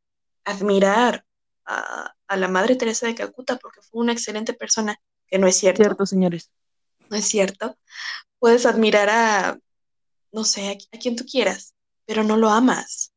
admirar 0.46 1.26
a, 1.66 2.16
a 2.28 2.38
la 2.38 2.48
Madre 2.48 2.76
Teresa 2.78 3.08
de 3.08 3.16
Calcuta 3.16 3.58
porque 3.58 3.82
fue 3.82 4.02
una 4.02 4.14
excelente 4.14 4.54
persona, 4.54 4.98
que 5.28 5.40
no 5.40 5.48
es 5.48 5.58
cierto, 5.58 5.90
Cierto, 5.90 6.06
señores. 6.06 6.52
no 7.10 7.18
es 7.18 7.26
cierto. 7.26 7.78
Puedes 8.40 8.66
admirar 8.66 9.10
a, 9.12 9.60
no 10.34 10.44
sé, 10.46 10.70
a, 10.70 10.98
a 10.98 11.00
quien 11.00 11.16
tú 11.18 11.26
quieras, 11.26 11.76
pero 12.06 12.24
no 12.24 12.38
lo 12.38 12.50
amas. 12.50 13.09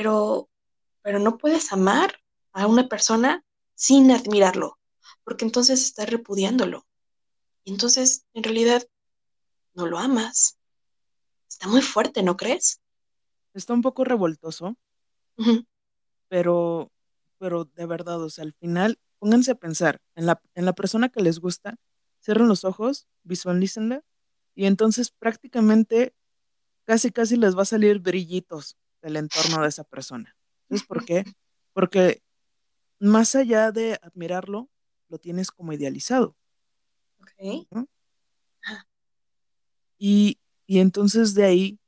Pero, 0.00 0.48
pero 1.02 1.18
no 1.18 1.36
puedes 1.36 1.74
amar 1.74 2.14
a 2.54 2.66
una 2.66 2.88
persona 2.88 3.44
sin 3.74 4.10
admirarlo, 4.10 4.78
porque 5.24 5.44
entonces 5.44 5.82
estás 5.82 6.08
repudiándolo. 6.08 6.86
Y 7.64 7.72
entonces, 7.72 8.24
en 8.32 8.42
realidad, 8.42 8.88
no 9.74 9.86
lo 9.86 9.98
amas. 9.98 10.58
Está 11.50 11.68
muy 11.68 11.82
fuerte, 11.82 12.22
¿no 12.22 12.38
crees? 12.38 12.80
Está 13.52 13.74
un 13.74 13.82
poco 13.82 14.04
revoltoso, 14.04 14.74
pero, 16.28 16.90
pero 17.36 17.66
de 17.66 17.84
verdad, 17.84 18.22
o 18.22 18.30
sea, 18.30 18.44
al 18.44 18.54
final, 18.54 18.98
pónganse 19.18 19.50
a 19.50 19.56
pensar 19.56 20.00
en 20.14 20.24
la, 20.24 20.40
en 20.54 20.64
la 20.64 20.72
persona 20.72 21.10
que 21.10 21.20
les 21.20 21.40
gusta, 21.40 21.76
cierren 22.22 22.48
los 22.48 22.64
ojos, 22.64 23.06
visualícenla, 23.22 24.02
y 24.54 24.64
entonces 24.64 25.10
prácticamente 25.10 26.14
casi, 26.86 27.10
casi 27.10 27.36
les 27.36 27.54
va 27.54 27.64
a 27.64 27.66
salir 27.66 27.98
brillitos 27.98 28.78
del 29.02 29.16
entorno 29.16 29.62
de 29.62 29.68
esa 29.68 29.84
persona. 29.84 30.36
¿Sabes 30.68 30.84
por 30.84 31.04
qué? 31.04 31.24
Porque 31.72 32.22
más 32.98 33.34
allá 33.34 33.72
de 33.72 33.98
admirarlo, 34.02 34.68
lo 35.08 35.18
tienes 35.18 35.50
como 35.50 35.72
idealizado, 35.72 36.36
Ok. 37.20 37.76
Y, 39.98 40.38
y 40.66 40.78
entonces 40.78 41.34
de 41.34 41.44
ahí 41.44 41.80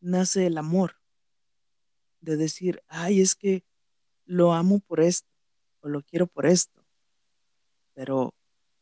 nace 0.00 0.46
el 0.46 0.58
amor, 0.58 0.94
de 2.20 2.36
decir, 2.36 2.82
ay, 2.86 3.20
es 3.20 3.34
que 3.34 3.64
lo 4.24 4.52
amo 4.52 4.80
por 4.80 5.00
esto, 5.00 5.28
o 5.80 5.88
lo 5.88 6.02
quiero 6.02 6.26
por 6.26 6.46
esto, 6.46 6.84
pero 7.94 8.34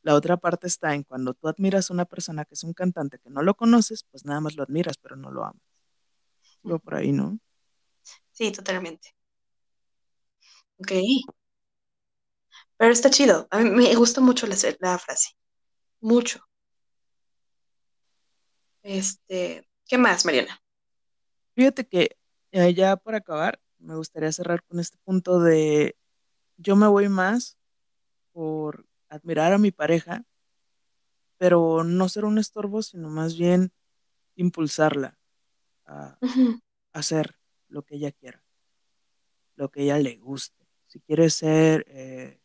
la 0.03 0.14
otra 0.14 0.37
parte 0.37 0.66
está 0.66 0.95
en 0.95 1.03
cuando 1.05 1.35
tú 1.35 1.49
admiras 1.49 1.91
a 1.91 1.95
una 1.95 2.05
persona 2.05 2.45
que 2.45 2.55
es 2.55 2.64
un 2.64 2.74
cantante 2.74 3.18
que 3.18 3.31
no 3.31 3.43
lo 3.43 3.55
conoces, 3.55 4.05
pues 4.11 4.24
nada 4.24 4.41
más 4.41 4.57
lo 4.57 4.62
admiras, 4.62 4.99
pero 4.99 5.16
no 5.16 5.31
lo 5.31 5.45
amas. 5.45 5.62
Digo 6.62 6.79
por 6.79 6.95
ahí, 6.97 7.12
¿no? 7.12 7.39
Sí, 8.37 8.53
totalmente. 8.53 9.14
Ok. 10.78 10.93
Pero 12.78 12.93
está 12.93 13.11
chido. 13.11 13.47
A 13.51 13.59
mí 13.59 13.68
me 13.70 13.95
gusta 13.97 14.20
mucho 14.22 14.47
la, 14.47 14.57
la 14.80 14.99
frase. 14.99 15.30
Mucho. 16.01 16.41
Este, 18.82 19.68
¿qué 19.87 19.99
más, 19.99 20.24
Mariana? 20.24 20.59
Fíjate 21.55 21.87
que 21.87 22.16
eh, 22.53 22.74
ya 22.74 22.97
para 22.97 23.18
acabar, 23.18 23.61
me 23.78 23.97
gustaría 23.97 24.32
cerrar 24.32 24.62
con 24.64 24.80
este 24.80 24.99
punto 25.05 25.41
de 25.41 25.97
yo 26.59 26.76
me 26.76 26.89
voy 26.89 27.09
más 27.09 27.59
por 28.32 28.87
admirar 29.11 29.53
a 29.55 29.59
mi 29.59 29.72
pareja, 29.72 30.24
pero 31.39 31.84
no 31.84 32.09
ser 32.09 32.24
un 32.24 32.39
estorbo, 32.39 32.82
sino 32.82 33.09
más 33.09 33.37
bien 33.37 33.72
impulsarla 34.37 35.18
a 35.87 36.20
Ujú, 36.20 36.61
hacer 36.93 37.37
lo 37.77 37.83
que 37.83 37.97
ella 37.97 38.11
quiera, 38.11 38.43
lo 39.55 39.68
que 39.70 39.83
ella 39.83 39.99
le 39.99 40.16
guste. 40.16 40.66
Si 40.87 40.99
quiere 41.01 41.29
ser 41.29 41.85
eh, 41.89 42.41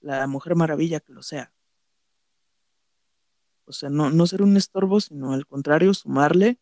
la 0.00 0.26
Mujer 0.26 0.56
Maravilla, 0.56 1.00
que 1.00 1.12
lo 1.12 1.22
sea. 1.22 1.52
O 3.66 3.72
sea, 3.72 3.90
no, 3.90 4.08
no 4.08 4.26
ser 4.26 4.40
un 4.40 4.56
estorbo, 4.56 5.00
sino 5.00 5.34
al 5.34 5.46
contrario, 5.46 5.92
sumarle, 5.92 6.58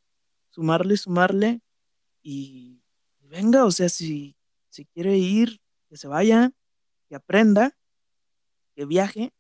sumarle, 0.51 0.97
sumarle 0.97 1.61
y, 2.23 2.83
venga, 3.21 3.65
o 3.65 3.71
sea, 3.71 3.89
si, 3.89 4.37
si 4.69 4.85
quiere 4.87 5.17
ir, 5.17 5.61
que 5.89 5.97
se 5.97 6.09
vaya, 6.09 6.51
que 7.09 7.15
aprenda, 7.15 7.79
que 8.75 8.85
viaje 8.85 9.33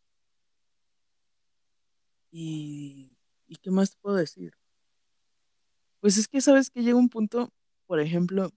y, 2.30 3.18
y 3.48 3.56
¿qué 3.56 3.72
más 3.72 3.90
te 3.90 3.96
puedo 4.00 4.14
decir? 4.14 4.54
Pues 5.98 6.16
es 6.16 6.28
que 6.28 6.40
sabes 6.40 6.70
que 6.70 6.82
llega 6.82 6.96
un 6.96 7.08
punto, 7.08 7.52
por 7.88 8.00
ejemplo, 8.00 8.52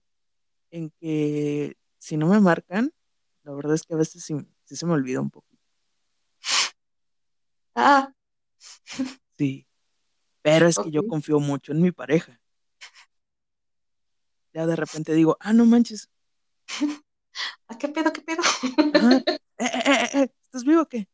en 0.70 0.90
que 1.00 1.76
si 1.98 2.16
no 2.18 2.28
me 2.28 2.38
marcan, 2.38 2.92
la 3.42 3.52
verdad 3.52 3.74
es 3.74 3.82
que 3.82 3.94
a 3.94 3.96
veces 3.96 4.22
sí, 4.22 4.36
sí 4.64 4.76
se 4.76 4.86
me 4.86 4.92
olvida 4.92 5.20
un 5.20 5.30
poco. 5.30 5.48
Ah, 7.74 8.12
Sí, 9.38 9.66
pero 10.42 10.66
es 10.68 10.76
que 10.78 10.90
yo 10.90 11.06
confío 11.08 11.40
mucho 11.40 11.72
en 11.72 11.80
mi 11.80 11.90
pareja. 11.90 12.38
Ya 14.52 14.66
de 14.66 14.76
repente 14.76 15.14
digo, 15.14 15.38
ah, 15.40 15.54
no 15.54 15.64
manches, 15.64 16.10
¿A 17.66 17.78
qué 17.78 17.88
pedo, 17.88 18.12
qué 18.12 18.20
pedo? 18.20 18.42
ajá, 18.42 19.16
eh, 19.58 19.64
eh, 19.64 20.08
eh, 20.14 20.28
¿estás 20.42 20.64
vivo 20.64 20.82
o 20.82 20.86
qué? 20.86 21.08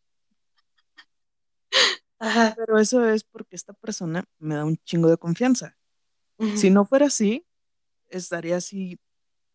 Ajá. 2.18 2.54
Pero 2.56 2.78
eso 2.78 3.08
es 3.08 3.22
porque 3.22 3.54
esta 3.54 3.72
persona 3.72 4.24
me 4.40 4.56
da 4.56 4.64
un 4.64 4.76
chingo 4.78 5.08
de 5.08 5.16
confianza. 5.16 5.76
Si 6.54 6.70
no 6.70 6.84
fuera 6.84 7.06
así, 7.06 7.47
estaría 8.10 8.56
así 8.56 8.98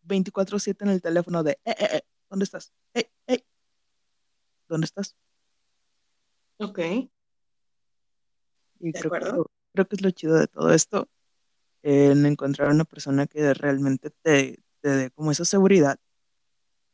24/7 0.02 0.84
en 0.84 0.90
el 0.90 1.02
teléfono 1.02 1.42
de, 1.42 1.52
eh, 1.64 1.74
eh, 1.78 1.88
eh, 1.96 2.02
¿dónde 2.30 2.44
estás? 2.44 2.72
¿dónde 4.68 4.84
estás? 4.86 5.16
Ok, 6.58 6.78
Y 6.78 7.10
de 8.92 9.00
creo 9.00 9.02
que, 9.02 9.06
acuerdo. 9.18 9.36
lo- 9.38 9.50
creo 9.72 9.88
que 9.88 9.96
es 9.96 10.02
lo 10.02 10.10
chido 10.10 10.36
de 10.36 10.46
todo 10.46 10.72
esto, 10.72 11.08
en 11.82 12.26
encontrar 12.26 12.70
una 12.70 12.84
persona 12.84 13.26
que 13.26 13.52
realmente 13.54 14.10
te, 14.22 14.62
te 14.80 14.88
dé 14.88 15.10
como 15.10 15.32
esa 15.32 15.44
seguridad 15.44 15.98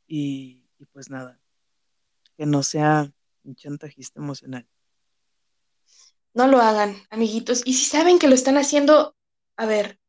y, 0.07 0.65
y 0.79 0.85
pues 0.87 1.11
nada, 1.11 1.41
que 2.37 2.47
no 2.47 2.63
sea 2.63 3.13
un 3.45 3.55
chantajista 3.55 4.21
emocional. 4.21 4.67
No 6.35 6.47
lo 6.47 6.61
hagan, 6.61 6.97
amiguitos. 7.11 7.63
Y 7.65 7.75
si 7.75 7.85
saben 7.85 8.19
que 8.19 8.29
lo 8.29 8.35
están 8.35 8.57
haciendo, 8.57 9.17
a 9.57 9.67
ver, 9.67 10.00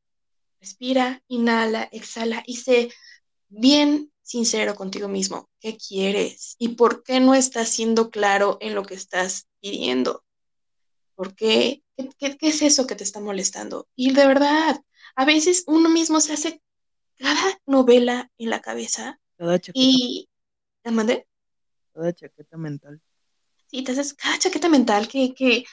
respira, 0.62 1.24
inhala, 1.28 1.90
exhala 1.92 2.44
y 2.46 2.58
sé 2.58 2.92
bien 3.50 4.12
sincero 4.24 4.76
contigo 4.76 5.08
mismo. 5.10 5.50
¿Qué 5.60 5.78
quieres? 5.78 6.56
¿Y 6.60 6.70
por 6.70 7.04
qué 7.04 7.20
no 7.20 7.36
estás 7.36 7.70
siendo 7.70 8.12
claro 8.12 8.58
en 8.62 8.76
lo 8.76 8.84
que 8.84 8.96
estás 8.96 9.48
pidiendo? 9.62 10.24
¿Por 11.16 11.36
qué? 11.36 11.84
¿Qué, 11.98 12.10
qué, 12.18 12.38
qué 12.38 12.48
es 12.50 12.62
eso 12.62 12.88
que 12.88 12.96
te 12.96 13.04
está 13.04 13.20
molestando? 13.20 13.88
Y 13.96 14.14
de 14.14 14.28
verdad, 14.28 14.82
a 15.16 15.26
veces 15.26 15.64
uno 15.68 15.90
mismo 15.90 16.20
se 16.22 16.34
hace 16.34 16.62
cada 17.18 17.60
novela 17.68 18.32
en 18.38 18.50
la 18.52 18.62
cabeza 18.62 19.20
Cada 19.38 19.60
chaqueta, 19.60 19.80
Y, 19.80 20.30
¿la 20.84 20.92
mandé? 20.92 21.28
cada 21.94 22.12
chaqueta 22.14 22.58
mental. 22.58 23.02
Sí, 23.68 23.84
te 23.84 23.92
haces 23.94 24.14
cada 24.14 24.38
chaqueta 24.38 24.70
mental 24.70 25.08
que, 25.08 25.34
que, 25.34 25.64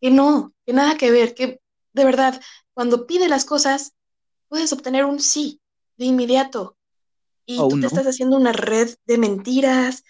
que 0.00 0.10
no, 0.10 0.54
que 0.64 0.72
nada 0.72 0.96
que 0.96 1.10
ver, 1.10 1.34
que 1.34 1.60
de 1.92 2.04
verdad, 2.04 2.40
cuando 2.74 3.06
pide 3.06 3.28
las 3.28 3.44
cosas, 3.44 3.92
puedes 4.48 4.72
obtener 4.72 5.04
un 5.04 5.20
sí 5.20 5.60
de 5.96 6.06
inmediato. 6.06 6.76
Y 7.46 7.58
O 7.62 7.66
tú 7.68 7.78
te 7.78 7.86
uno. 7.86 7.88
estás 7.88 8.06
haciendo 8.06 8.36
una 8.36 8.52
red 8.52 8.94
de 9.06 9.18
mentiras, 9.18 10.04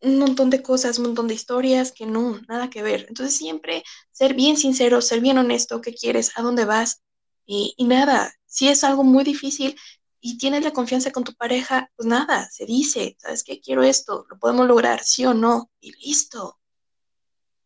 un 0.00 0.18
montón 0.18 0.50
de 0.50 0.62
cosas, 0.62 0.98
un 0.98 1.06
montón 1.06 1.28
de 1.28 1.34
historias 1.34 1.92
que 1.92 2.06
no, 2.06 2.40
nada 2.48 2.70
que 2.70 2.82
ver. 2.82 3.06
Entonces 3.08 3.36
siempre 3.36 3.82
ser 4.12 4.34
bien 4.34 4.56
sincero, 4.56 5.00
ser 5.02 5.20
bien 5.20 5.38
honesto, 5.38 5.80
qué 5.80 5.94
quieres, 5.94 6.32
a 6.36 6.42
dónde 6.42 6.64
vas 6.64 7.02
y, 7.46 7.74
y 7.76 7.84
nada, 7.86 8.32
si 8.46 8.68
es 8.68 8.84
algo 8.84 9.04
muy 9.04 9.24
difícil 9.24 9.76
y 10.20 10.38
tienes 10.38 10.64
la 10.64 10.72
confianza 10.72 11.12
con 11.12 11.24
tu 11.24 11.34
pareja, 11.34 11.90
pues 11.96 12.06
nada, 12.08 12.48
se 12.50 12.66
dice, 12.66 13.16
¿sabes 13.20 13.44
qué? 13.44 13.60
Quiero 13.60 13.82
esto, 13.82 14.26
lo 14.30 14.38
podemos 14.38 14.66
lograr, 14.66 15.02
sí 15.04 15.24
o 15.26 15.34
no, 15.34 15.70
y 15.80 15.92
listo. 15.92 16.58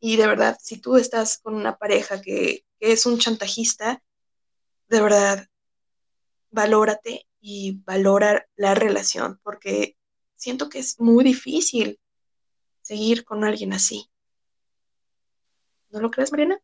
Y 0.00 0.16
de 0.16 0.26
verdad, 0.26 0.58
si 0.60 0.78
tú 0.78 0.96
estás 0.96 1.38
con 1.38 1.54
una 1.54 1.76
pareja 1.78 2.20
que, 2.20 2.64
que 2.78 2.92
es 2.92 3.06
un 3.06 3.18
chantajista, 3.18 4.02
de 4.88 5.02
verdad, 5.02 5.46
valórate 6.52 7.26
y 7.40 7.80
valora 7.84 8.46
la 8.54 8.74
relación, 8.74 9.40
porque 9.42 9.96
siento 10.36 10.68
que 10.68 10.78
es 10.78 11.00
muy 11.00 11.24
difícil 11.24 11.98
seguir 12.82 13.24
con 13.24 13.42
alguien 13.42 13.72
así. 13.72 14.08
¿No 15.90 16.00
lo 16.00 16.10
crees, 16.10 16.30
Mariana? 16.30 16.60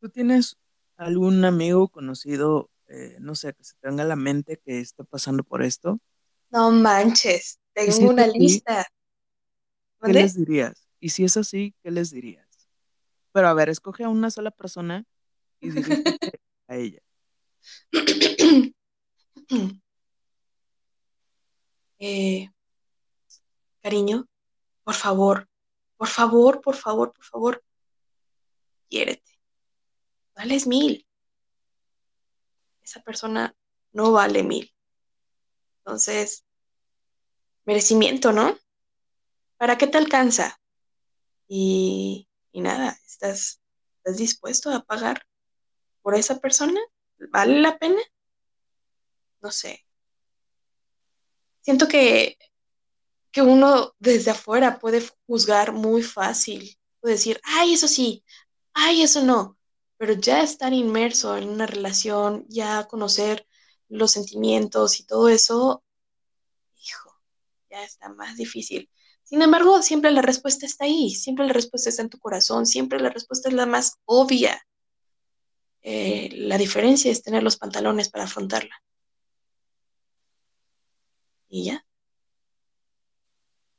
¿Tú 0.00 0.08
tienes 0.08 0.56
algún 0.96 1.44
amigo 1.44 1.88
conocido, 1.88 2.70
eh, 2.88 3.16
no 3.20 3.34
sé, 3.34 3.54
que 3.54 3.64
se 3.64 3.74
te 3.74 3.88
venga 3.88 4.02
a 4.02 4.06
la 4.06 4.16
mente 4.16 4.60
que 4.64 4.80
esté 4.80 5.04
pasando 5.04 5.44
por 5.44 5.62
esto? 5.62 6.00
No 6.50 6.70
manches, 6.70 7.60
si 7.74 7.98
tengo 7.98 8.10
una 8.10 8.26
lista. 8.26 8.86
¿qué 10.02 10.12
les 10.12 10.34
dirías? 10.34 10.86
Y 11.00 11.10
si 11.10 11.24
es 11.24 11.36
así, 11.36 11.74
¿qué 11.82 11.90
les 11.90 12.10
dirías? 12.10 12.46
Pero 13.32 13.48
a 13.48 13.54
ver, 13.54 13.68
escoge 13.68 14.04
a 14.04 14.08
una 14.08 14.30
sola 14.30 14.50
persona 14.50 15.04
y 15.60 15.70
dirígete 15.70 16.40
a 16.68 16.76
ella. 16.76 17.00
Eh, 21.98 22.50
cariño, 23.80 24.28
por 24.84 24.94
favor, 24.94 25.48
por 25.96 26.08
favor, 26.08 26.60
por 26.60 26.76
favor, 26.76 27.12
por 27.14 27.24
favor, 27.24 27.64
quiérete. 28.90 29.38
Vales 30.34 30.66
mil. 30.66 31.06
Esa 32.82 33.00
persona 33.02 33.56
no 33.92 34.12
vale 34.12 34.42
mil. 34.42 34.74
Entonces, 35.78 36.44
merecimiento, 37.64 38.32
¿no? 38.32 38.58
¿Para 39.56 39.78
qué 39.78 39.86
te 39.86 39.96
alcanza? 39.96 40.60
Y, 41.48 42.28
y 42.52 42.60
nada, 42.60 42.98
¿estás, 43.06 43.62
¿estás 43.98 44.18
dispuesto 44.18 44.70
a 44.70 44.84
pagar 44.84 45.26
por 46.02 46.14
esa 46.14 46.40
persona? 46.40 46.80
¿Vale 47.30 47.60
la 47.60 47.78
pena? 47.78 48.00
No 49.40 49.50
sé. 49.50 49.84
Siento 51.60 51.88
que, 51.88 52.38
que 53.32 53.42
uno 53.42 53.94
desde 53.98 54.30
afuera 54.30 54.78
puede 54.78 55.02
juzgar 55.26 55.72
muy 55.72 56.02
fácil. 56.02 56.78
Puede 57.00 57.14
decir, 57.14 57.40
ay, 57.44 57.74
eso 57.74 57.88
sí, 57.88 58.24
ay, 58.72 59.02
eso 59.02 59.22
no. 59.22 59.58
Pero 59.98 60.12
ya 60.14 60.42
estar 60.42 60.72
inmerso 60.72 61.36
en 61.36 61.48
una 61.48 61.66
relación, 61.66 62.44
ya 62.48 62.84
conocer 62.84 63.46
los 63.88 64.12
sentimientos 64.12 65.00
y 65.00 65.06
todo 65.06 65.28
eso, 65.28 65.82
hijo, 66.76 67.20
ya 67.70 67.82
está 67.84 68.08
más 68.08 68.36
difícil. 68.36 68.90
Sin 69.22 69.42
embargo, 69.42 69.82
siempre 69.82 70.10
la 70.12 70.22
respuesta 70.22 70.66
está 70.66 70.84
ahí, 70.84 71.10
siempre 71.10 71.46
la 71.46 71.52
respuesta 71.52 71.90
está 71.90 72.02
en 72.02 72.10
tu 72.10 72.18
corazón, 72.18 72.64
siempre 72.64 73.00
la 73.00 73.10
respuesta 73.10 73.48
es 73.48 73.54
la 73.54 73.66
más 73.66 73.98
obvia. 74.04 74.64
Eh, 75.82 76.30
la 76.32 76.58
diferencia 76.58 77.10
es 77.10 77.22
tener 77.22 77.42
los 77.42 77.56
pantalones 77.56 78.08
para 78.08 78.24
afrontarla. 78.24 78.74
Y 81.48 81.64
ya. 81.64 81.84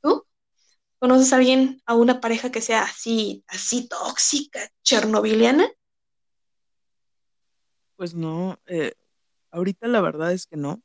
¿Tú? 0.02 0.26
¿Conoces 0.98 1.32
a 1.32 1.36
alguien, 1.36 1.82
a 1.86 1.94
una 1.94 2.20
pareja 2.20 2.50
que 2.50 2.60
sea 2.60 2.82
así, 2.82 3.44
así 3.48 3.88
tóxica, 3.88 4.60
chernobiliana? 4.82 5.68
Pues 7.96 8.14
no, 8.14 8.58
eh, 8.66 8.94
ahorita 9.50 9.88
la 9.88 10.00
verdad 10.00 10.32
es 10.32 10.46
que 10.46 10.56
no. 10.56 10.82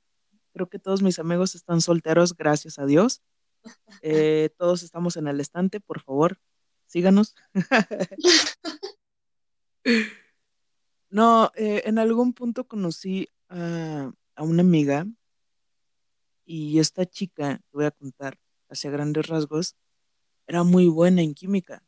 Creo 0.53 0.69
que 0.69 0.79
todos 0.79 1.01
mis 1.01 1.19
amigos 1.19 1.55
están 1.55 1.81
solteros, 1.81 2.35
gracias 2.35 2.79
a 2.79 2.85
Dios. 2.85 3.21
Eh, 4.01 4.49
todos 4.57 4.83
estamos 4.83 5.15
en 5.15 5.27
el 5.27 5.39
estante, 5.39 5.79
por 5.79 6.01
favor, 6.01 6.37
síganos. 6.87 7.35
No, 11.09 11.51
eh, 11.53 11.83
en 11.85 11.99
algún 11.99 12.33
punto 12.33 12.67
conocí 12.67 13.29
a, 13.47 14.11
a 14.35 14.43
una 14.43 14.61
amiga 14.61 15.05
y 16.45 16.79
esta 16.79 17.05
chica, 17.05 17.57
te 17.57 17.77
voy 17.77 17.85
a 17.85 17.91
contar, 17.91 18.37
hacia 18.69 18.91
grandes 18.91 19.27
rasgos, 19.27 19.75
era 20.47 20.63
muy 20.63 20.87
buena 20.87 21.21
en 21.21 21.33
química, 21.33 21.83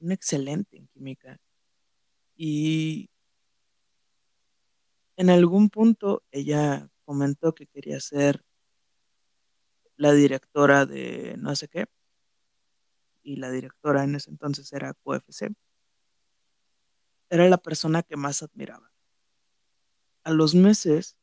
una 0.00 0.14
excelente 0.14 0.76
en 0.76 0.86
química. 0.88 1.40
Y 2.36 3.10
en 5.16 5.30
algún 5.30 5.70
punto 5.70 6.22
ella 6.30 6.90
comentó 7.04 7.54
que 7.54 7.66
quería 7.66 8.00
ser 8.00 8.44
la 9.96 10.12
directora 10.12 10.86
de 10.86 11.36
no 11.38 11.54
sé 11.56 11.68
qué, 11.68 11.86
y 13.22 13.36
la 13.36 13.50
directora 13.50 14.04
en 14.04 14.14
ese 14.14 14.30
entonces 14.30 14.72
era 14.72 14.92
QFC. 14.92 15.54
Era 17.30 17.48
la 17.48 17.56
persona 17.56 18.02
que 18.02 18.16
más 18.16 18.42
admiraba. 18.42 18.92
A 20.24 20.30
los 20.30 20.54
meses 20.54 21.16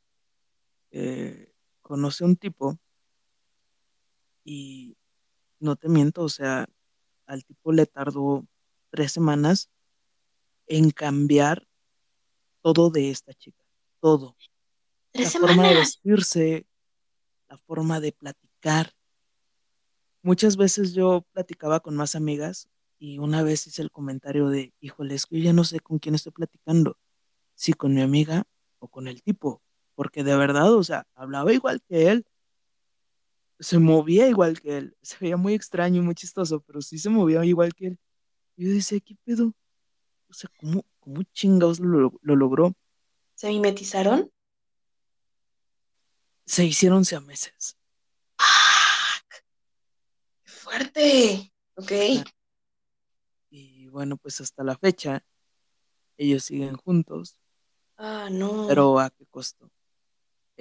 eh, 0.89 1.50
conocí 1.91 2.23
a 2.23 2.27
un 2.27 2.37
tipo 2.37 2.79
y 4.45 4.95
no 5.59 5.75
te 5.75 5.89
miento, 5.89 6.23
o 6.23 6.29
sea, 6.29 6.65
al 7.25 7.43
tipo 7.43 7.73
le 7.73 7.85
tardó 7.85 8.47
tres 8.91 9.11
semanas 9.11 9.69
en 10.67 10.91
cambiar 10.91 11.67
todo 12.61 12.91
de 12.91 13.11
esta 13.11 13.33
chica, 13.33 13.61
todo. 13.99 14.37
Tres 15.11 15.33
La 15.33 15.39
forma 15.41 15.63
de 15.63 15.69
semanas. 15.69 15.79
vestirse, 15.79 16.65
la 17.49 17.57
forma 17.57 17.99
de 17.99 18.13
platicar. 18.13 18.93
Muchas 20.21 20.55
veces 20.55 20.93
yo 20.93 21.25
platicaba 21.33 21.81
con 21.81 21.97
más 21.97 22.15
amigas 22.15 22.69
y 22.99 23.17
una 23.17 23.43
vez 23.43 23.67
hice 23.67 23.81
el 23.81 23.91
comentario 23.91 24.47
de, 24.47 24.73
híjole, 24.79 25.15
es 25.15 25.25
que 25.25 25.39
yo 25.39 25.43
ya 25.43 25.51
no 25.51 25.65
sé 25.65 25.81
con 25.81 25.99
quién 25.99 26.15
estoy 26.15 26.31
platicando, 26.31 26.97
si 27.53 27.73
con 27.73 27.93
mi 27.93 28.01
amiga 28.01 28.45
o 28.79 28.87
con 28.87 29.09
el 29.09 29.21
tipo, 29.21 29.61
porque 30.01 30.23
de 30.23 30.35
verdad, 30.35 30.73
o 30.73 30.83
sea, 30.83 31.05
hablaba 31.13 31.53
igual 31.53 31.79
que 31.87 32.09
él, 32.09 32.25
se 33.59 33.77
movía 33.77 34.27
igual 34.27 34.59
que 34.59 34.77
él, 34.77 34.97
se 35.03 35.15
veía 35.19 35.37
muy 35.37 35.53
extraño 35.53 36.01
y 36.01 36.03
muy 36.03 36.15
chistoso, 36.15 36.61
pero 36.61 36.81
sí 36.81 36.97
se 36.97 37.11
movía 37.11 37.45
igual 37.45 37.75
que 37.75 37.85
él. 37.85 37.99
Y 38.57 38.65
yo 38.65 38.73
decía, 38.73 38.99
¿qué 38.99 39.15
pedo? 39.23 39.53
O 40.27 40.33
sea, 40.33 40.49
¿cómo, 40.59 40.83
cómo 40.99 41.21
chingados 41.33 41.79
lo, 41.79 42.17
lo 42.19 42.35
logró? 42.35 42.73
¿Se 43.35 43.49
mimetizaron? 43.49 44.31
Se 46.47 46.65
hicieron 46.65 47.05
siameses. 47.05 47.77
¡Ah! 48.39 49.21
¡Qué 50.43 50.51
fuerte! 50.51 51.53
Ok. 51.75 51.91
Y 53.51 53.87
bueno, 53.89 54.17
pues 54.17 54.41
hasta 54.41 54.63
la 54.63 54.75
fecha, 54.75 55.23
ellos 56.17 56.43
siguen 56.45 56.75
juntos, 56.75 57.37
Ah, 58.03 58.29
no. 58.31 58.65
pero 58.67 58.99
¿a 58.99 59.11
qué 59.11 59.27
costo? 59.27 59.70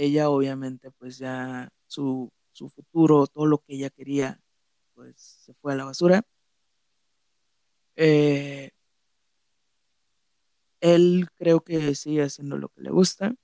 Ella 0.03 0.31
obviamente 0.31 0.91
pues 0.93 1.19
ya 1.19 1.69
su, 1.87 2.33
su 2.53 2.71
futuro, 2.71 3.27
todo 3.27 3.45
lo 3.45 3.59
que 3.59 3.75
ella 3.75 3.91
quería, 3.91 4.41
pues 4.95 5.15
se 5.45 5.53
fue 5.53 5.75
a 5.75 5.77
la 5.77 5.85
basura. 5.85 6.23
Eh, 7.97 8.71
él 10.81 11.29
creo 11.37 11.61
que 11.61 11.95
sigue 11.95 12.23
haciendo 12.23 12.57
lo 12.57 12.71
que 12.71 12.81
le 12.81 12.91
gusta 12.91 13.35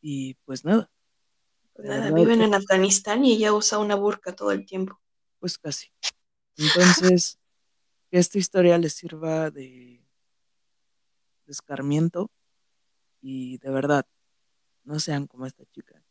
y 0.00 0.34
pues 0.44 0.64
nada, 0.64 0.90
Pues 1.74 1.86
nada, 1.86 2.10
viven 2.10 2.42
en 2.42 2.54
Afganistán 2.54 3.24
y 3.24 3.34
ella 3.34 3.52
usa 3.52 3.78
una 3.78 3.94
burka 3.94 4.34
todo 4.34 4.50
el 4.50 4.66
tiempo. 4.66 5.00
pues 5.38 5.56
casi. 5.56 5.92
Entonces, 6.58 7.38
que 8.10 8.18
esta 8.18 8.38
historia 8.38 8.76
les 8.78 8.94
sirva 8.94 9.52
de, 9.52 10.04
de 11.44 11.52
escarmiento 11.52 12.28
y 13.22 13.58
de 13.58 13.70
verdad, 13.70 14.04
no 14.86 14.98
sean 15.00 15.26
como 15.26 15.46
esta 15.46 15.64
chica. 15.66 16.02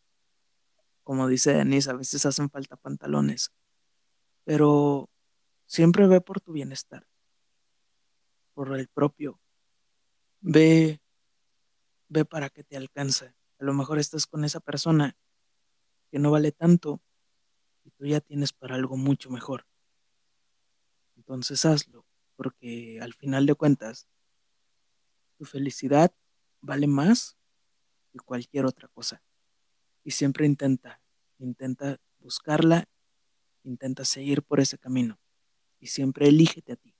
Como 1.03 1.27
dice 1.27 1.53
Denise, 1.53 1.89
a 1.89 1.93
veces 1.93 2.25
hacen 2.25 2.49
falta 2.49 2.75
pantalones, 2.75 3.51
pero 4.43 5.09
siempre 5.65 6.07
ve 6.07 6.21
por 6.21 6.41
tu 6.41 6.51
bienestar, 6.51 7.07
por 8.53 8.77
el 8.77 8.87
propio. 8.87 9.39
Ve, 10.41 10.99
ve 12.09 12.25
para 12.25 12.49
que 12.49 12.63
te 12.63 12.77
alcance. 12.77 13.33
A 13.59 13.63
lo 13.63 13.73
mejor 13.73 13.97
estás 13.97 14.27
con 14.27 14.43
esa 14.43 14.59
persona 14.59 15.15
que 16.11 16.19
no 16.19 16.31
vale 16.31 16.51
tanto 16.51 17.01
y 17.83 17.91
tú 17.91 18.05
ya 18.05 18.19
tienes 18.19 18.51
para 18.51 18.75
algo 18.75 18.97
mucho 18.97 19.29
mejor. 19.29 19.65
Entonces 21.15 21.65
hazlo, 21.65 22.05
porque 22.35 22.99
al 23.01 23.13
final 23.13 23.45
de 23.45 23.55
cuentas, 23.55 24.07
tu 25.37 25.45
felicidad 25.45 26.13
vale 26.61 26.87
más 26.87 27.37
cualquier 28.21 28.65
otra 28.65 28.87
cosa. 28.87 29.21
Y 30.03 30.11
siempre 30.11 30.45
intenta, 30.45 31.01
intenta 31.39 31.97
buscarla, 32.19 32.87
intenta 33.63 34.05
seguir 34.05 34.43
por 34.43 34.59
ese 34.59 34.77
camino. 34.77 35.19
Y 35.79 35.87
siempre 35.87 36.27
elígete 36.27 36.73
a 36.73 36.75
ti, 36.75 36.95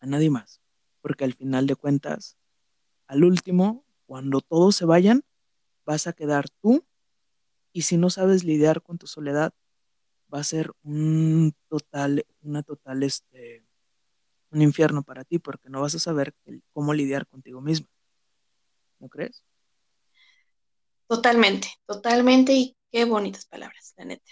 a 0.00 0.06
nadie 0.06 0.30
más. 0.30 0.60
Porque 1.00 1.24
al 1.24 1.34
final 1.34 1.66
de 1.66 1.76
cuentas, 1.76 2.36
al 3.06 3.24
último, 3.24 3.84
cuando 4.06 4.40
todos 4.40 4.76
se 4.76 4.84
vayan, 4.84 5.24
vas 5.84 6.06
a 6.06 6.12
quedar 6.12 6.48
tú. 6.60 6.84
Y 7.72 7.82
si 7.82 7.96
no 7.96 8.10
sabes 8.10 8.44
lidiar 8.44 8.82
con 8.82 8.98
tu 8.98 9.06
soledad, 9.06 9.54
va 10.32 10.40
a 10.40 10.44
ser 10.44 10.72
un 10.82 11.54
total, 11.68 12.24
una 12.42 12.62
total, 12.62 13.02
este, 13.02 13.64
un 14.50 14.62
infierno 14.62 15.02
para 15.02 15.24
ti, 15.24 15.38
porque 15.38 15.68
no 15.70 15.80
vas 15.80 15.94
a 15.94 15.98
saber 15.98 16.34
cómo 16.72 16.94
lidiar 16.94 17.26
contigo 17.26 17.60
misma. 17.60 17.88
¿No 18.98 19.08
crees? 19.08 19.44
Totalmente, 21.10 21.66
totalmente. 21.86 22.52
Y 22.52 22.76
qué 22.92 23.04
bonitas 23.04 23.44
palabras, 23.44 23.94
la 23.96 24.04
neta. 24.04 24.30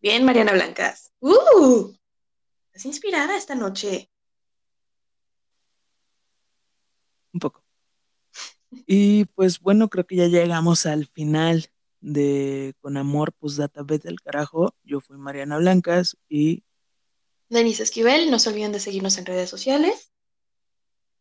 Bien, 0.00 0.24
Mariana 0.24 0.50
Blancas. 0.50 1.12
¡Uh! 1.20 1.94
¿Estás 2.66 2.84
inspirada 2.86 3.36
esta 3.36 3.54
noche? 3.54 4.10
Un 7.32 7.38
poco. 7.38 7.64
Y 8.88 9.26
pues 9.36 9.60
bueno, 9.60 9.88
creo 9.88 10.04
que 10.04 10.16
ya 10.16 10.26
llegamos 10.26 10.84
al 10.84 11.06
final 11.06 11.70
de 12.00 12.74
Con 12.80 12.96
Amor, 12.96 13.32
pues 13.38 13.54
Data 13.54 13.84
vete 13.84 14.08
del 14.08 14.20
carajo. 14.20 14.74
Yo 14.82 15.00
fui 15.00 15.16
Mariana 15.16 15.58
Blancas 15.58 16.16
y... 16.28 16.64
Denise 17.48 17.84
Esquivel, 17.84 18.32
no 18.32 18.40
se 18.40 18.48
olviden 18.48 18.72
de 18.72 18.80
seguirnos 18.80 19.16
en 19.16 19.26
redes 19.26 19.48
sociales. 19.48 20.10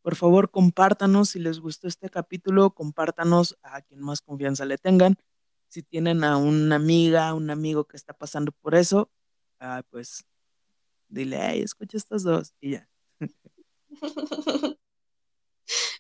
Por 0.02 0.16
favor, 0.16 0.50
compártanos 0.50 1.30
si 1.30 1.40
les 1.40 1.60
gustó 1.60 1.88
este 1.88 2.10
capítulo, 2.10 2.72
compártanos 2.72 3.58
a 3.64 3.82
quien 3.82 4.02
más 4.02 4.22
confianza 4.22 4.66
le 4.66 4.78
tengan. 4.78 5.18
Si 5.68 5.84
tienen 5.84 6.24
a 6.24 6.38
una 6.38 6.78
amiga, 6.78 7.34
un 7.34 7.50
amigo 7.50 7.86
que 7.86 7.98
está 7.98 8.14
pasando 8.14 8.52
por 8.52 8.76
eso, 8.76 9.12
ah, 9.60 9.84
pues 9.90 10.26
dile, 11.10 11.38
hey, 11.42 11.62
escucha 11.62 11.98
estas 11.98 12.24
dos 12.24 12.54
y 12.62 12.72
ya. 12.72 12.90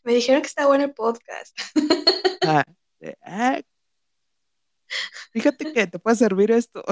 Me 0.03 0.13
dijeron 0.13 0.41
que 0.41 0.47
está 0.47 0.65
bueno 0.65 0.85
el 0.85 0.93
podcast. 0.93 1.57
Ah, 2.45 2.63
ah, 3.23 3.61
fíjate 5.31 5.73
que 5.73 5.87
te 5.87 5.99
puede 5.99 6.15
servir 6.15 6.51
esto. 6.51 6.83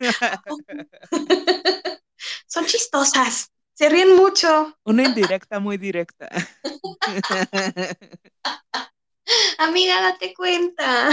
Son 2.46 2.64
chistosas. 2.66 3.50
Se 3.76 3.88
ríen 3.90 4.16
mucho. 4.16 4.74
Una 4.84 5.04
indirecta 5.04 5.60
muy 5.60 5.76
directa. 5.76 6.30
Amiga, 9.58 10.00
date 10.00 10.32
cuenta. 10.32 11.10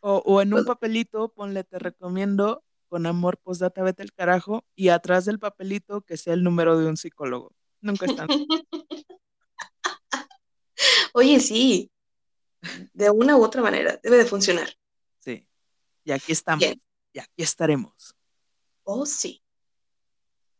O, 0.00 0.40
en 0.40 0.48
un 0.48 0.60
pues 0.60 0.66
papelito 0.66 1.28
ponle 1.34 1.62
te 1.64 1.78
recomiendo 1.78 2.64
con 2.88 3.04
amor 3.04 3.36
postdata 3.36 3.82
vete 3.82 4.02
el 4.02 4.14
carajo 4.14 4.64
y 4.74 4.88
atrás 4.88 5.26
del 5.26 5.38
papelito 5.38 6.00
que 6.00 6.16
sea 6.16 6.32
el 6.32 6.42
número 6.42 6.78
de 6.78 6.86
un 6.86 6.96
psicólogo. 6.96 7.52
Nunca 7.82 8.06
están. 8.06 8.28
Oye, 11.12 11.38
sí. 11.40 11.90
De 12.94 13.10
una 13.10 13.36
u 13.36 13.42
otra 13.42 13.60
manera 13.60 14.00
debe 14.02 14.16
de 14.16 14.24
funcionar. 14.24 14.70
Sí. 15.18 15.46
Y 16.02 16.12
aquí 16.12 16.32
estamos. 16.32 16.64
Y 17.12 17.18
aquí 17.18 17.42
estaremos. 17.42 18.16
Oh, 18.84 19.04
sí. 19.04 19.42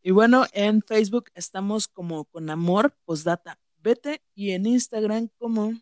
Y 0.01 0.11
bueno, 0.11 0.45
en 0.53 0.81
Facebook 0.81 1.29
estamos 1.35 1.87
como 1.87 2.25
con 2.25 2.49
amor 2.49 2.95
postdata 3.05 3.59
vete 3.81 4.21
y 4.35 4.51
en 4.51 4.65
Instagram 4.65 5.29
como 5.37 5.73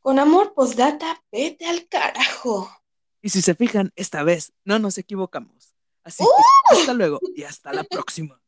con 0.00 0.18
amor 0.18 0.54
postdata 0.54 1.22
vete 1.32 1.66
al 1.66 1.88
carajo. 1.88 2.70
Y 3.20 3.30
si 3.30 3.42
se 3.42 3.54
fijan, 3.54 3.92
esta 3.96 4.22
vez 4.22 4.52
no 4.64 4.78
nos 4.78 4.98
equivocamos. 4.98 5.74
Así 6.04 6.22
que 6.22 6.28
¡Uh! 6.28 6.78
hasta 6.78 6.94
luego 6.94 7.18
y 7.34 7.42
hasta 7.42 7.72
la 7.72 7.82
próxima. 7.82 8.40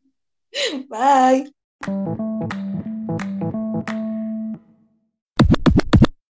Bye. 0.89 1.53